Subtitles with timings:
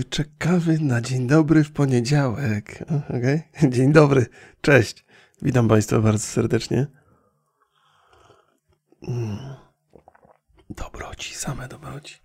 [0.00, 2.84] I czekamy na dzień dobry w poniedziałek.
[3.08, 3.42] Okay?
[3.70, 4.26] Dzień dobry,
[4.60, 5.04] cześć.
[5.42, 6.86] Witam Państwa bardzo serdecznie.
[10.70, 12.18] Dobroci, same dobroci.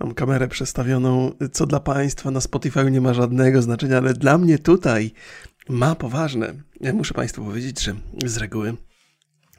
[0.00, 4.58] Mam kamerę przestawioną, co dla Państwa na Spotify nie ma żadnego znaczenia, ale dla mnie
[4.58, 5.12] tutaj
[5.68, 6.54] ma poważne.
[6.80, 7.94] Ja muszę Państwu powiedzieć, że
[8.26, 8.76] z reguły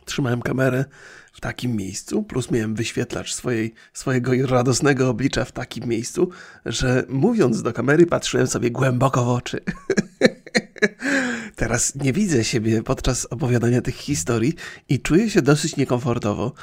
[0.06, 0.86] trzymałem kamerę
[1.34, 6.30] w takim miejscu, plus miałem wyświetlacz swojej, swojego radosnego oblicza w takim miejscu,
[6.66, 9.62] że mówiąc do kamery patrzyłem sobie głęboko w oczy.
[11.56, 14.54] Teraz nie widzę siebie podczas opowiadania tych historii
[14.90, 16.54] i czuję się dosyć niekomfortowo.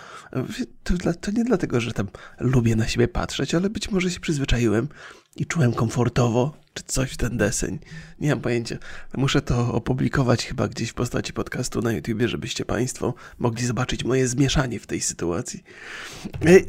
[0.83, 2.09] To, to, nie dlatego, że tam
[2.41, 4.89] lubię na siebie patrzeć, ale być może się przyzwyczaiłem
[5.37, 7.79] i czułem komfortowo, czy coś w ten deseń.
[8.21, 8.77] Nie mam pojęcia.
[9.17, 14.29] Muszę to opublikować chyba gdzieś w postaci podcastu na YouTubie, żebyście Państwo mogli zobaczyć moje
[14.29, 15.63] zmieszanie w tej sytuacji.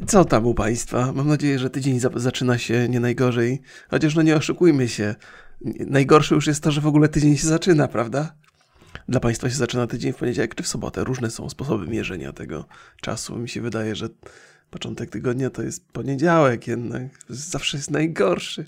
[0.08, 1.12] Co tam u Państwa?
[1.14, 3.62] Mam nadzieję, że tydzień zaczyna się nie najgorzej.
[3.90, 5.16] Chociaż no nie oszukujmy się.
[5.88, 8.34] Najgorsze już jest to, że w ogóle tydzień się zaczyna, prawda?
[9.08, 11.04] Dla Państwa się zaczyna tydzień w poniedziałek czy w sobotę.
[11.04, 12.66] Różne są sposoby mierzenia tego
[13.02, 13.38] czasu.
[13.38, 14.10] Mi się wydaje, że
[14.70, 17.04] początek tygodnia to jest poniedziałek jednak.
[17.30, 18.66] Zawsze jest najgorszy.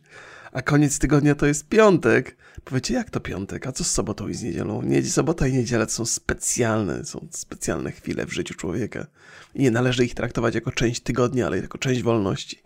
[0.52, 2.38] A koniec tygodnia to jest piątek.
[2.64, 3.68] Powiecie, jak to piątek?
[3.68, 4.82] A co z sobotą i z niedzielą?
[4.82, 9.08] Nie, sobota i niedziela to są specjalne, są specjalne chwile w życiu człowieka.
[9.56, 12.64] I nie należy ich traktować jako część tygodnia, ale jako część wolności.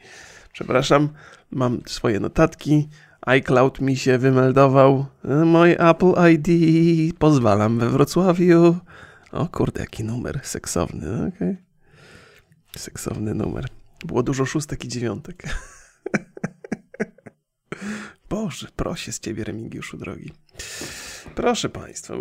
[0.53, 1.09] Przepraszam,
[1.51, 2.89] mam swoje notatki
[3.27, 5.05] iCloud mi się wymeldował.
[5.45, 6.47] Mój Apple ID
[7.17, 8.75] pozwalam we Wrocławiu.
[9.31, 11.27] O kurde, jaki numer seksowny, okej.
[11.27, 11.57] Okay.
[12.77, 13.65] Seksowny numer.
[14.05, 15.43] Było dużo szóstek i dziewiątek.
[18.29, 20.33] Boże, proszę z ciebie, Remigiuszu drogi.
[21.35, 22.13] Proszę Państwa,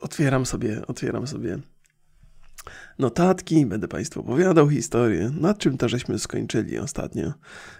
[0.00, 1.58] otwieram sobie, otwieram sobie
[2.98, 7.32] notatki, będę Państwu opowiadał historię, nad czym to żeśmy skończyli ostatnio.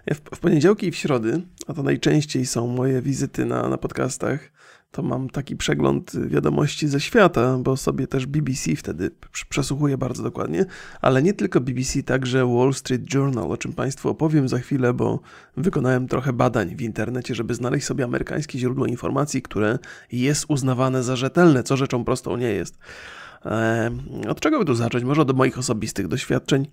[0.07, 3.79] Ja w, w poniedziałki i w środy, a to najczęściej są moje wizyty na, na
[3.79, 4.55] podcastach,
[4.95, 9.11] to mam taki przegląd wiadomości ze świata, bo sobie też BBC wtedy
[9.49, 10.67] przesłuchuję bardzo dokładnie,
[11.01, 15.21] ale nie tylko BBC, także Wall Street Journal, o czym Państwu opowiem za chwilę, bo
[15.57, 19.79] wykonałem trochę badań w internecie, żeby znaleźć sobie amerykańskie źródło informacji, które
[20.13, 22.79] jest uznawane za rzetelne, co rzeczą prostą nie jest.
[24.29, 25.05] Od czego by tu zacząć?
[25.05, 26.67] Może od moich osobistych doświadczeń.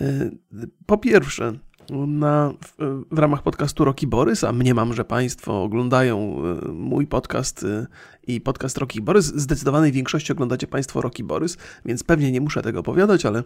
[0.00, 0.30] E,
[0.86, 1.52] po pierwsze,
[1.90, 7.64] na, w, w, ramach podcastu Roki Borys, a mniemam, że Państwo oglądają e, mój podcast
[7.64, 7.86] e,
[8.26, 9.24] i podcast Roki Borys.
[9.24, 13.42] Zdecydowanej większości oglądacie Państwo Roki Borys, więc pewnie nie muszę tego opowiadać, ale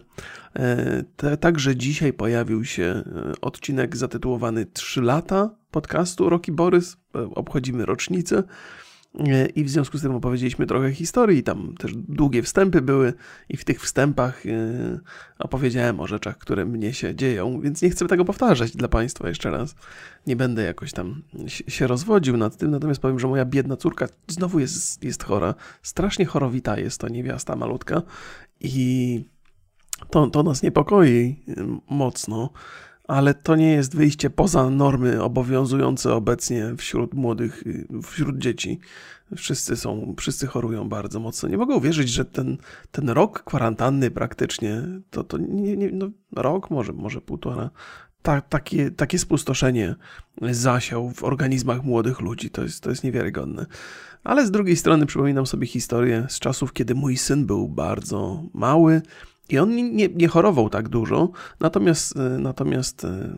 [1.15, 3.03] te, także dzisiaj pojawił się
[3.41, 6.97] odcinek zatytułowany 3 lata podcastu Roki Borys.
[7.13, 8.43] Obchodzimy rocznicę.
[9.19, 13.13] E, I w związku z tym opowiedzieliśmy trochę historii, tam też długie wstępy były
[13.49, 14.49] i w tych wstępach e,
[15.39, 19.49] opowiedziałem o rzeczach, które mnie się dzieją, więc nie chcę tego powtarzać dla Państwa jeszcze
[19.49, 19.75] raz.
[20.27, 24.59] Nie będę jakoś tam się rozwodził nad tym, natomiast powiem, że moja biedna córka znowu
[24.59, 25.55] jest, jest chora.
[25.81, 28.01] Strasznie chorowita jest to niewiasta malutka
[28.59, 29.25] i
[30.09, 31.35] to, to nas niepokoi
[31.89, 32.49] mocno
[33.07, 37.63] ale to nie jest wyjście poza normy obowiązujące obecnie wśród młodych,
[38.03, 38.79] wśród dzieci.
[39.35, 41.49] Wszyscy są, wszyscy chorują bardzo mocno.
[41.49, 42.57] Nie mogę uwierzyć, że ten,
[42.91, 47.69] ten rok kwarantanny praktycznie, to, to nie, nie no, rok, może, może półtora,
[48.21, 49.95] ta, takie, takie spustoszenie
[50.41, 52.49] zasiał w organizmach młodych ludzi.
[52.49, 53.65] To jest, to jest niewiarygodne.
[54.23, 59.01] Ale z drugiej strony przypominam sobie historię z czasów, kiedy mój syn był bardzo mały
[59.49, 63.35] i on nie, nie chorował tak dużo, natomiast, e, natomiast e,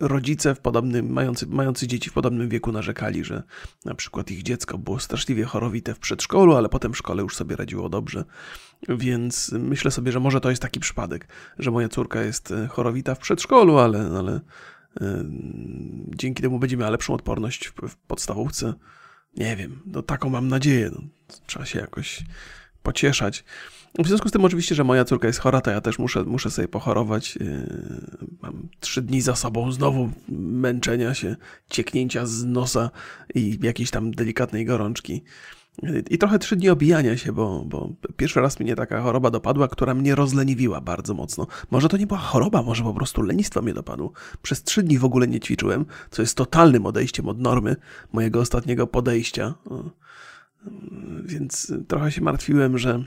[0.00, 3.42] rodzice w podobnym, mający, mający dzieci w podobnym wieku narzekali, że
[3.84, 7.56] na przykład ich dziecko było straszliwie chorowite w przedszkolu, ale potem w szkole już sobie
[7.56, 8.24] radziło dobrze.
[8.88, 11.28] Więc myślę sobie, że może to jest taki przypadek,
[11.58, 14.40] że moja córka jest e, chorowita w przedszkolu, ale, ale
[16.14, 18.74] dzięki temu będzie miała lepszą odporność w, w podstawówce.
[19.36, 20.90] Nie wiem, no taką mam nadzieję.
[20.92, 21.00] No,
[21.46, 22.24] trzeba się jakoś
[22.82, 23.44] pocieszać.
[23.98, 26.50] W związku z tym oczywiście, że moja córka jest chora, to ja też muszę, muszę
[26.50, 27.36] sobie pochorować.
[27.36, 27.66] Yy,
[28.42, 31.36] mam trzy dni za sobą znowu męczenia się,
[31.70, 32.90] cieknięcia z nosa
[33.34, 35.22] i jakiejś tam delikatnej gorączki.
[36.10, 39.94] I trochę trzy dni obijania się, bo, bo pierwszy raz mnie taka choroba dopadła, która
[39.94, 41.46] mnie rozleniwiła bardzo mocno.
[41.70, 44.12] Może to nie była choroba, może po prostu lenistwo mnie dopadło.
[44.42, 47.76] Przez trzy dni w ogóle nie ćwiczyłem, co jest totalnym odejściem od normy
[48.12, 49.54] mojego ostatniego podejścia.
[51.24, 53.04] Więc trochę się martwiłem, że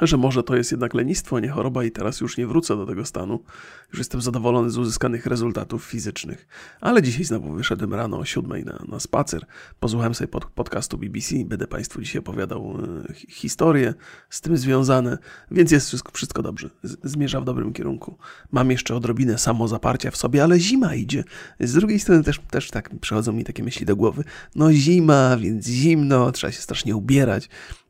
[0.00, 3.04] że może to jest jednak lenistwo, nie choroba i teraz już nie wrócę do tego
[3.04, 3.44] stanu.
[3.90, 6.46] Już jestem zadowolony z uzyskanych rezultatów fizycznych.
[6.80, 9.46] Ale dzisiaj znowu wyszedłem rano o siódmej na, na spacer.
[9.80, 11.34] Posłuchałem sobie pod, podcastu BBC.
[11.44, 12.78] Będę Państwu dzisiaj opowiadał
[13.08, 13.94] e, historie
[14.30, 15.18] z tym związane,
[15.50, 16.70] więc jest wszystko, wszystko dobrze.
[16.82, 18.18] Z, zmierza w dobrym kierunku.
[18.52, 21.24] Mam jeszcze odrobinę samozaparcia w sobie, ale zima idzie.
[21.60, 24.24] Z drugiej strony też, też tak przychodzą mi takie myśli do głowy.
[24.54, 27.48] No zima, więc zimno, trzeba się strasznie ubierać.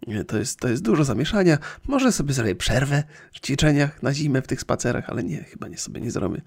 [0.09, 1.59] E, to jest, to jest dużo zamieszania.
[1.93, 3.03] Może sobie zrobię przerwę
[3.33, 6.43] w ćwiczeniach na zimę, w tych spacerach, ale nie, chyba nie sobie nie zrobię.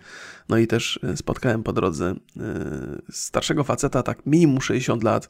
[0.50, 2.42] No i też e, spotkałem po drodze e,
[3.12, 5.30] starszego faceta, tak minimum 60 lat,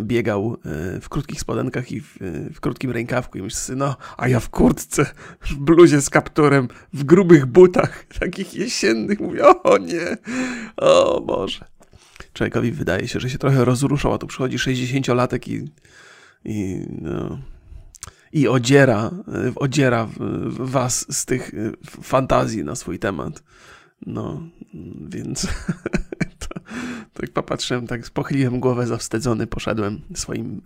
[0.00, 0.56] biegał
[1.02, 2.18] w krótkich spodenkach i w,
[2.54, 5.06] w krótkim rękawku i myślę no, a ja w kurtce,
[5.40, 10.16] w bluzie z kapturem, w grubych butach, takich jesiennych, mówię, o nie,
[10.76, 11.64] o Boże.
[12.32, 15.70] Człowiekowi wydaje się, że się trochę rozruszał, a tu przychodzi 60-latek i,
[16.44, 17.38] i no,
[18.32, 19.10] i odziera,
[19.54, 20.08] odziera
[20.48, 23.42] was z tych y, fantazji na swój temat.
[24.06, 24.42] No,
[25.08, 25.48] więc
[27.14, 30.62] tak popatrzyłem, tak pochyliłem głowę zawstydzony, poszedłem swoim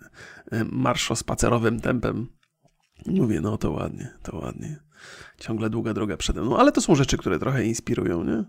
[0.52, 2.26] y, marszo-spacerowym tempem.
[3.06, 4.76] Mówię, no to ładnie, to ładnie.
[5.38, 8.44] Ciągle długa droga przede mną, ale to są rzeczy, które trochę inspirują, nie?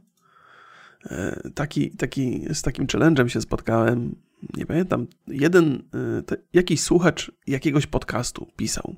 [1.08, 4.16] E, taki, taki, z takim challenge'em się spotkałem
[4.58, 5.84] nie pamiętam, jeden,
[6.32, 8.96] y, jakiś słuchacz jakiegoś podcastu pisał,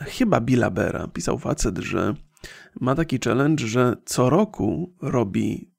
[0.00, 2.14] chyba Billa Bera, pisał facet, że
[2.80, 5.70] ma taki challenge, że co roku robi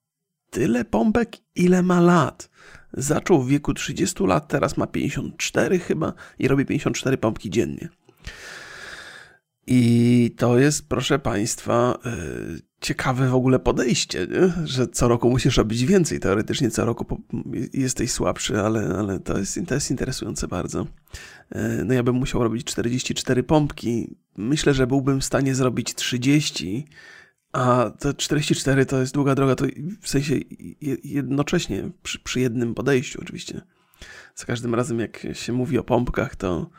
[0.49, 2.49] tyle pompek, ile ma lat.
[2.93, 7.89] Zaczął w wieku 30 lat, teraz ma 54 chyba i robi 54 pompki dziennie.
[9.67, 14.67] I to jest, proszę Państwa, y, ciekawe w ogóle podejście, nie?
[14.67, 16.19] że co roku musisz robić więcej.
[16.19, 17.21] Teoretycznie co roku
[17.73, 20.81] jesteś słabszy, ale, ale to, jest, to jest interesujące bardzo.
[21.55, 24.15] Y, no ja bym musiał robić 44 pompki.
[24.37, 26.87] Myślę, że byłbym w stanie zrobić 30,
[27.51, 29.65] a to 44 to jest długa droga, to
[30.01, 30.35] w sensie
[31.03, 33.61] jednocześnie, przy, przy jednym podejściu oczywiście.
[34.35, 36.69] Za każdym razem jak się mówi o pompkach, to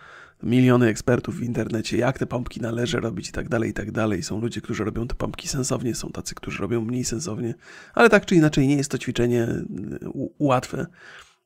[0.43, 4.23] miliony ekspertów w internecie, jak te pompki należy robić i tak dalej, i tak dalej.
[4.23, 7.55] Są ludzie, którzy robią te pompki sensownie, są tacy, którzy robią mniej sensownie,
[7.95, 9.67] ale tak czy inaczej nie jest to ćwiczenie y,
[10.39, 10.87] łatwe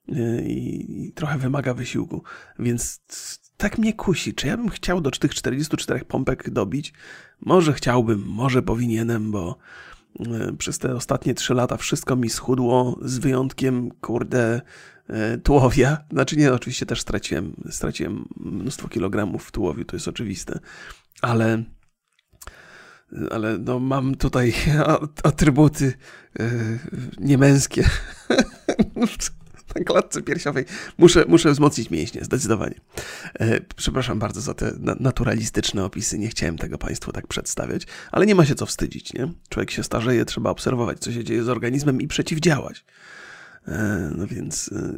[0.08, 2.22] y, i trochę wymaga wysiłku,
[2.58, 3.00] więc
[3.56, 4.34] tak mnie kusi.
[4.34, 6.92] Czy ja bym chciał do tych 44 pompek dobić?
[7.40, 9.58] Może chciałbym, może powinienem, bo
[10.20, 14.60] y, przez te ostatnie 3 lata wszystko mi schudło, z wyjątkiem, kurde,
[15.42, 15.98] tułowia.
[16.12, 20.58] Znaczy nie, oczywiście też straciłem, straciłem mnóstwo kilogramów w tułowiu, to jest oczywiste,
[21.22, 21.62] ale
[23.30, 24.54] ale no mam tutaj
[25.24, 25.92] atrybuty
[26.38, 26.78] yy,
[27.18, 27.84] niemęskie
[29.74, 30.64] na klatce piersiowej.
[30.98, 32.74] Muszę, muszę wzmocnić mięśnie, zdecydowanie.
[33.34, 38.34] E, przepraszam bardzo za te naturalistyczne opisy, nie chciałem tego Państwu tak przedstawiać, ale nie
[38.34, 39.32] ma się co wstydzić, nie?
[39.48, 42.84] Człowiek się starzeje, trzeba obserwować, co się dzieje z organizmem i przeciwdziałać.
[43.68, 44.92] E, no więc e,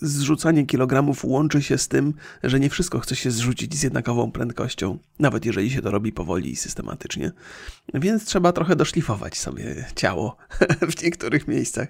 [0.00, 4.98] zrzucanie kilogramów łączy się z tym, że nie wszystko chce się zrzucić z jednakową prędkością,
[5.18, 7.32] nawet jeżeli się to robi powoli i systematycznie.
[7.94, 10.36] Więc trzeba trochę doszlifować sobie ciało
[10.96, 11.88] w niektórych miejscach.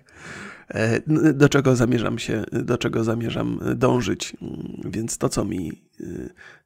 [0.68, 1.00] E,
[1.32, 4.36] do czego zamierzam się, do czego zamierzam dążyć.
[4.84, 5.82] Więc to, co mi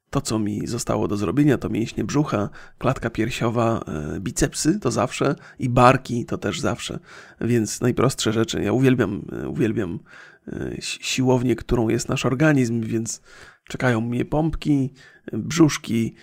[0.09, 3.79] to, co mi zostało do zrobienia, to mięśnie brzucha, klatka piersiowa,
[4.15, 6.99] e, bicepsy to zawsze i barki to też zawsze.
[7.41, 8.61] Więc najprostsze rzeczy.
[8.61, 9.99] Ja uwielbiam, e, uwielbiam
[10.47, 13.21] e, siłownię, którą jest nasz organizm, więc
[13.67, 14.93] czekają mnie pompki,
[15.33, 16.15] brzuszki,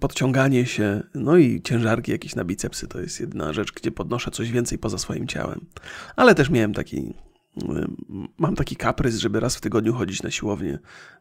[0.00, 2.88] podciąganie się, no i ciężarki jakieś na bicepsy.
[2.88, 5.66] To jest jedna rzecz, gdzie podnoszę coś więcej poza swoim ciałem.
[6.16, 7.14] Ale też miałem taki
[8.38, 10.78] mam taki kaprys, żeby raz w tygodniu chodzić na siłownię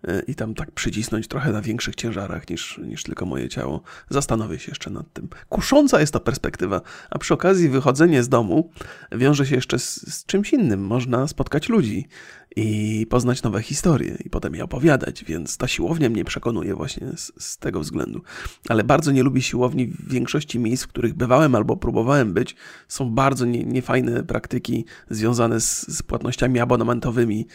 [0.08, 3.82] e, i tam tak przycisnąć trochę na większych ciężarach niż, niż tylko moje ciało.
[4.10, 5.28] Zastanowię się jeszcze nad tym.
[5.50, 8.72] Kusząca jest to perspektywa, a przy okazji wychodzenie z domu
[9.12, 10.86] wiąże się jeszcze z, z czymś innym.
[10.86, 12.08] Można spotkać ludzi,
[12.56, 17.32] i poznać nowe historie i potem je opowiadać, więc ta siłownia mnie przekonuje właśnie z,
[17.40, 18.22] z, tego względu.
[18.70, 22.56] Ale bardzo nie lubię siłowni w większości miejsc, w których bywałem albo próbowałem być.
[22.88, 27.48] Są bardzo nie, niefajne praktyki związane z, z płatnościami abonamentowymi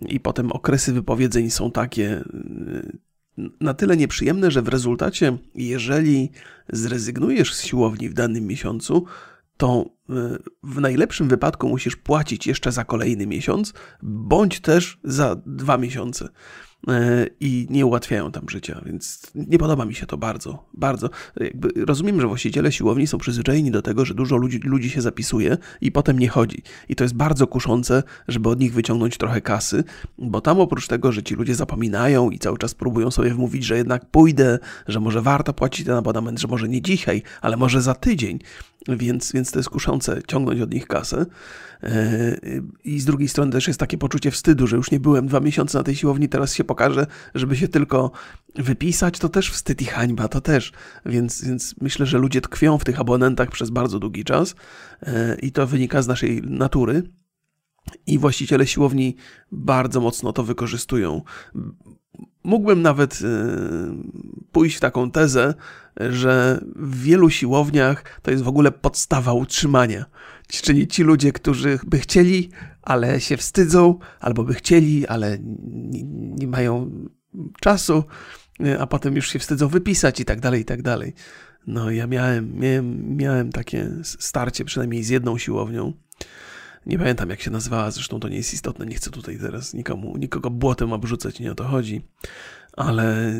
[0.00, 2.98] i potem okresy wypowiedzeń są takie y,
[3.60, 6.30] na tyle nieprzyjemne, że w rezultacie, jeżeli
[6.68, 9.06] zrezygnujesz z siłowni w danym miesiącu,
[9.60, 10.12] to y,
[10.62, 16.28] w najlepszym wypadku musisz płacić jeszcze za kolejny miesiąc, bądź też za dwa miesiące.
[16.88, 21.10] e, i nie ułatwiają tam życia, więc nie podoba mi się to bardzo, bardzo.
[21.40, 25.56] Jakby rozumiem, że właściciele siłowni są przyzwyczajeni do tego, że dużo ludzi, ludzi się zapisuje
[25.80, 26.62] i potem nie chodzi.
[26.88, 29.84] I to jest bardzo kuszące, żeby od nich wyciągnąć trochę kasy,
[30.18, 33.76] bo tam oprócz tego, że ci ludzie zapominają i cały czas próbują sobie wmówić, że
[33.76, 37.94] jednak pójdę, że może warto płacić ten abonament, że może nie dzisiaj, ale może za
[37.94, 38.38] tydzień,
[38.88, 41.26] więc, więc to jest kuszące ciągnąć od nich kasę.
[41.82, 42.36] E,
[42.84, 45.78] I z drugiej strony też jest takie poczucie wstydu, że już nie byłem dwa miesiące
[45.78, 48.10] na tej siłowni, teraz się pokażę, żeby się tylko
[48.54, 50.72] wypisać, to też wstyd i hańba, to też.
[51.06, 54.54] Więc, więc myślę, że ludzie tkwią w tych abonentach przez bardzo długi czas
[55.02, 57.02] e, i to wynika z naszej natury.
[58.06, 59.16] I właściciele siłowni
[59.52, 61.22] bardzo mocno to wykorzystują.
[62.44, 63.26] Mógłbym nawet e,
[64.52, 65.54] pójść w taką tezę,
[66.10, 70.04] że w wielu siłowniach to jest w ogóle podstawa utrzymania.
[70.48, 72.50] Czyli ci ludzie, którzy by chcieli,
[72.82, 76.90] ale się wstydzą, albo by chcieli, ale nie, mają
[77.60, 78.04] czasu,
[78.78, 81.14] a potem już się wstydzą wypisać i tak dalej, i tak dalej.
[81.66, 85.92] No ja miałem, miałem, miałem takie starcie przynajmniej z jedną siłownią.
[86.86, 90.16] Nie pamiętam jak się nazywała, zresztą to nie jest istotne, nie chcę tutaj teraz nikomu,
[90.16, 92.02] nikogo błotem obrzucać, nie o to chodzi,
[92.72, 93.32] ale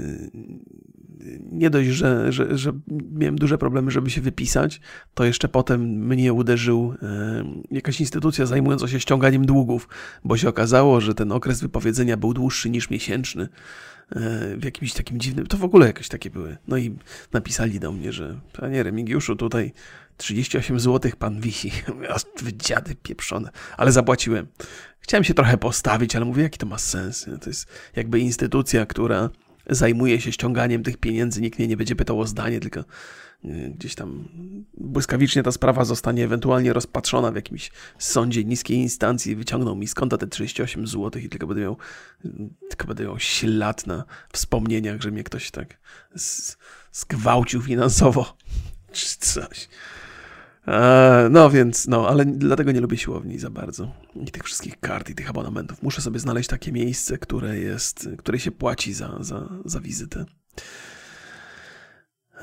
[1.52, 2.72] nie dość, że, że, że
[3.12, 4.80] miałem duże problemy, żeby się wypisać,
[5.14, 6.94] to jeszcze potem mnie uderzył
[7.70, 9.88] jakaś instytucja zajmująca się ściąganiem długów,
[10.24, 13.48] bo się okazało, że ten okres wypowiedzenia był dłuższy niż miesięczny e,
[14.56, 16.56] w jakimś takim dziwnym, to w ogóle jakieś takie były.
[16.68, 16.96] No i
[17.32, 19.72] napisali do mnie, że panie Remigiuszu, tutaj
[20.20, 21.72] 38 zł pan wisi.
[22.64, 23.50] Dziady pieprzone.
[23.76, 24.46] Ale zapłaciłem.
[25.00, 27.26] Chciałem się trochę postawić, ale mówię, jaki to ma sens?
[27.40, 29.30] To jest jakby instytucja, która
[29.70, 32.80] zajmuje się ściąganiem tych pieniędzy, nikt mnie nie będzie pytał o zdanie, tylko
[33.44, 34.28] y, gdzieś tam
[34.74, 40.26] błyskawicznie ta sprawa zostanie ewentualnie rozpatrzona w jakimś sądzie niskiej instancji, wyciągną mi skąd te
[40.26, 41.76] 38 zł i tylko będę miał,
[42.68, 45.80] tylko będę miał ślad na wspomnieniach, że mnie ktoś tak
[46.92, 48.36] zgwałcił finansowo,
[48.92, 49.68] czy coś.
[50.70, 53.92] E, no więc, no, ale dlatego nie lubię siłowni za bardzo.
[54.14, 55.82] I tych wszystkich kart i tych abonamentów.
[55.82, 60.24] Muszę sobie znaleźć takie miejsce, które jest, które się płaci za, za, za wizytę.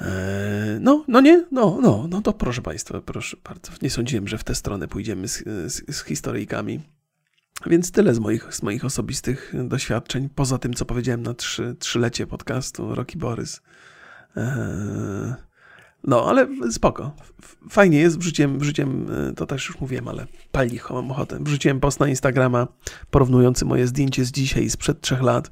[0.01, 3.71] E, no, no nie, no, no, no to proszę Państwa, proszę bardzo.
[3.81, 5.43] Nie sądziłem, że w tę stronę pójdziemy z,
[5.73, 6.79] z, z historyjkami.
[7.65, 12.27] Więc tyle z moich, z moich osobistych doświadczeń, poza tym, co powiedziałem na trzy, trzylecie
[12.27, 13.61] podcastu Rocky Borys.
[14.35, 15.46] Eee,
[16.03, 17.11] no, ale spoko.
[17.69, 21.37] Fajnie jest, wrzuciłem, wrzuciłem, y, to też już mówiłem, ale pali mam ochotę.
[21.41, 22.67] Wrzuciłem post na Instagrama
[23.11, 25.51] porównujący moje zdjęcie z dzisiaj sprzed trzech lat.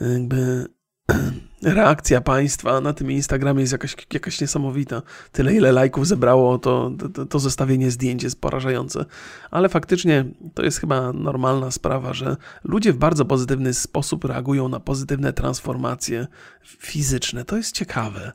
[0.00, 0.66] Jakby
[1.62, 5.02] reakcja państwa na tym Instagramie jest jakaś, jakaś niesamowita.
[5.32, 9.04] Tyle, ile lajków zebrało, to, to, to zestawienie zdjęć jest porażające.
[9.50, 10.24] Ale faktycznie
[10.54, 16.26] to jest chyba normalna sprawa, że ludzie w bardzo pozytywny sposób reagują na pozytywne transformacje
[16.64, 17.44] fizyczne.
[17.44, 18.32] To jest ciekawe.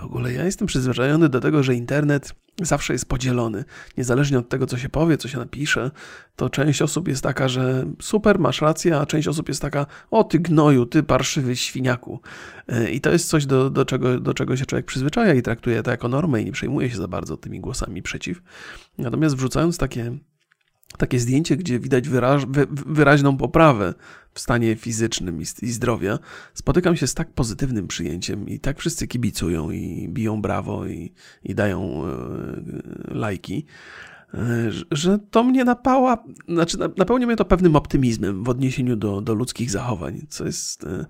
[0.00, 3.64] W ogóle ja jestem przyzwyczajony do tego, że internet zawsze jest podzielony.
[3.98, 5.90] Niezależnie od tego, co się powie, co się napisze,
[6.36, 10.24] to część osób jest taka, że super, masz rację, a część osób jest taka, o
[10.24, 12.20] ty gnoju, ty parszywy świniaku.
[12.68, 15.82] E, I to jest coś, do, do, czego, do czego się człowiek przyzwyczaja i traktuje
[15.82, 18.42] to jako normę i nie przejmuje się za bardzo tymi głosami przeciw.
[18.98, 20.18] Natomiast wrzucając takie
[20.98, 22.42] takie zdjęcie, gdzie widać wyraź,
[22.86, 23.94] wyraźną poprawę
[24.34, 26.18] w stanie fizycznym i, i zdrowia,
[26.54, 31.12] spotykam się z tak pozytywnym przyjęciem i tak wszyscy kibicują i biją brawo i,
[31.44, 33.66] i dają e, lajki,
[34.34, 34.38] e,
[34.90, 39.70] że to mnie napała, znaczy napełnia mnie to pewnym optymizmem w odniesieniu do, do ludzkich
[39.70, 40.84] zachowań, co jest...
[40.84, 41.06] E,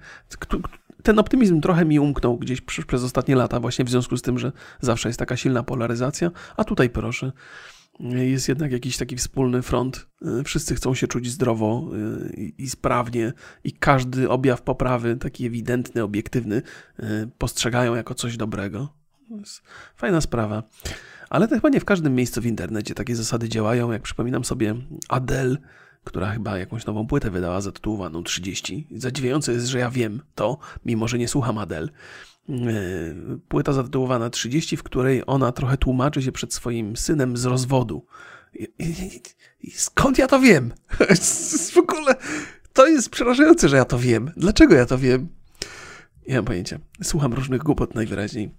[1.03, 4.53] ten optymizm trochę mi umknął gdzieś przez ostatnie lata, właśnie w związku z tym, że
[4.81, 7.33] zawsze jest taka silna polaryzacja, a tutaj proszę,
[8.01, 10.07] jest jednak jakiś taki wspólny front.
[10.41, 13.33] Y, wszyscy chcą się czuć zdrowo y, i sprawnie,
[13.65, 16.63] i każdy objaw poprawy, taki ewidentny, obiektywny,
[17.01, 18.89] y, postrzegają jako coś dobrego.
[19.97, 20.63] Fajna sprawa.
[21.31, 23.93] Ale to chyba nie w każdym miejscu w internecie takie zasady działają.
[23.93, 24.75] Jak przypominam sobie
[25.09, 25.57] Adele,
[26.05, 28.89] która chyba jakąś nową płytę wydała zatytułowaną 30.
[28.91, 31.89] Zadziwiające jest, że ja wiem to, mimo że nie słucham Adele.
[32.49, 32.55] E,
[33.49, 38.07] płyta zatytułowana 30, w której ona trochę tłumaczy się przed swoim synem z rozwodu.
[38.55, 39.23] I, i,
[39.61, 40.73] i skąd ja to wiem?
[41.75, 42.15] w ogóle
[42.73, 44.31] to jest przerażające, że ja to wiem.
[44.37, 45.29] Dlaczego ja to wiem?
[46.29, 46.79] Nie mam pojęcia.
[47.03, 48.51] Słucham różnych głupot najwyraźniej.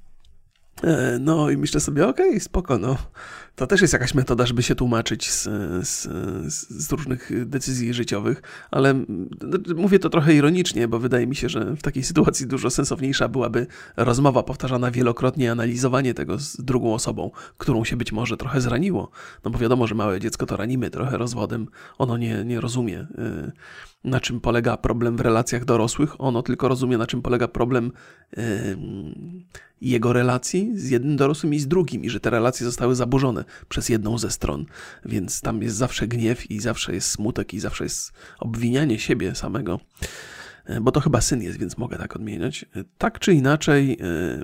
[0.84, 2.98] E, no i myślę sobie, okej, okay, spoko, no.
[3.56, 5.44] To też jest jakaś metoda, żeby się tłumaczyć z,
[5.88, 6.08] z,
[6.70, 8.94] z, różnych decyzji życiowych, ale
[9.76, 13.68] mówię to trochę ironicznie, bo wydaje mi się, że w takiej sytuacji dużo sensowniejsza byłaby
[13.98, 19.12] rozmowa powtarzana wielokrotnie, analizowanie tego z drugą osobą, którą się być może trochę zraniło.
[19.44, 23.52] No bo wiadomo, że małe dziecko to ranimy trochę rozwodem, ono nie, nie rozumie, y,
[24.04, 27.92] na czym polega problem w relacjach dorosłych, ono tylko rozumie, na czym polega problem
[28.38, 28.78] y,
[29.82, 33.90] jego relacji z jednym dorosłym i z drugim, i że te relacje zostały zaburzone przez
[33.90, 34.66] jedną ze stron.
[35.06, 39.80] Więc tam jest zawsze gniew i zawsze jest smutek i zawsze jest obwinianie siebie samego.
[40.66, 42.66] E, bo to chyba syn jest, więc mogę tak odmieniać.
[42.76, 44.44] E, tak czy inaczej, e,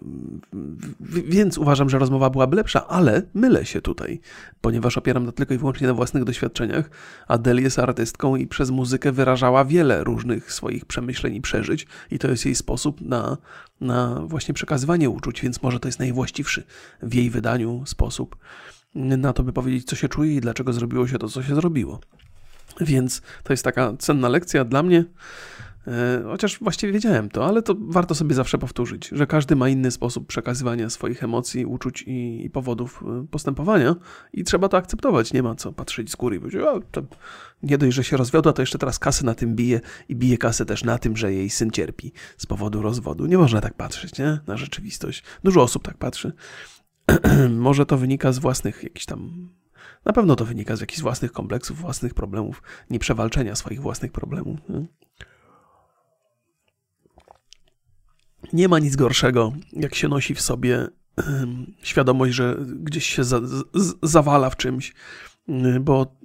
[1.10, 4.20] więc uważam, że rozmowa byłaby lepsza, ale mylę się tutaj,
[4.62, 6.90] ponieważ opieram to tylko i wyłącznie na własnych doświadczeniach.
[7.28, 12.28] Adele jest artystką i przez muzykę wyrażała wiele różnych swoich przemyśleń i przeżyć, i to
[12.28, 13.38] jest jej sposób na,
[13.82, 16.64] na właśnie przekazywanie uczuć, więc może to jest najwłaściwszy
[17.02, 18.36] w jej wydaniu sposób
[18.96, 22.00] na to, by powiedzieć, co się czuje i dlaczego zrobiło się to, co się zrobiło.
[22.82, 25.06] Więc to jest taka cenna lekcja dla mnie.
[25.88, 29.92] E, chociaż właściwie wiedziałem to, ale to warto sobie zawsze powtórzyć, że każdy ma inny
[29.92, 33.96] sposób przekazywania swoich emocji, uczuć i, i powodów e, postępowania
[34.34, 35.34] i trzeba to akceptować.
[35.34, 37.02] Nie ma co patrzeć z góry i powiedzieć, to
[37.64, 39.80] nie dość, że się rozwiodła, to jeszcze teraz kasę na tym bije
[40.10, 43.26] i bije kasę też na tym, że jej syn cierpi z powodu rozwodu.
[43.26, 44.40] Nie można tak patrzeć, nie?
[44.48, 45.24] Na rzeczywistość.
[45.44, 46.34] Dużo osób tak patrzy.
[47.50, 49.50] Może to wynika z własnych jakichś tam
[50.06, 54.60] na pewno to wynika z jakichś własnych kompleksów, własnych problemów, nieprzewalczenia swoich własnych problemów.
[58.54, 58.68] Nie?
[58.68, 60.88] Ma nic gorszego, jak się nosi w sobie
[61.82, 63.40] świadomość, że gdzieś się za,
[63.74, 64.94] z, zawala w czymś,
[65.82, 66.16] bo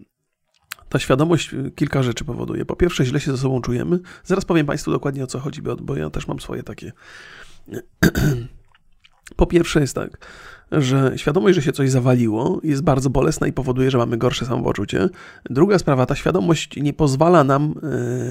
[0.88, 2.64] ta świadomość kilka rzeczy powoduje.
[2.64, 4.00] Po pierwsze, źle się ze sobą czujemy.
[4.24, 6.92] Zaraz powiem Państwu dokładnie o co chodzi, bo ja też mam swoje takie.
[9.36, 10.26] Po pierwsze jest tak,
[10.72, 15.08] że świadomość, że się coś zawaliło, jest bardzo bolesna i powoduje, że mamy gorsze samopoczucie.
[15.50, 17.74] Druga sprawa, ta świadomość nie pozwala nam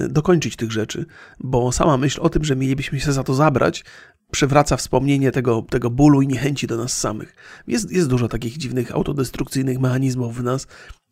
[0.03, 1.05] e, dokończyć tych rzeczy,
[1.39, 3.83] bo sama myśl o tym, że mielibyśmy się za to zabrać,
[4.31, 7.35] przywraca wspomnienie tego, tego bólu i niechęci do nas samych.
[7.67, 10.67] Jest, jest dużo takich dziwnych, autodestrukcyjnych mechanizmów w nas,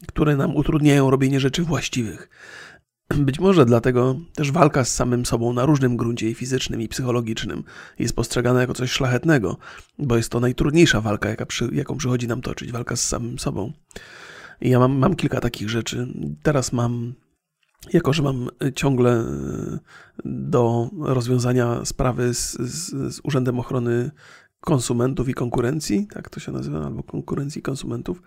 [0.08, 2.30] które nam utrudniają robienie rzeczy właściwych.
[3.18, 7.64] Być może dlatego też walka z samym sobą na różnym gruncie i fizycznym, i psychologicznym
[8.00, 9.58] jest postrzegana jako coś szlachetnego,
[10.00, 13.72] bo jest to najtrudniejsza walka, jaka przy, jaką przychodzi nam toczyć, walka z samym sobą.
[14.62, 16.08] I ja mam, mam kilka takich rzeczy.
[16.44, 17.14] Teraz mam,
[17.94, 19.26] jako że mam ciągle
[20.26, 24.12] do rozwiązania sprawy z, z, z Urzędem Ochrony
[24.60, 28.22] Konsumentów i Konkurencji, tak to się nazywa, albo konkurencji konsumentów,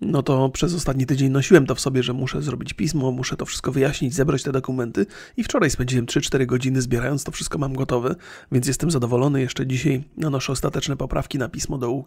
[0.00, 3.46] no to przez ostatni tydzień nosiłem to w sobie, że muszę zrobić pismo, muszę to
[3.46, 8.14] wszystko wyjaśnić, zebrać te dokumenty i wczoraj spędziłem 3-4 godziny zbierając to wszystko mam gotowe,
[8.52, 9.40] więc jestem zadowolony.
[9.40, 12.04] Jeszcze dzisiaj nanoszę ostateczne poprawki na pismo do,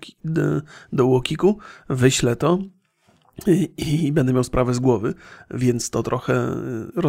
[0.93, 1.57] do, Łokiku,
[1.89, 2.59] wyślę to,
[3.47, 3.69] i,
[4.05, 5.13] i, będę miał sprawę z głowy,
[5.51, 6.55] więc to trochę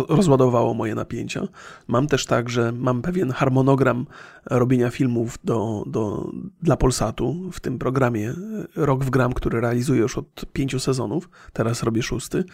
[0.08, 1.48] rozładowało moje napięcia.
[1.86, 4.06] Mam też tak, że mam pewien harmonogram
[4.46, 8.34] robienia filmów do, do, dla Polsatu w tym programie
[8.76, 11.30] Rok w Gram, który realizuję już od pięciu sezonów.
[11.52, 12.44] Teraz robię szósty.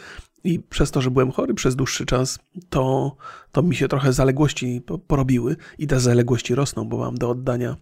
[0.44, 3.16] I przez to, że byłem chory przez dłuższy czas, to,
[3.52, 7.76] to mi się trochę zaległości porobiły i te zaległości rosną, bo mam do oddania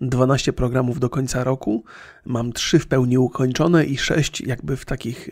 [0.00, 1.84] 12 programów do końca roku,
[2.26, 5.30] mam 3 w pełni ukończone i 6 jakby w takich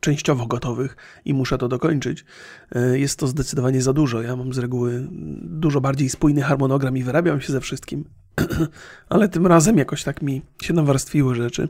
[0.00, 2.24] częściowo gotowych i muszę to dokończyć.
[2.72, 4.22] E, jest to zdecydowanie za dużo.
[4.22, 5.08] Ja mam z reguły
[5.42, 8.04] dużo bardziej spójny harmonogram i wyrabiam się ze wszystkim.
[9.08, 11.68] ale tym razem jakoś tak mi się nawarstwiły rzeczy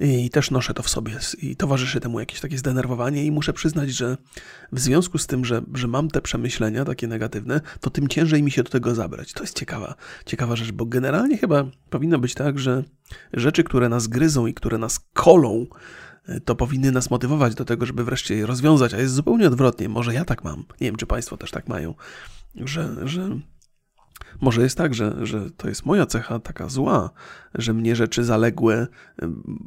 [0.00, 3.90] i też noszę to w sobie i towarzyszy temu jakieś takie zdenerwowanie i muszę przyznać,
[3.90, 4.16] że
[4.72, 8.50] w związku z tym, że, że mam te przemyślenia takie negatywne, to tym ciężej mi
[8.50, 9.32] się do tego zabrać.
[9.32, 9.94] To jest ciekawa,
[10.26, 12.84] ciekawa rzecz, bo generalnie chyba powinno być tak, że
[13.32, 15.66] rzeczy, które nas gryzą i które nas kolą,
[16.44, 19.88] to powinny nas motywować do tego, żeby wreszcie je rozwiązać, a jest zupełnie odwrotnie.
[19.88, 20.64] Może ja tak mam.
[20.80, 21.94] Nie wiem, czy Państwo też tak mają,
[22.54, 23.38] że, że
[24.40, 27.10] może jest tak, że, że to jest moja cecha taka zła,
[27.54, 28.86] że mnie rzeczy zaległe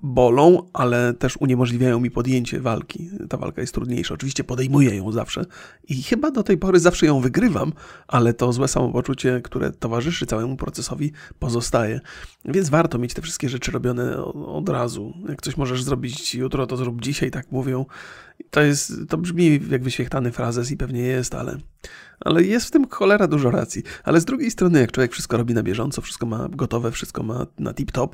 [0.03, 3.09] bolą, ale też uniemożliwiają mi podjęcie walki.
[3.29, 4.13] Ta walka jest trudniejsza.
[4.13, 5.45] Oczywiście podejmuję ją zawsze
[5.87, 7.73] i chyba do tej pory zawsze ją wygrywam,
[8.07, 11.99] ale to złe samopoczucie, które towarzyszy całemu procesowi, pozostaje.
[12.45, 15.13] Więc warto mieć te wszystkie rzeczy robione od razu.
[15.29, 17.85] Jak coś możesz zrobić jutro, to zrób dzisiaj, tak mówią.
[18.49, 21.57] To, jest, to brzmi jak wyświechtany frazes i pewnie jest, ale,
[22.25, 23.83] ale jest w tym cholera dużo racji.
[24.03, 27.47] Ale z drugiej strony, jak człowiek wszystko robi na bieżąco, wszystko ma gotowe, wszystko ma
[27.59, 28.09] na tip-top,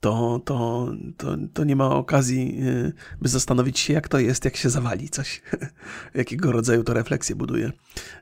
[0.00, 4.56] to, to, to, to nie ma okazji, y, by zastanowić się, jak to jest, jak
[4.56, 5.42] się zawali coś,
[6.14, 7.66] jakiego rodzaju to refleksję buduje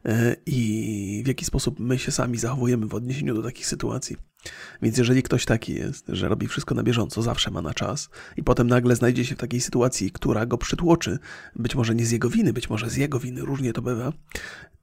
[0.07, 4.17] y, i w jaki sposób my się sami zachowujemy w odniesieniu do takich sytuacji.
[4.82, 8.42] Więc jeżeli ktoś taki jest, że robi wszystko na bieżąco, zawsze ma na czas i
[8.42, 11.18] potem nagle znajdzie się w takiej sytuacji, która go przytłoczy,
[11.56, 14.12] być może nie z jego winy, być może z jego winy, różnie to bywa,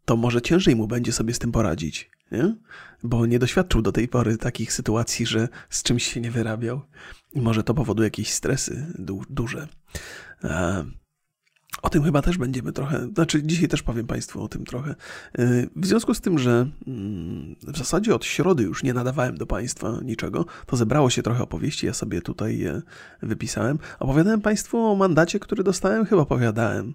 [0.05, 2.55] to może ciężej mu będzie sobie z tym poradzić, nie?
[3.03, 6.81] bo nie doświadczył do tej pory takich sytuacji, że z czymś się nie wyrabiał
[7.33, 9.67] i może to powoduje jakieś stresy du duże.
[11.81, 14.95] O tym chyba też będziemy trochę, znaczy dzisiaj też powiem Państwu o tym trochę.
[15.39, 19.45] Y, w związku z tym, że mm, w zasadzie od środy już nie nadawałem do
[19.45, 22.81] Państwa niczego, to zebrało się trochę opowieści, ja sobie tutaj je
[23.21, 23.79] wypisałem.
[23.99, 26.93] Opowiadałem Państwu o mandacie, który dostałem, chyba opowiadałem.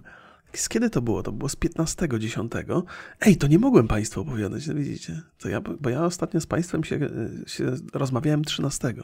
[0.53, 1.23] Z kiedy to było?
[1.23, 2.83] To było z 15.10.
[3.21, 5.23] Ej, to nie mogłem Państwu opowiadać, no widzicie?
[5.39, 8.95] To ja, bo ja ostatnio z Państwem się, y, się rozmawiałem 13.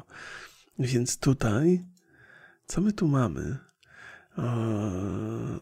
[0.78, 1.84] Więc tutaj,
[2.66, 3.58] co my tu mamy?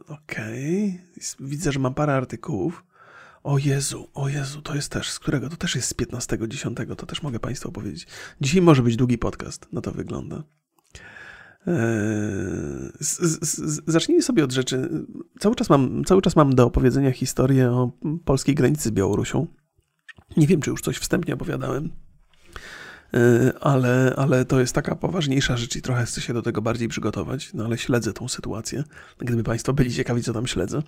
[0.09, 1.01] Okej.
[1.17, 1.49] Okay.
[1.49, 2.85] Widzę, że mam parę artykułów.
[3.43, 5.49] O Jezu, o Jezu, to jest też, z którego?
[5.49, 8.07] To też jest z 15.10, to też mogę Państwu opowiedzieć.
[8.41, 10.43] Dzisiaj może być długi podcast, na to wygląda.
[11.67, 12.93] Eee,
[13.87, 15.07] zacznijmy sobie od rzeczy.
[15.41, 17.93] Cały czas, mam, cały czas mam do opowiedzenia historię o
[18.25, 19.47] polskiej granicy z Białorusią.
[20.37, 21.91] Nie wiem, czy już coś wstępnie opowiadałem.
[23.17, 26.89] Y, ale, ale to jest taka poważniejsza rzecz i trochę chcę się do tego bardziej
[26.89, 28.85] przygotować, no ale śledzę tą sytuację.
[29.19, 30.83] Gdyby Państwo byli ciekawi, co tam śledzę.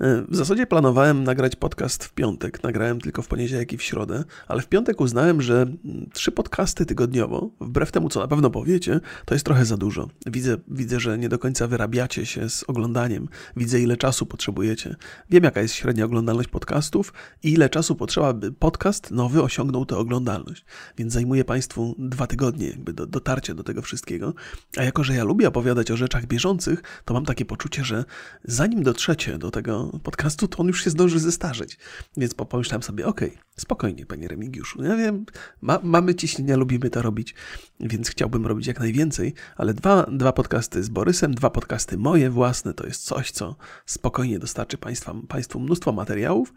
[0.00, 2.62] W zasadzie planowałem nagrać podcast w piątek.
[2.62, 5.66] Nagrałem tylko w poniedziałek i w środę, ale w piątek uznałem, że
[6.12, 10.08] trzy podcasty tygodniowo, wbrew temu, co na pewno powiecie, to jest trochę za dużo.
[10.26, 13.28] Widzę, widzę, że nie do końca wyrabiacie się z oglądaniem.
[13.56, 14.96] Widzę, ile czasu potrzebujecie.
[15.30, 19.96] Wiem, jaka jest średnia oglądalność podcastów i ile czasu potrzeba, by podcast nowy osiągnął tę
[19.96, 20.64] oglądalność.
[20.96, 24.34] Więc zajmuje Państwu dwa tygodnie, jakby do, dotarcie do tego wszystkiego.
[24.76, 28.04] A jako, że ja lubię opowiadać o rzeczach bieżących, to mam takie poczucie, że
[28.44, 31.78] zanim dotrzecie do tego podcastu, to on już się zdąży zestarzeć.
[32.16, 34.82] Więc pomyślałem sobie, okej, okay, spokojnie, panie Remigiuszu.
[34.82, 35.26] Ja wiem,
[35.60, 37.34] ma, mamy ciśnienia, lubimy to robić,
[37.80, 42.74] więc chciałbym robić jak najwięcej, ale dwa, dwa podcasty z Borysem, dwa podcasty moje własne,
[42.74, 46.54] to jest coś, co spokojnie dostarczy państwa, Państwu mnóstwo materiałów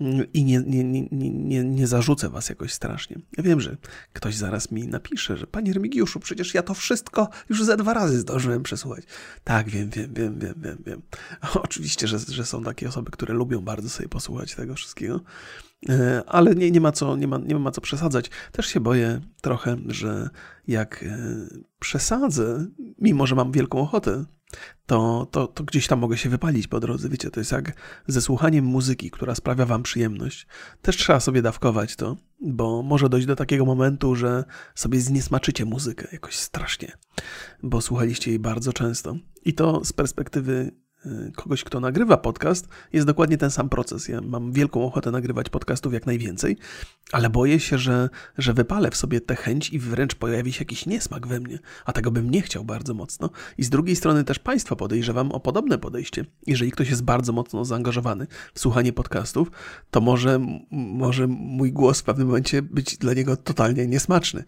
[0.00, 3.18] mm, i nie, nie, nie, nie, nie zarzucę Was jakoś strasznie.
[3.36, 3.76] Ja wiem, że
[4.12, 8.18] ktoś zaraz mi napisze, że panie Remigiuszu, przecież ja to wszystko już ze dwa razy
[8.20, 9.04] zdążyłem przesłuchać.
[9.44, 11.02] Tak, wiem, wiem, wiem, wiem, wiem, wiem.
[11.64, 15.20] Oczywiście, że, że są takie osoby, które lubią bardzo sobie posłuchać tego wszystkiego.
[15.88, 18.30] E, ale nie, nie, ma co, nie, ma, nie ma co przesadzać.
[18.52, 20.30] Też się boję trochę, że
[20.66, 21.18] jak e,
[21.78, 22.66] przesadzę,
[22.98, 24.24] mimo że mam wielką ochotę,
[24.86, 27.08] to, to, to gdzieś tam mogę się wypalić po drodze.
[27.08, 27.72] Wiecie, to jest jak
[28.06, 30.46] ze słuchaniem muzyki, która sprawia wam przyjemność.
[30.82, 36.08] Też trzeba sobie dawkować to, bo może dojść do takiego momentu, że sobie zniesmaczycie muzykę
[36.12, 36.92] jakoś strasznie,
[37.62, 39.16] bo słuchaliście jej bardzo często.
[39.44, 40.81] I to z perspektywy
[41.36, 44.08] kogoś, kto nagrywa podcast, jest dokładnie ten sam proces.
[44.08, 46.56] Ja mam wielką ochotę nagrywać podcastów jak najwięcej,
[47.12, 50.86] ale boję się, że, że wypalę w sobie tę chęć i wręcz pojawi się jakiś
[50.86, 53.30] niesmak we mnie, a tego bym nie chciał bardzo mocno.
[53.58, 56.24] I z drugiej strony też Państwa podejrzewam o podobne podejście.
[56.46, 59.50] Jeżeli ktoś jest bardzo mocno zaangażowany w słuchanie podcastów,
[59.90, 64.44] to może, może mój głos w pewnym momencie być dla niego totalnie niesmaczny.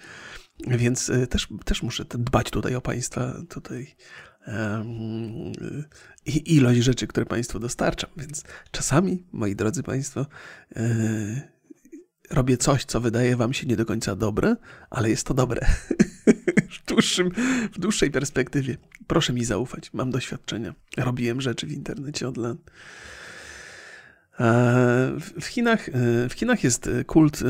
[0.67, 3.95] Więc y, też, też muszę dbać tutaj o Państwa tutaj
[6.27, 8.11] i ilość rzeczy, które Państwu dostarczam.
[8.17, 10.27] Więc czasami, moi drodzy Państwo,
[10.77, 11.49] e,
[12.31, 14.57] robię coś, co wydaje Wam się nie do końca dobre,
[14.91, 15.67] ale jest to dobre.
[16.71, 17.31] w, dłuższym,
[17.73, 18.77] w dłuższej perspektywie.
[19.07, 20.75] Proszę mi zaufać, mam doświadczenia.
[20.97, 22.57] Robiłem rzeczy w internecie od lat.
[24.41, 25.93] E, w Chinach, e,
[26.29, 27.43] w Chinach jest kult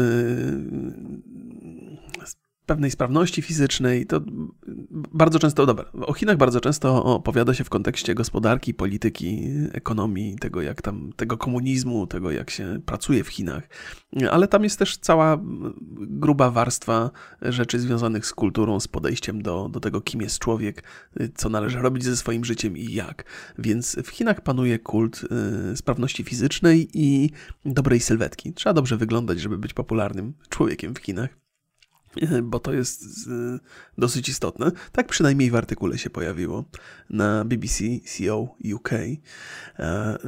[2.66, 4.20] pewnej sprawności fizycznej, to
[5.12, 10.62] bardzo często, dobra, o Chinach bardzo często opowiada się w kontekście gospodarki, polityki, ekonomii, tego
[10.62, 13.68] jak tam, tego komunizmu, tego jak się pracuje w Chinach,
[14.31, 15.38] ale tam jest też cała
[16.00, 17.11] gruba warstwa
[17.42, 20.83] rzeczy związanych z kulturą, z podejściem do, do tego, kim jest człowiek,
[21.35, 23.24] co należy robić ze swoim życiem i jak.
[23.59, 25.24] Więc w Chinach panuje kult
[25.72, 27.31] y, sprawności fizycznej i
[27.64, 28.53] dobrej sylwetki.
[28.53, 31.43] Trzeba dobrze wyglądać, żeby być popularnym człowiekiem w Chinach.
[32.42, 33.05] bo to jest
[33.98, 34.72] dosyć istotne.
[34.92, 36.64] Tak przynajmniej w artykule się pojawiło
[37.11, 38.92] na BBC CO UK.
[38.92, 39.09] E,
[39.79, 40.18] e,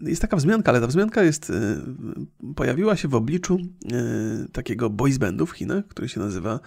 [0.00, 1.54] jest taka wzmianka, ale ta wzmianka jest, e,
[2.56, 3.58] pojawiła się w obliczu
[4.52, 6.60] takiego boys bandu w Chinach, który się nazywa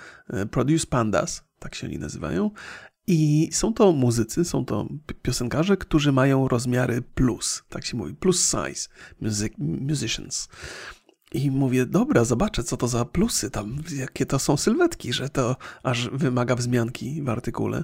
[0.52, 2.52] Produce Pandas, tak się oni nazywają.
[3.08, 4.88] I są to muzycy, są to
[5.22, 8.90] piosenkarze, którzy mają rozmiary plus, tak się mówi, plus size
[9.22, 10.50] music, musicians.
[11.32, 15.56] I mówię, dobra, zobaczę, co to za plusy tam, jakie to są sylwetki, że to
[15.84, 17.84] aż wymaga wzmianki w artykule.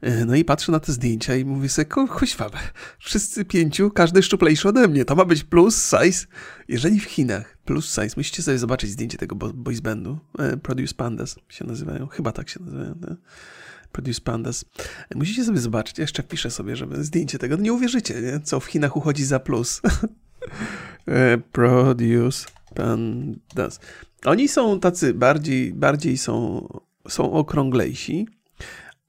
[0.00, 1.86] E, no i patrzę na te zdjęcia i mówię sobie,
[2.18, 2.50] kuźwa,
[2.98, 6.26] wszyscy pięciu, każdy szczuplejszy ode mnie, to ma być plus size.
[6.68, 11.36] Jeżeli w Chinach plus size, musicie sobie zobaczyć zdjęcie tego boys bandu, e, Produce Pandas
[11.48, 13.16] się nazywają, chyba tak się nazywają, nie?
[13.92, 14.64] Produce Pandas.
[15.14, 18.40] Musicie sobie zobaczyć, ja jeszcze wpiszę sobie, żeby zdjęcie tego, nie uwierzycie, nie?
[18.40, 19.80] co w Chinach uchodzi za plus.
[21.08, 23.80] E, produce Pandas.
[24.24, 26.68] Oni są tacy bardziej, bardziej są,
[27.08, 28.28] są okrąglejsi,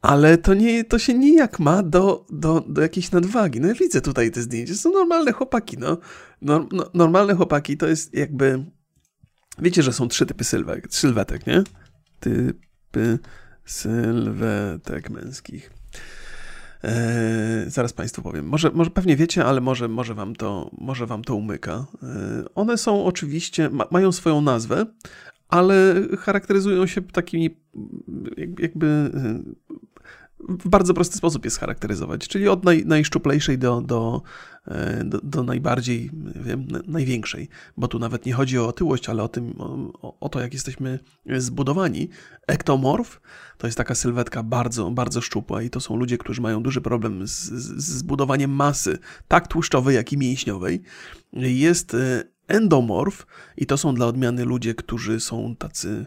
[0.02, 3.60] ale to, nie, to się nijak ma do, do, do jakiejś nadwagi.
[3.62, 5.98] No ja widzę tutaj te zdjęcia, są normalne chłopaki, no.
[6.42, 8.66] no, no normalne chłopaki to jest jakby...
[9.60, 11.64] Wiecie, że są trzy typy sylwek, sylwetek, nie?
[12.20, 13.20] Typy
[13.66, 15.79] sylwetek męskich.
[16.84, 18.46] Eee, zaraz Państwu powiem.
[18.46, 21.86] Może, może pewnie wiecie, ale może, może, wam, to, może wam to umyka.
[22.04, 22.10] Eee,
[22.56, 24.86] one są oczywiście, ma, mają swoją nazwę,
[25.50, 27.58] ale charakteryzują się takimi
[28.60, 29.12] jakby
[30.40, 34.59] w bardzo prosty sposób je scharakteryzować, czyli od naj, najszczuplejszej do, do, e,
[35.06, 39.54] do, do, najbardziej, wiem, największej, bo tu nawet nie chodzi o otyłość, ale o, tym,
[39.58, 41.00] o, o to, jak jesteśmy
[41.38, 42.10] zbudowani.
[42.48, 43.22] Ektomorf
[43.58, 47.28] to jest taka sylwetka bardzo, bardzo szczupła i to są ludzie, którzy mają duży problem
[47.28, 50.82] z, z zbudowaniem masy, tak tłuszczowej, jak i mięśniowej.
[51.34, 53.26] Jest e, endomorf
[53.58, 56.06] i to są dla odmiany ludzie, którzy są tacy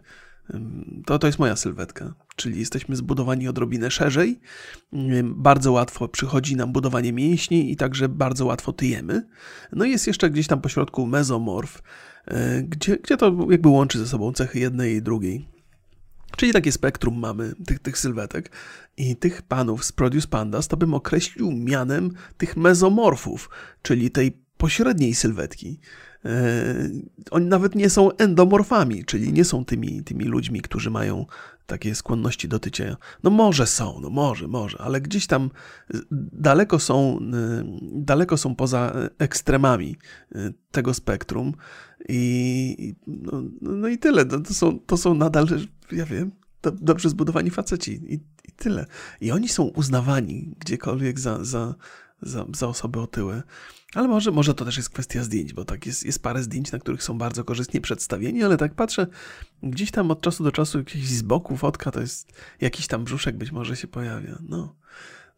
[1.07, 4.40] to, to jest moja sylwetka, czyli jesteśmy zbudowani odrobinę szerzej.
[5.25, 9.27] Bardzo łatwo przychodzi nam budowanie mięśni i także bardzo łatwo tyjemy.
[9.73, 11.83] No i jest jeszcze gdzieś tam pośrodku mezomorf,
[12.27, 15.49] e, gdzie, gdzie to jakby łączy ze sobą cechy jednej i drugiej.
[16.37, 18.51] Czyli takie spektrum mamy tych, tych sylwetek
[18.97, 23.51] i tych panów z Produce Pandas to bym określił mianem tych mezomorfów,
[23.83, 25.81] czyli tej pośredniej sylwetki.
[26.25, 26.75] E,
[27.31, 31.27] oni nawet nie są endomorfami, czyli nie są tymi, tymi ludźmi, którzy mają
[31.73, 32.97] takie skłonności do tycia.
[33.23, 35.51] No może są, no może, może, ale gdzieś tam
[36.33, 39.97] daleko są, e, daleko są poza ekstremami
[40.35, 41.55] e, tego spektrum
[42.09, 44.25] i no, no i tyle.
[44.25, 45.47] To, to, są, to są nadal,
[45.93, 46.31] ja wiem,
[46.63, 48.15] dobrze zbudowani faceci i,
[48.49, 48.87] i tyle.
[49.21, 51.75] I oni są uznawani gdziekolwiek za, za,
[52.23, 53.43] za, za osoby otyłe.
[53.95, 56.79] Ale może, może to też jest kwestia zdjęć, bo tak jest, jest parę zdjęć, na
[56.79, 59.07] których są bardzo korzystnie przedstawieni, ale tak patrzę,
[59.63, 63.37] gdzieś tam od czasu do czasu gdzieś z boku fotka to jest jakiś tam brzuszek
[63.37, 64.39] być może się pojawia.
[64.49, 64.75] No,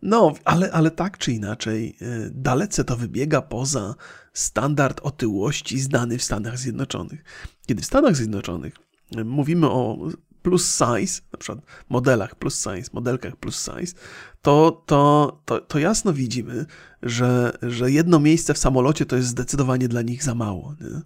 [0.03, 3.95] no ale, ale tak czy inaczej, y, dalece to wybiega poza
[4.33, 7.25] standard otyłości znany w Stanach Zjednoczonych.
[7.67, 8.75] Kiedy w Stanach Zjednoczonych
[9.17, 9.99] y, mówimy o
[10.45, 13.95] plus size, na przykład modelach plus size, modelkach plus size,
[14.43, 16.67] to, to, to, to jasno widzimy,
[17.03, 20.75] że, że jedno miejsce w samolocie to jest zdecydowanie dla nich za mało.
[20.81, 21.03] Nie?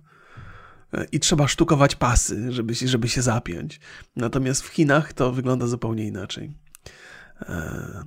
[1.12, 3.81] I trzeba sztukować pasy, żeby, żeby się zapiąć.
[4.16, 6.53] Natomiast w Chinach to wygląda zupełnie inaczej.
[7.40, 8.03] E,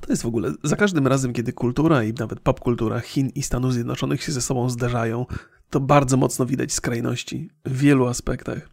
[0.00, 3.72] to jest w ogóle, za każdym razem, kiedy kultura i nawet popkultura Chin i Stanów
[3.72, 5.26] Zjednoczonych się ze sobą zderzają,
[5.70, 8.68] to bardzo mocno widać skrajności w wielu aspektach.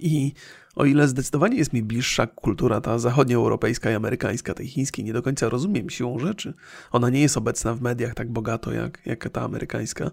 [0.00, 0.32] I
[0.76, 5.22] o ile zdecydowanie jest mi bliższa kultura ta zachodnioeuropejska i amerykańska, tej chińskiej, nie do
[5.22, 6.54] końca rozumiem siłą rzeczy.
[6.90, 10.10] Ona nie jest obecna w mediach tak bogato jak, jak ta amerykańska.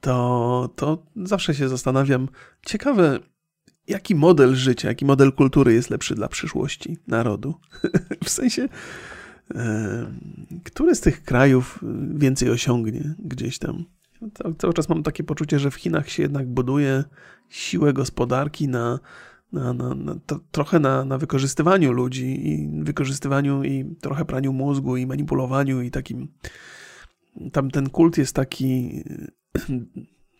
[0.00, 2.28] To, to zawsze się zastanawiam,
[2.66, 3.18] ciekawe,
[3.88, 7.54] jaki model życia, jaki model kultury jest lepszy dla przyszłości narodu.
[8.24, 8.68] w sensie,
[10.64, 11.78] który z tych krajów
[12.14, 13.84] więcej osiągnie gdzieś tam.
[14.58, 17.04] Cały czas mam takie poczucie, że w Chinach się jednak buduje
[17.48, 18.98] siłę gospodarki na
[19.54, 24.96] na, na, na to, trochę na, na wykorzystywaniu ludzi i wykorzystywaniu i trochę praniu mózgu
[24.96, 26.28] i manipulowaniu i takim
[27.52, 29.02] tam ten kult jest taki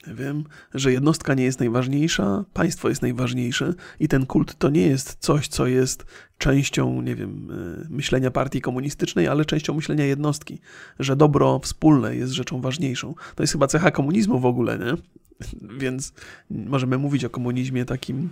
[0.07, 5.17] wiem, że jednostka nie jest najważniejsza, państwo jest najważniejsze i ten kult to nie jest
[5.21, 6.07] coś, co jest
[6.39, 10.59] częścią, nie wiem, e, myślenia partii komunistycznej, ale częścią myślenia jednostki,
[10.99, 13.15] że dobro wspólne jest rzeczą ważniejszą.
[13.35, 14.93] To jest chyba cecha komunizmu w ogóle, nie?
[15.83, 16.13] Więc
[16.51, 18.31] możemy mówić o komunizmie takim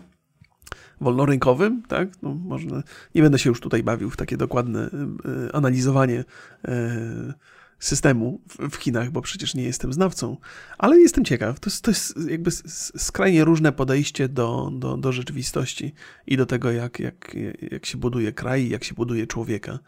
[1.02, 2.08] wolnorynkowym, tak?
[2.22, 2.82] No, można,
[3.14, 6.24] nie będę się już tutaj bawił w takie dokładne e, analizowanie
[6.64, 7.34] e,
[7.82, 10.36] systemu w Chinach, bo przecież nie jestem znawcą,
[10.78, 11.60] ale jestem ciekaw.
[11.60, 12.50] To jest, to jest jakby
[12.96, 15.94] skrajnie różne podejście do, do, do rzeczywistości
[16.26, 17.36] i do tego, jak, jak,
[17.70, 19.78] jak się buduje kraj, jak się buduje człowieka.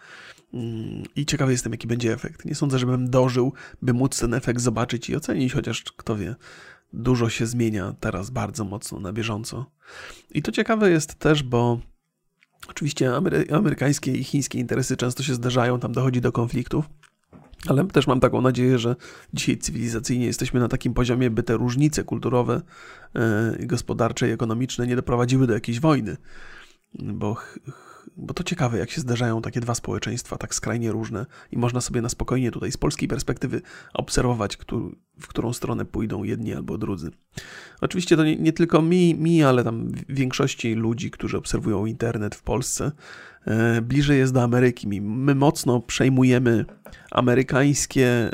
[0.55, 2.45] Mm, I ciekawy jestem, jaki będzie efekt.
[2.45, 6.35] Nie sądzę, żebym dożył, by móc ten efekt zobaczyć i ocenić, chociaż kto wie,
[6.95, 9.67] dużo się zmienia teraz bardzo mocno na bieżąco.
[10.31, 11.79] I to ciekawe jest też, bo
[12.69, 13.13] oczywiście
[13.53, 16.85] amerykańskie i chińskie interesy często się zderzają, tam dochodzi do konfliktów.
[17.67, 18.97] Ale też mam taką nadzieję, że
[19.35, 22.63] dzisiaj cywilizacyjnie jesteśmy na takim poziomie, by te różnice kulturowe,
[23.59, 26.17] yy, gospodarcze i ekonomiczne nie doprowadziły do jakiejś wojny.
[26.95, 27.37] Bo
[28.17, 32.03] bo to ciekawe, jak się zdarzają takie dwa społeczeństwa tak skrajnie różne i można sobie
[32.03, 33.63] na spokojnie tutaj z polskiej perspektywy
[33.95, 34.59] obserwować,
[35.21, 37.11] w którą stronę pójdą jedni albo drudzy.
[37.81, 42.43] Oczywiście to nie, nie tylko mi, mi, ale tam większości ludzi, którzy obserwują internet w
[42.43, 42.93] Polsce,
[43.47, 45.01] e, bliżej jest do Ameryki.
[45.01, 46.65] My mocno przejmujemy
[47.11, 48.31] amerykańskie, e,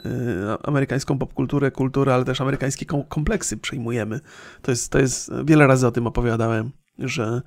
[0.63, 4.21] amerykańską popkulturę, kulturę, ale też amerykańskie kompleksy przejmujemy.
[4.63, 7.43] To jest, to jest, wiele razy o tym opowiadałem, że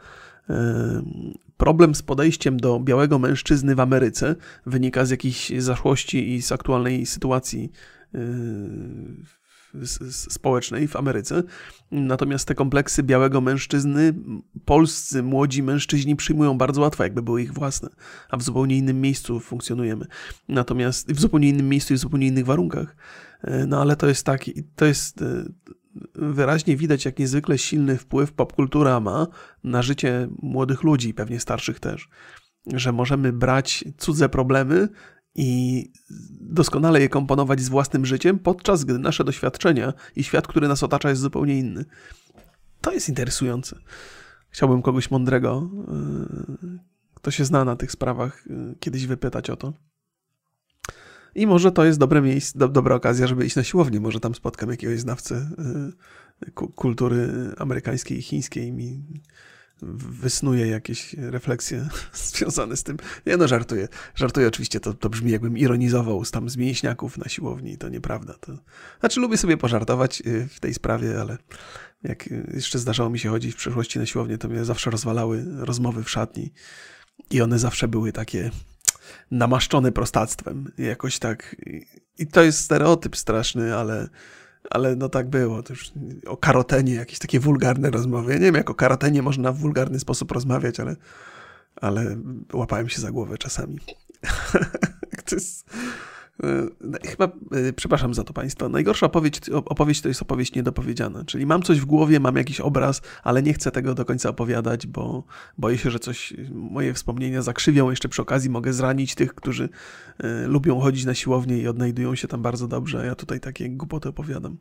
[1.58, 7.06] problem z podejściem do białego mężczyzny w Ameryce wynika z jakiejś zaszłości i z aktualnej
[7.06, 7.72] sytuacji
[10.10, 11.44] społecznej w Ameryce.
[11.92, 14.14] Natomiast te kompleksy białego mężczyzny
[14.66, 17.90] polscy młodzi mężczyźni przyjmują bardzo łatwo, jakby były ich własne,
[18.30, 20.06] a w zupełnie innym miejscu funkcjonujemy.
[20.50, 22.96] Natomiast w zupełnie innym miejscu i w zupełnie innych warunkach.
[23.42, 25.46] E, no ale to jest tak, to jest e,
[26.32, 29.28] wyraźnie widać, jak niezwykle silny wpływ popkultura ma
[29.64, 32.10] na życie młodych ludzi, pewnie starszych też.
[32.74, 34.88] Że możemy brać cudze problemy
[35.36, 35.92] i
[36.42, 41.10] doskonale je komponować z własnym życiem, podczas gdy nasze doświadczenia i świat, który nas otacza,
[41.10, 41.86] jest zupełnie inny.
[42.82, 43.76] To jest interesujące.
[44.50, 45.70] Chciałbym kogoś mądrego,
[46.64, 46.80] yy,
[47.14, 49.74] kto się zna na tych sprawach, yy, kiedyś wypytać o to.
[51.36, 54.00] I może to jest dobre miejsce, do, dobra okazja, żeby iść na siłownię.
[54.00, 55.50] Może tam spotkam jakiegoś znawcę
[56.48, 59.04] y, kultury amerykańskiej i chińskiej i mi
[60.22, 62.98] wysnuje jakieś refleksje związane z tym.
[63.26, 63.88] Nie no, żartuję.
[64.16, 68.34] Żartuję oczywiście, to, to brzmi jakbym ironizował z tam z mięśniaków na siłowni, to nieprawda.
[68.34, 68.58] To...
[69.00, 71.38] Znaczy lubię sobie pożartować y, w tej sprawie, ale
[72.04, 76.04] jak jeszcze zdarzało mi się chodzić w przeszłości na siłownię, to mnie zawsze rozwalały rozmowy
[76.04, 76.54] w szatni
[77.32, 78.52] i one zawsze były takie
[79.32, 80.72] namaszczony prostactwem.
[80.78, 81.56] Jakoś tak.
[82.18, 84.10] I to jest stereotyp straszny, ale,
[84.70, 85.64] ale no tak było.
[85.64, 85.92] To już
[86.28, 88.34] o karotenie, jakieś takie wulgarne rozmowy.
[88.34, 90.96] Ja nie wiem, jak o karotenie można w wulgarny sposób rozmawiać, ale,
[91.76, 92.18] ale
[92.54, 93.80] łapałem się za głowę czasami.
[95.26, 95.70] to jest
[97.06, 101.62] chyba, e, przepraszam za to Państwa, najgorsza opowieść, opowieść to jest opowieść niedopowiedziana, czyli mam
[101.62, 105.24] coś w głowie, mam jakiś obraz, ale nie chcę tego do końca opowiadać, bo
[105.58, 109.70] boję się, że coś, moje wspomnienia zakrzywią, jeszcze przy okazji mogę zranić tych, którzy
[110.48, 114.10] lubią chodzić na siłownię i odnajdują się tam bardzo dobrze, a ja tutaj takie głupoty
[114.10, 114.58] opowiadam.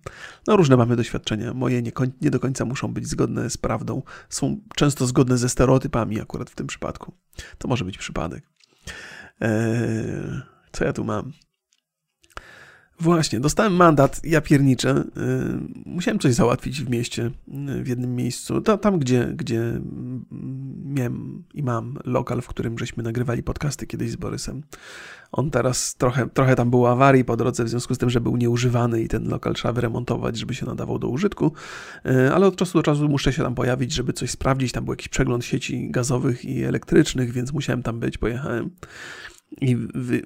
[0.46, 4.61] No różne mamy doświadczenia, moje nie, nie do końca muszą być zgodne z prawdą, są
[4.76, 7.12] często zgodne ze stereotypami akurat w tym przypadku.
[7.58, 8.44] To może być przypadek.
[9.40, 11.32] Eee, co ja tu mam?
[13.02, 14.90] Właśnie, dostałem mandat, ja pierniczę.
[14.90, 15.04] Y,
[15.86, 17.30] musiałem coś załatwić w mieście,
[17.70, 18.60] y, w jednym miejscu.
[18.60, 19.80] Tam, gdzie, gdzie
[20.84, 24.62] miałem i mam lokal, w którym żeśmy nagrywali podcasty kiedyś z Borysem.
[25.32, 28.36] On teraz trochę, trochę tam było awarii po drodze, w związku z tym, że był
[28.36, 31.52] nieużywany i ten lokal trzeba wyremontować, żeby się nadawał do użytku.
[32.06, 34.72] Y, ale od czasu do czasu muszę się tam pojawić, żeby coś sprawdzić.
[34.72, 38.70] Tam był jakiś przegląd sieci gazowych i elektrycznych, więc musiałem tam być, pojechałem.
[39.60, 40.22] I wy,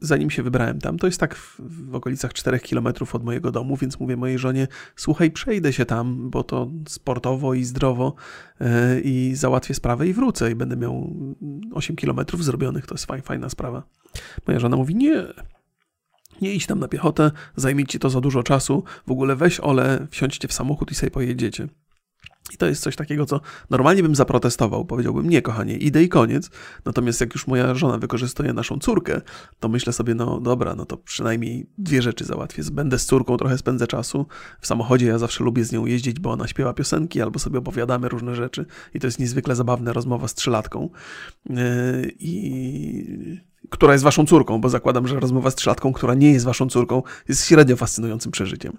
[0.00, 3.76] zanim się wybrałem tam, to jest tak w, w, okolicach 4 km od mojego domu,
[3.76, 8.14] więc mówię mojej żonie: Słuchaj, przejdę się tam, bo to sportowo i zdrowo
[8.60, 8.66] yy,
[9.04, 11.14] i załatwię sprawę i wrócę i będę miał
[11.72, 12.86] 8 km zrobionych.
[12.86, 13.82] To jest fajna, fajna sprawa.
[14.46, 15.26] Moja żona mówi: Nie,
[16.42, 18.84] nie idź tam na piechotę, zajmie ci to za dużo czasu.
[19.06, 21.68] W ogóle weź Ole, wsiądźcie w samochód i sobie pojedziecie.
[22.54, 24.84] I to jest coś takiego, co normalnie bym zaprotestował.
[24.84, 26.50] Powiedziałbym, nie, kochanie, idę i koniec.
[26.84, 29.20] Natomiast jak już moja żona wykorzystuje naszą córkę,
[29.60, 32.62] to myślę sobie, no dobra, no to przynajmniej dwie rzeczy załatwię.
[32.72, 34.26] Będę z córką, trochę spędzę czasu.
[34.60, 38.08] W samochodzie ja zawsze lubię z nią jeździć, bo ona śpiewa piosenki albo sobie opowiadamy
[38.08, 38.66] różne rzeczy.
[38.94, 40.90] I to jest niezwykle zabawna rozmowa z trzylatką.
[41.50, 41.56] Yy,
[42.18, 46.68] I która jest waszą córką, bo zakładam, że rozmowa z trzylatką, która nie jest waszą
[46.68, 48.72] córką, jest średnio fascynującym przeżyciem.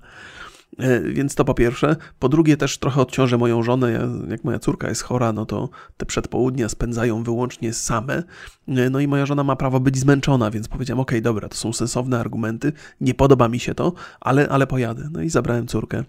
[0.79, 1.95] E, więc to po pierwsze.
[2.19, 3.91] Po drugie, też trochę odciążę moją żonę.
[3.91, 8.23] Ja, jak moja córka jest chora, no to te przedpołudnia spędzają wyłącznie same.
[8.67, 11.73] E, no i moja żona ma prawo być zmęczona, więc powiedziałem: OK, dobra, to są
[11.73, 15.09] sensowne argumenty, nie podoba mi się to, ale, ale pojadę.
[15.11, 16.03] No i zabrałem córkę.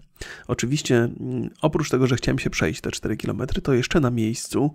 [0.47, 4.73] Oczywiście, mm, oprócz tego, że chciałem się przejść te 4 km, to jeszcze na miejscu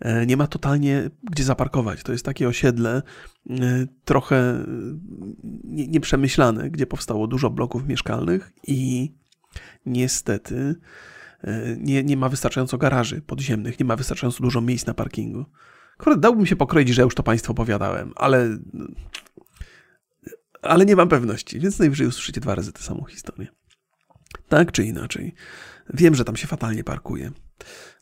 [0.00, 2.02] e, nie ma totalnie gdzie zaparkować.
[2.02, 3.02] To jest takie osiedle
[4.04, 4.64] trochę
[5.64, 9.12] nieprzemyślane, gdzie powstało dużo bloków mieszkalnych i
[9.86, 10.74] niestety
[11.44, 15.44] e, nie, nie ma wystarczająco garaży podziemnych, nie ma wystarczająco dużo miejsc na parkingu.
[15.98, 18.58] Akurat dałbym się pokroić, że już to Państwu opowiadałem, ale,
[20.62, 23.48] ale nie mam pewności, więc najwyżej usłyszycie dwa razy tę samą historię.
[24.48, 25.34] Tak czy inaczej.
[25.94, 27.30] Wiem, że tam się fatalnie parkuje.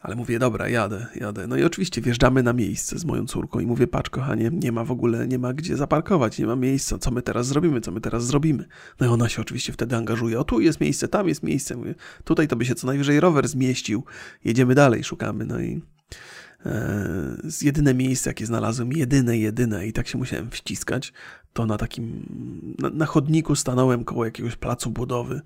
[0.07, 1.47] Ale mówię, dobra, jadę, jadę.
[1.47, 4.85] No i oczywiście wjeżdżamy na miejsce z moją córką i mówię, patrz kochanie, nie ma
[4.85, 8.01] w ogóle, nie ma gdzie zaparkować, nie ma miejsca, co my teraz zrobimy, co my
[8.01, 8.65] teraz zrobimy.
[9.01, 11.95] No i ona się oczywiście wtedy angażuje, o tu jest miejsce, tam jest miejsce, mówię,
[12.25, 14.05] tutaj to by się co najwyżej rower zmieścił,
[14.45, 15.83] jedziemy dalej, szukamy, no i
[16.67, 21.13] e, z jedyne miejsce, jakie znalazłem, jedyne, jedyne i tak się musiałem wciskać,
[21.53, 22.27] to na takim,
[22.79, 25.41] na, na chodniku stanąłem koło jakiegoś placu budowy,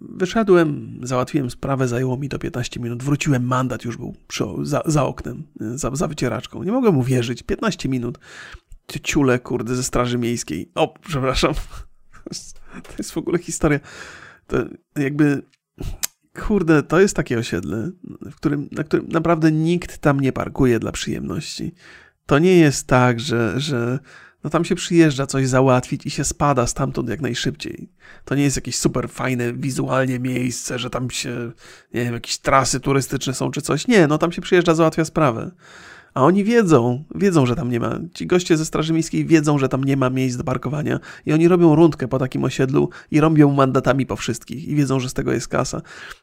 [0.00, 3.02] wyszedłem, załatwiłem sprawę, zajęło mi to 15 minut.
[3.02, 6.62] Wróciłem, mandat już był przy, za, za, oknem, e, za, za wycieraczką.
[6.62, 7.42] Nie mogłem uwierzyć.
[7.42, 8.18] 15 minut.
[9.02, 10.70] Ciule, kurde, ze Straży Miejskiej.
[10.74, 11.54] O, przepraszam.
[12.82, 13.80] To jest w ogóle historia.
[14.46, 14.56] To
[14.96, 15.42] jakby.
[16.46, 20.92] Kurde, to jest takie osiedle, w którym, na którym naprawdę nikt tam nie parkuje dla
[20.92, 21.74] przyjemności.
[22.26, 23.98] To nie jest tak, że, że
[24.46, 27.88] no tam się przyjeżdża coś załatwić i się spada stamtąd jak najszybciej.
[28.24, 31.52] To nie jest jakieś super fajne wizualnie miejsce, że tam się,
[31.94, 33.88] nie wiem, jakieś trasy turystyczne są czy coś.
[33.88, 35.50] Nie, no tam się przyjeżdża, załatwia sprawę.
[36.16, 37.98] A oni wiedzą, wiedzą, że tam nie ma.
[38.14, 41.48] Ci goście ze Straży Miejskiej wiedzą, że tam nie ma miejsc do parkowania i oni
[41.48, 45.32] robią rundkę po takim osiedlu i robią mandatami po wszystkich i wiedzą, że z tego
[45.32, 45.82] jest kasa.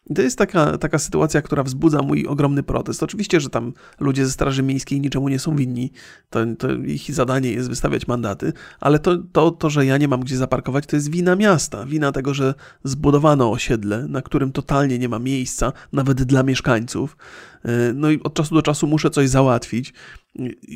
[0.09, 3.03] I to jest taka, taka sytuacja, która wzbudza mój ogromny protest.
[3.03, 5.91] Oczywiście, że tam ludzie ze Straży Miejskiej niczemu nie są winni,
[6.29, 10.21] to, to ich zadanie jest wystawiać mandaty, ale to, to, to, że ja nie mam
[10.21, 15.09] gdzie zaparkować, to jest wina miasta, wina tego, że zbudowano osiedle, na którym totalnie nie
[15.09, 17.17] ma miejsca, nawet dla mieszkańców.
[17.65, 19.93] E, no i od czasu do czasu muszę coś załatwić.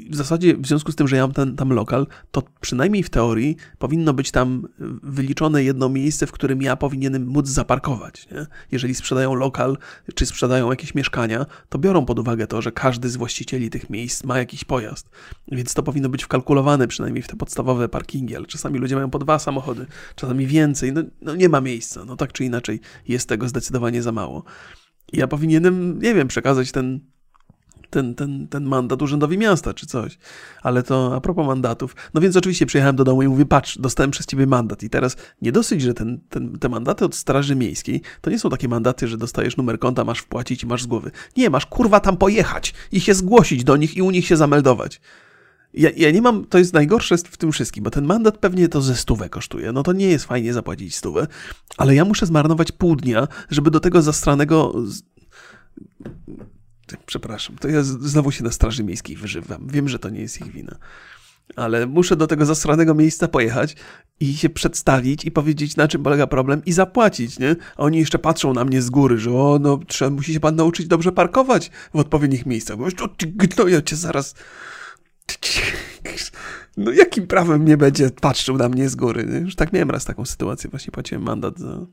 [0.09, 3.09] W zasadzie, w związku z tym, że ja mam ten, tam lokal, to przynajmniej w
[3.09, 4.67] teorii powinno być tam
[5.03, 8.27] wyliczone jedno miejsce, w którym ja powinienem móc zaparkować.
[8.31, 8.45] Nie?
[8.71, 9.77] Jeżeli sprzedają lokal,
[10.15, 14.23] czy sprzedają jakieś mieszkania, to biorą pod uwagę to, że każdy z właścicieli tych miejsc
[14.23, 15.09] ma jakiś pojazd.
[15.47, 19.19] Więc to powinno być wkalkulowane przynajmniej w te podstawowe parkingi, ale czasami ludzie mają po
[19.19, 19.85] dwa samochody,
[20.15, 20.93] czasami więcej.
[20.93, 22.05] No, no nie ma miejsca.
[22.05, 24.43] No tak czy inaczej jest tego zdecydowanie za mało
[25.13, 26.99] ja powinienem, nie wiem, przekazać ten,
[27.89, 30.17] ten, ten, ten mandat urzędowi miasta czy coś.
[30.61, 31.95] Ale to a propos mandatów.
[32.13, 34.83] No więc oczywiście przyjechałem do domu i mówię, patrz, dostałem przez ciebie mandat.
[34.83, 38.49] I teraz nie dosyć, że ten, ten, te mandaty od Straży Miejskiej to nie są
[38.49, 41.11] takie mandaty, że dostajesz numer konta, masz wpłacić i masz z głowy.
[41.37, 45.01] Nie, masz kurwa tam pojechać i się zgłosić do nich i u nich się zameldować.
[45.77, 48.81] Ja, ja, nie mam, to jest najgorsze w tym wszystkim, bo ten mandat pewnie to
[48.81, 49.71] ze stówę kosztuje.
[49.71, 51.27] No to nie jest fajnie zapłacić stówę,
[51.77, 54.73] ale ja muszę zmarnować pół dnia, żeby do tego zastranego.
[57.05, 59.67] Przepraszam, to ja znowu się na Straży Miejskiej wyżywam.
[59.67, 60.77] Wiem, że to nie jest ich wina.
[61.55, 63.75] Ale muszę do tego zasranego miejsca pojechać
[64.19, 67.55] i się przedstawić i powiedzieć, na czym polega problem i zapłacić, nie?
[67.77, 70.55] A oni jeszcze patrzą na mnie z góry, że o, no, trzeba, musi się pan
[70.55, 72.77] nauczyć dobrze parkować w odpowiednich miejscach.
[72.77, 72.87] Bo
[73.55, 74.35] to ja cię zaraz
[76.77, 79.41] no jakim prawem nie będzie patrzył na mnie z góry?
[79.41, 81.85] Już tak miałem raz taką sytuację, właśnie płaciłem mandat za...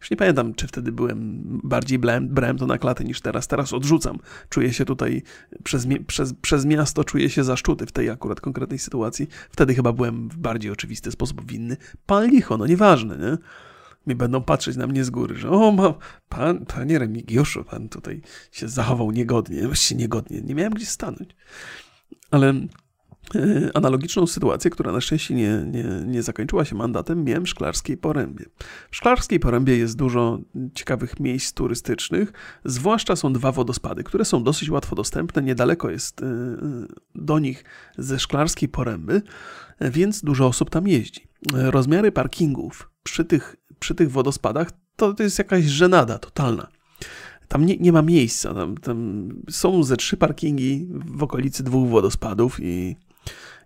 [0.00, 3.48] Już nie pamiętam, czy wtedy byłem bardziej brałem, brałem to na klatę niż teraz.
[3.48, 4.18] Teraz odrzucam.
[4.48, 5.22] Czuję się tutaj
[5.62, 9.28] przez, przez, przez miasto, czuję się zaszczuty w tej akurat konkretnej sytuacji.
[9.50, 11.76] Wtedy chyba byłem w bardziej oczywisty sposób winny.
[12.06, 13.38] Pan licho, no nieważne, nie?
[14.06, 15.94] Mi będą patrzeć na mnie z góry, że o, ma,
[16.28, 18.22] pan, panie Remigiuszu, pan tutaj
[18.52, 21.36] się zachował niegodnie, właściwie niegodnie, nie miałem gdzie stanąć.
[22.34, 27.48] Ale e, analogiczną sytuację, która na szczęście nie, nie, nie zakończyła się mandatem, miałem w
[27.48, 28.44] Szklarskiej Porębie.
[28.90, 30.38] W Szklarskiej Porębie jest dużo
[30.74, 32.32] ciekawych miejsc turystycznych,
[32.64, 36.26] zwłaszcza są dwa wodospady, które są dosyć łatwo dostępne, niedaleko jest e,
[37.14, 37.64] do nich
[37.98, 39.22] ze Szklarskiej Poręby,
[39.80, 41.28] więc dużo osób tam jeździ.
[41.52, 46.73] Rozmiary parkingów przy tych, przy tych wodospadach to, to jest jakaś żenada totalna.
[47.48, 48.54] Tam nie, nie ma miejsca.
[48.54, 52.96] Tam, tam są ze trzy parkingi w okolicy dwóch wodospadów i,